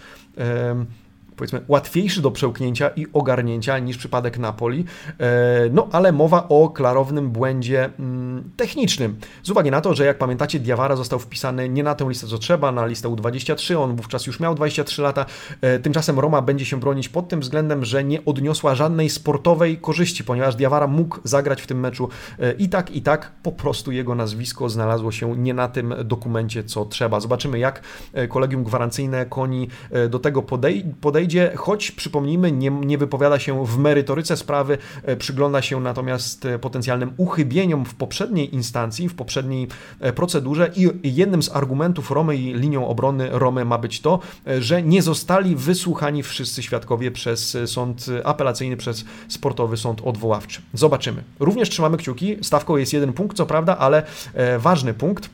powiedzmy 1.36 1.62
łatwiejszy 1.68 2.22
do 2.22 2.32
przełknięcia 2.32 2.90
i 2.90 3.06
ogarnięcia 3.14 3.80
niż 3.80 3.98
przypadek 3.98 4.38
Napoli. 4.38 4.86
E, 5.20 5.70
no 5.72 5.88
ale 5.92 6.12
mowa 6.12 6.48
o 6.50 6.70
klarownym 6.70 7.32
błędzie 7.32 7.90
mm, 8.00 8.52
technicznym. 8.58 9.20
Z 9.44 9.50
uwagi 9.50 9.72
na 9.72 9.82
to, 9.82 9.94
że 9.94 10.06
jak 10.06 10.18
pamiętacie, 10.18 10.60
Diawara 10.60 10.96
został 10.96 11.20
wpisany 11.20 11.70
nie 11.70 11.84
na 11.84 11.96
tę 11.96 12.06
listę 12.10 12.28
co 12.28 12.38
trzeba, 12.38 12.72
na 12.72 12.86
listę 12.86 13.10
U23, 13.10 13.78
on 13.78 13.96
wówczas 13.96 14.28
już 14.28 14.40
miał 14.40 14.56
23 14.56 15.02
lata. 15.02 15.26
E, 15.62 15.80
tymczasem 15.80 16.20
Roma 16.20 16.42
będzie 16.42 16.66
się 16.66 16.80
bronić 16.80 17.10
pod 17.10 17.30
tym 17.30 17.40
względem, 17.40 17.86
że 17.86 18.04
nie 18.04 18.26
odniosła 18.26 18.76
żadnej 18.76 19.10
sportowej 19.10 19.78
korzyści, 19.78 20.24
ponieważ 20.24 20.56
Diawara 20.56 20.88
mógł 20.88 21.20
zagrać 21.24 21.62
w 21.62 21.68
tym 21.68 21.80
meczu 21.80 22.10
e, 22.40 22.52
i 22.52 22.70
tak, 22.70 22.92
i 22.92 23.02
tak 23.02 23.32
po 23.44 23.52
prostu 23.52 23.92
jego 23.92 24.16
nazwisko 24.16 24.70
znalazło 24.70 25.12
się 25.12 25.38
nie 25.38 25.54
na 25.54 25.68
tym 25.68 25.94
dokumencie, 26.04 26.64
co 26.64 26.86
trzeba. 26.86 27.20
Zobaczymy, 27.20 27.60
jak 27.60 27.82
kolegium 28.30 28.64
gwarancyjne 28.64 29.26
Koni 29.26 29.68
do 30.10 30.20
tego 30.20 30.44
podejdzie 31.02 31.25
podejdzie, 31.26 31.52
choć 31.56 31.92
przypomnijmy, 31.92 32.52
nie, 32.52 32.70
nie 32.70 32.98
wypowiada 32.98 33.40
się 33.40 33.66
w 33.66 33.78
merytoryce 33.78 34.38
sprawy, 34.38 34.78
e, 35.04 35.16
przygląda 35.16 35.62
się 35.62 35.80
natomiast 35.80 36.46
e, 36.46 36.60
potencjalnym 36.60 37.14
uchybieniom 37.18 37.86
w 37.86 37.96
poprzedniej 37.96 38.56
instancji, 38.56 39.10
w 39.10 39.16
poprzedniej 39.16 39.68
e, 40.00 40.14
procedurze 40.14 40.72
i 40.76 41.16
jednym 41.16 41.44
z 41.44 41.56
argumentów 41.56 42.12
Romy 42.12 42.36
i 42.36 42.54
linią 42.54 42.88
obrony 42.88 43.30
Romy 43.32 43.66
ma 43.66 43.78
być 43.78 44.02
to, 44.02 44.20
że 44.60 44.84
nie 44.84 45.02
zostali 45.02 45.56
wysłuchani 45.56 46.24
wszyscy 46.24 46.64
świadkowie 46.64 47.12
przez 47.12 47.58
sąd 47.66 48.06
apelacyjny, 48.24 48.78
przez 48.78 49.06
sportowy 49.28 49.78
sąd 49.78 50.02
odwoławczy. 50.04 50.62
Zobaczymy. 50.74 51.24
Również 51.40 51.70
trzymamy 51.70 51.98
kciuki, 51.98 52.38
stawką 52.42 52.78
jest 52.78 52.94
jeden 52.94 53.14
punkt, 53.14 53.38
co 53.38 53.46
prawda, 53.46 53.78
ale 53.78 54.04
ważny 54.60 54.94
punkt. 54.94 55.30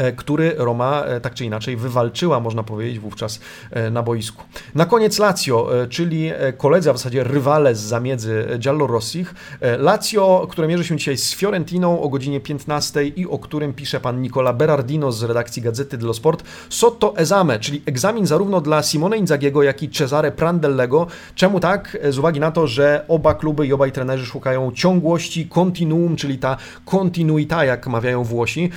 E, 0.00 0.12
który 0.12 0.54
Roma 0.58 1.04
e, 1.04 1.20
tak 1.20 1.34
czy 1.34 1.44
inaczej 1.44 1.76
wywalczyła, 1.76 2.40
można 2.40 2.62
powiedzieć, 2.62 2.98
wówczas 2.98 3.40
e, 3.70 3.90
na 3.90 4.02
boisku. 4.02 4.44
Na 4.74 4.86
koniec 4.86 5.18
Lazio, 5.18 5.70
czyli 5.90 6.30
koledzy, 6.56 6.90
a 6.90 6.92
w 6.92 6.96
zasadzie 6.96 7.24
rywale 7.24 7.74
z 7.74 7.80
zamiedzy 7.80 8.46
Giallorossich. 8.58 9.34
Lazio, 9.78 10.46
które 10.50 10.68
mierzy 10.68 10.84
się 10.84 10.96
dzisiaj 10.96 11.16
z 11.16 11.34
Fiorentiną 11.34 12.00
o 12.00 12.08
godzinie 12.08 12.40
15 12.40 13.06
i 13.06 13.26
o 13.26 13.38
którym 13.38 13.74
pisze 13.74 14.00
pan 14.00 14.22
Nicola 14.22 14.52
Berardino 14.52 15.12
z 15.12 15.22
redakcji 15.22 15.62
Gazety 15.62 15.98
dello 15.98 16.14
Sport. 16.14 16.44
Sotto 16.68 17.16
esame, 17.16 17.58
czyli 17.58 17.82
egzamin 17.86 18.26
zarówno 18.26 18.60
dla 18.60 18.82
Simone 18.82 19.16
Inzagiego, 19.18 19.62
jak 19.62 19.82
i 19.82 19.90
Cesare 19.90 20.32
Prandellego. 20.32 21.06
Czemu 21.34 21.60
tak? 21.60 21.98
Z 22.10 22.18
uwagi 22.18 22.40
na 22.40 22.50
to, 22.50 22.66
że 22.66 23.04
oba 23.08 23.34
kluby 23.34 23.66
i 23.66 23.72
obaj 23.72 23.92
trenerzy 23.92 24.26
szukają 24.26 24.72
ciągłości, 24.72 25.48
continuum, 25.48 26.16
czyli 26.16 26.38
ta 26.38 26.56
continuita, 26.84 27.64
jak 27.64 27.86
mawiają 27.86 28.24
Włosi 28.24 28.70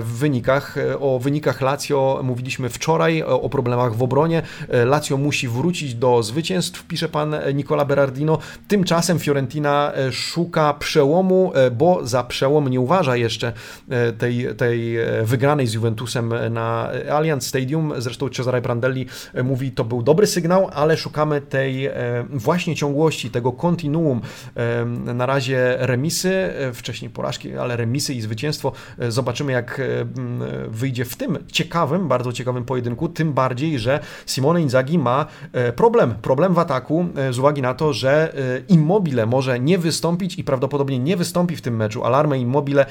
w 0.00 0.12
wynikach 0.18 0.59
wynikach, 0.60 0.76
o 1.00 1.18
wynikach 1.18 1.60
Lazio 1.60 2.20
mówiliśmy 2.22 2.68
wczoraj, 2.68 3.22
o 3.22 3.48
problemach 3.48 3.94
w 3.94 4.02
obronie. 4.02 4.42
Lazio 4.86 5.16
musi 5.16 5.48
wrócić 5.48 5.94
do 5.94 6.22
zwycięstw, 6.22 6.86
pisze 6.86 7.08
pan 7.08 7.36
Nicola 7.54 7.84
Berardino. 7.84 8.38
Tymczasem 8.68 9.18
Fiorentina 9.18 9.92
szuka 10.12 10.74
przełomu, 10.74 11.52
bo 11.72 12.06
za 12.06 12.24
przełom 12.24 12.68
nie 12.68 12.80
uważa 12.80 13.16
jeszcze 13.16 13.52
tej, 14.18 14.46
tej 14.56 14.96
wygranej 15.22 15.66
z 15.66 15.74
Juventusem 15.74 16.34
na 16.50 16.90
Allianz 17.12 17.46
Stadium. 17.46 17.92
Zresztą 17.98 18.28
Cesare 18.28 18.62
Brandelli 18.62 19.06
mówi, 19.44 19.72
to 19.72 19.84
był 19.84 20.02
dobry 20.02 20.26
sygnał, 20.26 20.70
ale 20.72 20.96
szukamy 20.96 21.40
tej 21.40 21.90
właśnie 22.30 22.76
ciągłości, 22.76 23.30
tego 23.30 23.52
kontinuum. 23.52 24.20
Na 25.14 25.26
razie 25.26 25.76
remisy, 25.78 26.52
wcześniej 26.74 27.10
porażki, 27.10 27.56
ale 27.56 27.76
remisy 27.76 28.14
i 28.14 28.20
zwycięstwo. 28.20 28.72
Zobaczymy, 29.08 29.52
jak 29.52 29.80
wyjdzie 30.68 31.04
w 31.04 31.16
tym 31.16 31.38
ciekawym, 31.52 32.08
bardzo 32.08 32.32
ciekawym 32.32 32.64
pojedynku, 32.64 33.08
tym 33.08 33.32
bardziej, 33.32 33.78
że 33.78 34.00
Simone 34.26 34.62
Inzaghi 34.62 34.98
ma 34.98 35.26
problem, 35.76 36.14
problem 36.22 36.54
w 36.54 36.58
ataku 36.58 37.06
z 37.30 37.38
uwagi 37.38 37.62
na 37.62 37.74
to, 37.74 37.92
że 37.92 38.34
Immobile 38.68 39.26
może 39.26 39.60
nie 39.60 39.78
wystąpić 39.78 40.38
i 40.38 40.44
prawdopodobnie 40.44 40.98
nie 40.98 41.16
wystąpi 41.16 41.56
w 41.56 41.62
tym 41.62 41.76
meczu. 41.76 42.04
Alarmę 42.04 42.38
Immobile, 42.38 42.86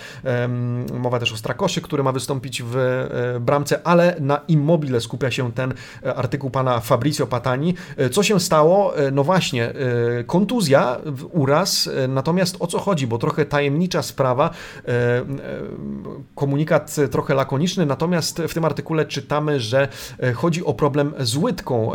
mowa 0.99 1.19
też 1.19 1.33
o 1.33 1.37
Strakoszy, 1.37 1.81
który 1.81 2.03
ma 2.03 2.11
wystąpić 2.11 2.63
w 2.65 3.07
bramce, 3.41 3.79
ale 3.83 4.15
na 4.19 4.41
Immobile 4.47 5.01
skupia 5.01 5.31
się 5.31 5.51
ten 5.51 5.73
artykuł 6.15 6.49
pana 6.49 6.79
Fabrizio 6.79 7.27
Patani. 7.27 7.75
Co 8.11 8.23
się 8.23 8.39
stało? 8.39 8.93
No 9.11 9.23
właśnie, 9.23 9.73
kontuzja, 10.27 10.97
uraz, 11.31 11.89
natomiast 12.07 12.57
o 12.59 12.67
co 12.67 12.79
chodzi? 12.79 13.07
Bo 13.07 13.17
trochę 13.17 13.45
tajemnicza 13.45 14.01
sprawa, 14.01 14.49
komunikat 16.35 16.95
trochę 17.11 17.33
lakoniczny, 17.39 17.85
natomiast 17.85 18.41
w 18.47 18.53
tym 18.53 18.65
artykule 18.65 19.05
czytamy, 19.05 19.59
że 19.59 19.87
chodzi 20.35 20.65
o 20.65 20.73
problem 20.73 21.13
z 21.19 21.35
łydką. 21.35 21.91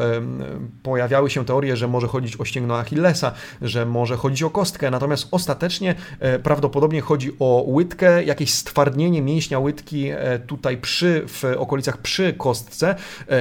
Pojawiały 0.83 1.31
się 1.31 1.45
teorie, 1.45 1.77
że 1.77 1.89
może 1.89 2.09
chodzić 2.09 2.41
o 2.41 2.45
ścięgno 2.45 2.79
Achillesa, 2.79 3.33
że 3.63 3.87
może 3.87 4.17
chodzić 4.17 4.43
o 4.43 4.51
kostkę, 4.51 4.91
natomiast 4.91 5.29
ostatecznie 5.31 5.95
prawdopodobnie 6.43 7.01
chodzi 7.01 7.33
o 7.39 7.65
łydkę, 7.67 8.25
jakieś 8.25 8.55
stwardnienie 8.55 9.23
mięśnia 9.23 9.59
łydki 9.59 10.11
tutaj 10.47 10.77
przy, 10.77 11.25
w 11.27 11.45
okolicach 11.59 11.99
przy 11.99 12.33
kostce. 12.33 12.95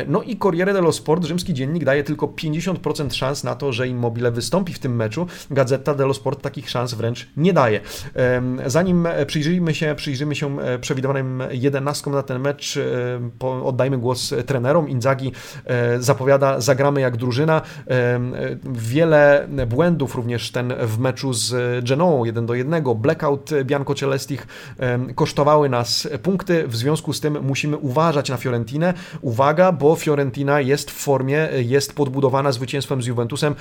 No 0.08 0.22
i 0.22 0.38
Corriere 0.38 0.74
dello 0.74 0.92
Sport, 0.92 1.26
rzymski 1.26 1.54
dziennik, 1.54 1.84
daje 1.84 2.04
tylko 2.04 2.28
50% 2.28 3.14
szans 3.14 3.44
na 3.44 3.56
to, 3.56 3.74
że 3.74 3.88
Immobile 3.88 4.32
wystąpi 4.32 4.74
w 4.74 4.80
tym 4.80 4.96
meczu. 4.96 5.28
Gazeta 5.52 5.96
dello 5.96 6.14
Sport 6.14 6.42
takich 6.42 6.70
szans 6.70 6.94
wręcz 6.94 7.28
nie 7.38 7.54
daje. 7.54 7.80
Zanim 8.66 9.08
przyjrzyjmy 9.28 9.76
się, 9.76 9.96
przyjrzymy 9.96 10.36
się 10.36 10.58
przewidywanym 10.82 11.44
na 12.06 12.24
ten 12.24 12.42
mecz, 12.42 12.80
oddajmy 13.64 13.98
głos 13.98 14.34
trenerom. 14.46 14.90
Inzaghi 14.90 15.32
zapowiada, 16.00 16.62
zagramy 16.62 17.02
jak 17.02 17.18
drużyna. 17.18 17.62
Wiele 18.64 19.48
błędów 19.68 20.16
również 20.16 20.52
ten 20.52 20.74
w 20.82 21.00
meczu 21.00 21.34
z 21.34 21.56
Genoą 21.86 22.26
1 22.26 22.46
do 22.46 22.54
1. 22.54 22.84
Blackout 22.96 23.50
Bianco 23.64 23.96
Celestich 23.96 24.48
kosztowały 25.16 25.70
nas 25.70 26.08
punkty, 26.24 26.68
w 26.68 26.76
związku 26.76 27.14
z 27.14 27.20
tym 27.20 27.38
musimy 27.42 27.78
uważać 27.78 28.30
na 28.30 28.38
Fiorentinę. 28.38 28.94
Uwaga, 29.22 29.72
bo 29.72 29.96
Fiorentina 29.96 30.62
jest 30.62 30.92
w 30.92 30.94
formie, 30.94 31.50
jest 31.58 31.94
podbudowana 31.96 32.52
zwycięstwem 32.52 33.02
z 33.02 33.06
Juventusem, 33.06 33.56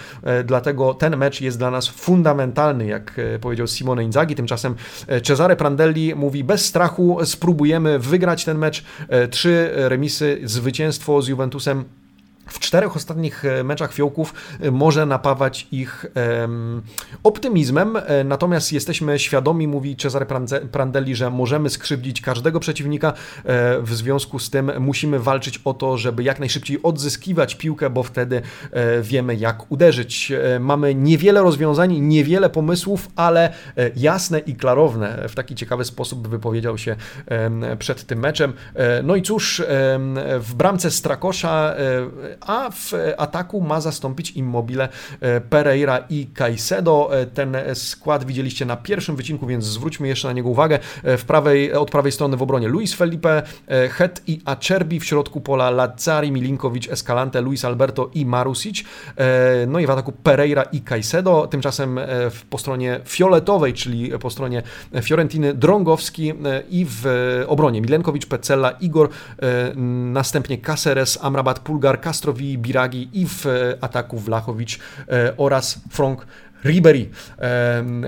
dlatego 0.45 0.95
ten 0.95 1.17
mecz 1.17 1.41
jest 1.41 1.59
dla 1.59 1.71
nas 1.71 1.89
fundamentalny, 1.89 2.87
jak 2.87 3.21
powiedział 3.41 3.67
Simone 3.67 4.05
Inzaghi. 4.05 4.35
Tymczasem 4.35 4.75
Cesare 5.23 5.57
Prandelli 5.57 6.15
mówi 6.15 6.45
bez 6.45 6.65
strachu 6.65 7.19
spróbujemy 7.25 7.99
wygrać 7.99 8.22
ten 8.45 8.59
mecz. 8.59 8.85
Trzy 9.31 9.71
remisy, 9.75 10.41
zwycięstwo 10.45 11.23
z 11.23 11.29
Juventusem 11.29 11.85
w 12.53 12.59
czterech 12.59 12.97
ostatnich 12.97 13.45
e, 13.45 13.65
meczach 13.65 13.93
Fiołków 13.93 14.35
e, 14.61 14.71
może 14.71 15.07
napawać 15.07 15.67
ich 15.73 16.07
optymizmem, 17.23 17.97
e, 17.97 18.25
natomiast 18.25 18.73
jesteśmy 18.73 19.19
świadomi, 19.19 19.69
mówi 19.69 19.97
Cesare 19.97 20.27
Prandelli, 20.73 21.17
że 21.17 21.31
możemy 21.31 21.71
skrzywdzić 21.71 22.21
każdego 22.21 22.61
przeciwnika, 22.61 23.13
w 23.83 23.91
związku 23.93 24.39
z 24.39 24.51
tym 24.51 24.73
musimy 24.81 25.19
walczyć 25.19 25.61
o 25.65 25.75
to, 25.75 25.99
żeby 25.99 26.23
jak 26.23 26.41
najszybciej 26.41 26.83
odzyskiwać 26.83 27.55
piłkę, 27.55 27.91
bo 27.91 28.03
wtedy 28.03 28.43
wiemy 29.03 29.35
jak 29.35 29.73
uderzyć. 29.73 30.33
Mamy 30.61 30.95
niewiele 30.95 31.43
rozwiązań, 31.43 31.99
niewiele 32.01 32.51
pomysłów, 32.51 33.09
ale 33.17 33.53
jasne 33.97 34.39
i 34.39 34.55
klarowne. 34.57 35.29
W 35.29 35.35
taki 35.35 35.55
ciekawy 35.55 35.85
sposób 35.85 36.29
wypowiedział 36.29 36.79
się 36.79 36.97
przed 37.79 38.07
tym 38.07 38.19
meczem. 38.19 38.53
No 39.03 39.17
i 39.17 39.23
cóż, 39.23 39.63
w 40.39 40.55
bramce 40.55 40.91
Strakosza 40.91 41.75
a 42.47 42.71
w 42.71 42.93
ataku 43.19 43.61
ma 43.61 43.81
zastąpić 43.81 44.31
Immobile 44.31 44.89
e, 45.21 45.41
Pereira 45.41 46.05
i 46.11 46.27
Caicedo. 46.35 47.21
E, 47.21 47.27
ten 47.27 47.57
skład 47.75 48.25
widzieliście 48.25 48.67
na 48.67 48.77
pierwszym 48.77 49.17
wycinku, 49.17 49.47
więc 49.47 49.65
zwróćmy 49.65 50.09
jeszcze 50.09 50.29
na 50.29 50.35
niego 50.35 50.49
uwagę. 50.49 50.79
E, 51.03 51.17
w 51.17 51.25
prawej, 51.25 51.73
od 51.73 51.91
prawej 51.91 52.13
strony 52.13 52.37
w 52.37 52.43
obronie 52.43 52.69
Luis 52.69 52.95
Felipe, 52.95 53.43
Het 53.91 54.23
i 54.27 54.41
Acerbi, 54.45 55.01
w 55.01 55.05
środku 55.05 55.41
pola 55.41 55.71
Lazzari, 55.71 56.33
Milinkowicz, 56.33 56.89
Escalante, 56.89 57.41
Luis 57.41 57.65
Alberto 57.65 58.11
i 58.15 58.27
Marusic. 58.27 58.85
No 59.67 59.81
i 59.81 59.87
w 59.87 59.91
ataku 59.91 60.13
Pereira 60.13 60.63
i 60.63 60.81
Caicedo. 60.81 61.47
Tymczasem 61.47 62.01
po 62.51 62.59
stronie 62.59 63.01
fioletowej, 63.05 63.73
czyli 63.73 64.11
po 64.19 64.31
stronie 64.31 64.63
Fiorentiny, 65.03 65.55
Drągowski 65.55 66.33
i 66.71 66.87
w 66.89 67.07
obronie 67.47 67.81
Milenkowicz, 67.81 68.27
Pecella, 68.27 68.71
Igor, 68.71 69.09
następnie 70.13 70.59
Caceres, 70.59 71.19
Amrabat, 71.23 71.59
Pulgar, 71.59 72.01
Castro 72.01 72.32
Kastrowi, 72.33 72.59
Biragi 72.59 73.09
i 73.13 73.27
w 73.27 73.45
ataku 73.81 74.19
Wlachowicz 74.19 74.79
e, 75.09 75.37
oraz 75.37 75.81
Frank 75.91 76.27
Ribery. 76.65 77.09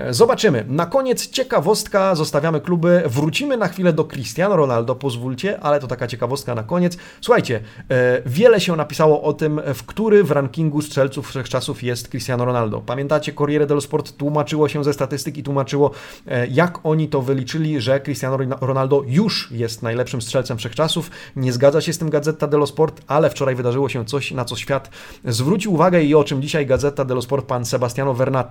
Zobaczymy. 0.09 0.65
Na 0.67 0.85
koniec 0.85 1.29
ciekawostka, 1.29 2.15
zostawiamy 2.15 2.61
kluby, 2.61 3.03
wrócimy 3.05 3.57
na 3.57 3.67
chwilę 3.67 3.93
do 3.93 4.03
Cristiano 4.05 4.55
Ronaldo, 4.55 4.95
pozwólcie, 4.95 5.59
ale 5.59 5.79
to 5.79 5.87
taka 5.87 6.07
ciekawostka 6.07 6.55
na 6.55 6.63
koniec. 6.63 6.97
Słuchajcie, 7.21 7.59
e, 7.89 8.21
wiele 8.25 8.59
się 8.59 8.75
napisało 8.75 9.23
o 9.23 9.33
tym, 9.33 9.61
w 9.73 9.83
który 9.83 10.23
w 10.23 10.31
rankingu 10.31 10.81
strzelców 10.81 11.29
wszechczasów 11.29 11.83
jest 11.83 12.09
Cristiano 12.09 12.45
Ronaldo. 12.45 12.81
Pamiętacie, 12.81 13.33
Corriere 13.33 13.65
dello 13.67 13.81
Sport 13.81 14.17
tłumaczyło 14.17 14.69
się 14.69 14.83
ze 14.83 14.93
statystyki, 14.93 15.43
tłumaczyło, 15.43 15.91
e, 16.27 16.47
jak 16.47 16.79
oni 16.83 17.07
to 17.07 17.21
wyliczyli, 17.21 17.81
że 17.81 17.99
Cristiano 17.99 18.37
Ronaldo 18.61 19.03
już 19.07 19.51
jest 19.51 19.83
najlepszym 19.83 20.21
strzelcem 20.21 20.57
wszechczasów. 20.57 21.11
Nie 21.35 21.53
zgadza 21.53 21.81
się 21.81 21.93
z 21.93 21.97
tym 21.97 22.09
Gazeta 22.09 22.47
dello 22.47 22.67
Sport, 22.67 23.01
ale 23.07 23.29
wczoraj 23.29 23.55
wydarzyło 23.55 23.89
się 23.89 24.05
coś, 24.05 24.31
na 24.31 24.45
co 24.45 24.55
świat 24.55 24.89
zwrócił 25.25 25.73
uwagę 25.73 26.03
i 26.03 26.15
o 26.15 26.23
czym 26.23 26.41
dzisiaj 26.41 26.65
Gazeta 26.65 27.05
dello 27.05 27.21
Sport 27.21 27.45
pan 27.45 27.65
Sebastiano 27.65 28.13
Vernat 28.13 28.44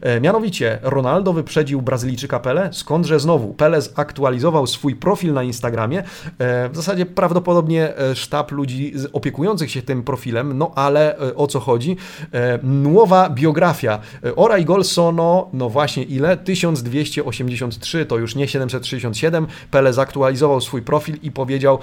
E, 0.00 0.20
mianowicie 0.20 0.78
Ronaldo 0.82 1.32
wyprzedził 1.32 1.82
Brazylijczyka 1.82 2.40
Pele, 2.40 2.68
skądże 2.72 3.20
znowu 3.20 3.54
Pele 3.54 3.82
zaktualizował 3.82 4.66
swój 4.66 4.96
profil 4.96 5.32
na 5.32 5.42
Instagramie. 5.42 5.98
E, 6.38 6.68
w 6.68 6.76
zasadzie 6.76 7.06
prawdopodobnie 7.06 7.98
e, 7.98 8.14
sztab 8.14 8.52
ludzi 8.52 8.94
opiekujących 9.12 9.70
się 9.70 9.82
tym 9.82 10.02
profilem, 10.02 10.58
no 10.58 10.72
ale 10.74 11.16
o 11.36 11.46
co 11.46 11.60
chodzi? 11.60 11.96
Nowa 12.62 13.30
biografia. 13.30 13.98
Ora 14.36 14.58
i 14.58 14.64
gol 14.64 14.84
sono, 14.84 15.48
no 15.52 15.70
właśnie 15.70 16.02
ile? 16.02 16.36
1283, 16.36 18.06
to 18.06 18.18
już 18.18 18.34
nie 18.34 18.48
767. 18.48 19.46
Pele 19.70 19.92
zaktualizował 19.92 20.60
swój 20.60 20.82
profil 20.82 21.16
i 21.22 21.30
powiedział, 21.30 21.78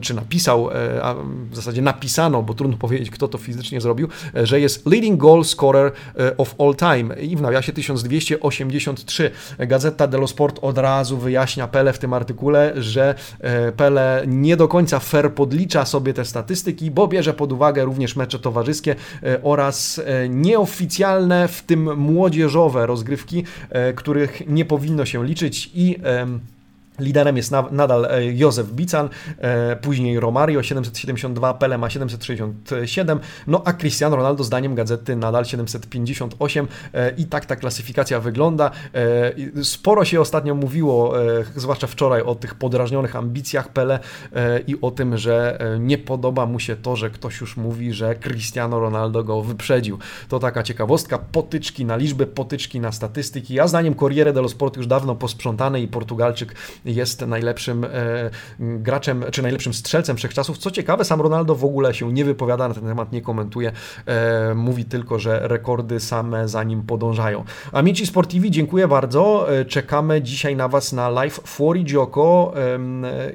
czy 0.00 0.14
napisał, 0.14 0.68
a 1.02 1.14
w 1.50 1.56
zasadzie 1.56 1.82
napisano, 1.82 2.42
bo 2.42 2.54
trudno 2.54 2.76
powiedzieć, 2.76 3.10
kto 3.10 3.28
to 3.28 3.38
fizycznie 3.38 3.80
zrobił, 3.80 4.08
że 4.34 4.60
jest 4.60 4.86
leading 4.86 5.20
goal 5.20 5.44
scorer 5.44 5.92
of 6.36 6.45
of 6.46 6.54
all 6.60 6.74
time 6.74 7.20
i 7.20 7.36
w 7.36 7.40
nawiasie 7.40 7.72
1283. 7.72 9.30
Gazeta 9.58 10.06
dello 10.06 10.26
Sport 10.26 10.58
od 10.62 10.78
razu 10.78 11.18
wyjaśnia 11.18 11.68
Pele 11.68 11.92
w 11.92 11.98
tym 11.98 12.12
artykule, 12.12 12.72
że 12.76 13.14
e, 13.40 13.72
Pele 13.72 14.24
nie 14.26 14.56
do 14.56 14.68
końca 14.68 14.98
fair 14.98 15.32
podlicza 15.32 15.84
sobie 15.84 16.14
te 16.14 16.24
statystyki, 16.24 16.90
bo 16.90 17.08
bierze 17.08 17.34
pod 17.34 17.52
uwagę 17.52 17.84
również 17.84 18.16
mecze 18.16 18.38
towarzyskie 18.38 18.96
e, 19.22 19.42
oraz 19.42 20.00
e, 20.04 20.28
nieoficjalne, 20.28 21.48
w 21.48 21.62
tym 21.62 21.96
młodzieżowe 21.96 22.86
rozgrywki, 22.86 23.44
których 23.96 24.42
nie 24.46 24.64
powinno 24.64 25.04
się 25.04 25.24
liczyć 25.24 25.70
i 25.74 25.96
Liderem 26.98 27.36
jest 27.36 27.52
nadal 27.70 28.04
e, 28.04 28.24
Józef 28.24 28.72
Bican, 28.72 29.08
e, 29.38 29.76
później 29.76 30.20
Romario 30.20 30.62
772, 30.62 31.54
Pele 31.54 31.78
ma 31.78 31.90
767, 31.90 33.20
no 33.46 33.62
a 33.64 33.72
Cristiano 33.72 34.16
Ronaldo 34.16 34.44
zdaniem 34.44 34.74
gazety 34.74 35.16
nadal 35.16 35.44
758 35.44 36.68
e, 36.94 37.10
i 37.10 37.24
tak 37.24 37.46
ta 37.46 37.56
klasyfikacja 37.56 38.20
wygląda. 38.20 38.70
Sporo 39.62 40.04
się 40.04 40.20
ostatnio 40.20 40.54
mówiło, 40.54 41.14
zwłaszcza 41.56 41.86
wczoraj, 41.86 42.22
o 42.22 42.34
tych 42.34 42.54
podrażnionych 42.54 43.16
ambicjach 43.16 43.68
Pele 43.68 43.98
i 44.66 44.80
o 44.80 44.90
tym, 44.90 45.16
że 45.16 45.58
nie 45.80 45.98
podoba 45.98 46.46
mu 46.46 46.60
się 46.60 46.76
to, 46.76 46.96
że 46.96 47.10
ktoś 47.10 47.40
już 47.40 47.56
mówi, 47.56 47.92
że 47.92 48.14
Cristiano 48.14 48.80
Ronaldo 48.80 49.24
go 49.24 49.42
wyprzedził. 49.42 49.98
To 50.28 50.38
taka 50.38 50.62
ciekawostka, 50.62 51.18
potyczki 51.18 51.84
na 51.84 51.96
liczby, 51.96 52.26
potyczki 52.26 52.80
na 52.80 52.92
statystyki. 52.92 53.54
Ja 53.54 53.68
zdaniem 53.68 53.94
Corriere 53.94 54.32
dello 54.32 54.48
Sport 54.48 54.76
już 54.76 54.86
dawno 54.86 55.14
posprzątane 55.14 55.80
i 55.80 55.88
Portugalczyk 55.88 56.54
jest 56.86 57.20
najlepszym 57.20 57.84
e, 57.84 57.88
graczem, 58.58 59.24
czy 59.32 59.42
najlepszym 59.42 59.74
strzelcem 59.74 60.16
wszechczasów. 60.16 60.58
Co 60.58 60.70
ciekawe, 60.70 61.04
sam 61.04 61.20
Ronaldo 61.20 61.54
w 61.54 61.64
ogóle 61.64 61.94
się 61.94 62.12
nie 62.12 62.24
wypowiada 62.24 62.68
na 62.68 62.74
ten 62.74 62.84
temat, 62.84 63.12
nie 63.12 63.22
komentuje, 63.22 63.72
e, 64.06 64.54
mówi 64.54 64.84
tylko, 64.84 65.18
że 65.18 65.40
rekordy 65.42 66.00
same 66.00 66.48
za 66.48 66.64
nim 66.64 66.82
podążają. 66.82 67.44
Amici 67.72 68.06
Sportivi, 68.06 68.50
dziękuję 68.50 68.88
bardzo. 68.88 69.46
E, 69.58 69.64
czekamy 69.64 70.22
dzisiaj 70.22 70.56
na 70.56 70.68
Was 70.68 70.92
na 70.92 71.08
live 71.08 71.40
Fuori 71.44 71.84
Gioco, 71.84 72.52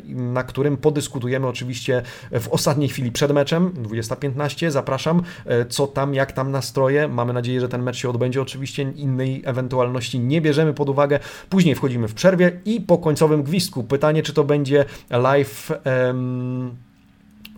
na 0.07 0.43
którym 0.43 0.77
podyskutujemy 0.77 1.47
oczywiście 1.47 2.01
w 2.31 2.47
ostatniej 2.47 2.89
chwili 2.89 3.11
przed 3.11 3.31
meczem, 3.31 3.71
20.15. 3.71 4.71
Zapraszam, 4.71 5.21
co 5.69 5.87
tam, 5.87 6.13
jak 6.13 6.31
tam 6.31 6.51
nastroje. 6.51 7.07
Mamy 7.07 7.33
nadzieję, 7.33 7.61
że 7.61 7.69
ten 7.69 7.83
mecz 7.83 7.97
się 7.97 8.09
odbędzie. 8.09 8.41
Oczywiście 8.41 8.83
innej 8.83 9.41
ewentualności 9.45 10.19
nie 10.19 10.41
bierzemy 10.41 10.73
pod 10.73 10.89
uwagę. 10.89 11.19
Później 11.49 11.75
wchodzimy 11.75 12.07
w 12.07 12.13
przerwie 12.13 12.51
i 12.65 12.81
po 12.81 12.97
końcowym 12.97 13.40
gwizdku 13.43 13.83
pytanie, 13.83 14.23
czy 14.23 14.33
to 14.33 14.43
będzie 14.43 14.85
live. 15.09 15.71
Um, 15.85 16.75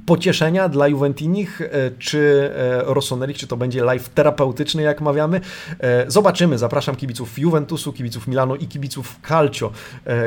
pocieszenia 0.06 0.70
dla 0.70 0.88
Juventinich 0.88 1.62
e, 1.62 1.91
czy 1.99 2.51
e, 2.56 2.93
Rossoneri, 2.93 3.34
czy 3.34 3.47
to 3.47 3.58
będzie 3.58 3.84
live 3.84 4.10
terapeutyczny, 4.10 4.82
jak 4.82 5.01
mawiamy. 5.01 5.41
E, 5.80 6.12
zobaczymy. 6.12 6.58
Zapraszam 6.58 6.95
kibiców 6.95 7.39
Juventusu, 7.39 7.93
kibiców 7.93 8.28
Milano 8.28 8.56
i 8.56 8.68
kibiców 8.68 9.20
Calcio, 9.28 9.72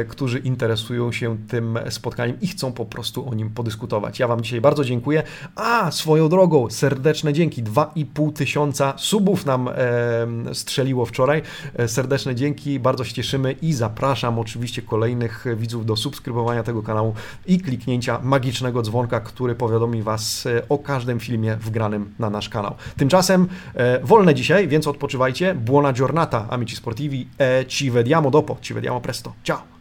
którzy 0.08 0.38
interesują 0.38 1.12
się 1.12 1.36
tym 1.48 1.78
spotkaniem 1.90 2.40
i 2.40 2.46
chcą 2.46 2.72
po 2.72 2.84
prostu 2.84 3.28
o 3.28 3.34
nim 3.34 3.50
podyskutować. 3.50 4.18
Ja 4.18 4.28
Wam 4.28 4.42
dzisiaj 4.42 4.60
bardzo 4.60 4.84
dziękuję. 4.84 5.22
A 5.56 5.90
swoją 5.90 6.28
drogą, 6.28 6.70
serdeczne 6.70 7.32
dzięki. 7.32 7.64
2,5 7.64 8.32
tysiąca 8.32 8.94
subów 8.96 9.46
nam 9.46 9.70
strzeliło 10.52 11.06
wczoraj. 11.06 11.42
Serdeczne 11.86 12.34
dzięki, 12.34 12.80
bardzo 12.80 13.04
się 13.04 13.14
cieszymy 13.14 13.52
i 13.52 13.72
zapraszam 13.72 14.38
oczywiście 14.38 14.82
kolejnych 14.82 15.44
widzów 15.56 15.86
do 15.86 15.96
subskrybowania 15.96 16.62
tego 16.62 16.82
kanału 16.82 17.14
i 17.46 17.60
kliknięcia 17.60 18.20
magicznego 18.22 18.82
dzwonka, 18.82 19.20
który 19.20 19.54
po 19.54 19.65
powiadomi 19.66 20.02
Was 20.02 20.46
e, 20.46 20.62
o 20.68 20.78
każdym 20.78 21.20
filmie 21.20 21.56
wgranym 21.56 22.14
na 22.18 22.30
nasz 22.30 22.48
kanał. 22.48 22.74
Tymczasem 22.96 23.48
e, 23.74 24.00
wolne 24.00 24.34
dzisiaj, 24.34 24.68
więc 24.68 24.86
odpoczywajcie. 24.86 25.54
Buona 25.54 25.92
giornata, 25.92 26.46
amici 26.50 26.76
sportivi. 26.76 27.28
E, 27.40 27.66
ci 27.66 27.90
vediamo 27.90 28.30
dopo, 28.30 28.56
ci 28.60 28.74
vediamo 28.74 29.00
presto. 29.00 29.32
Ciao! 29.42 29.75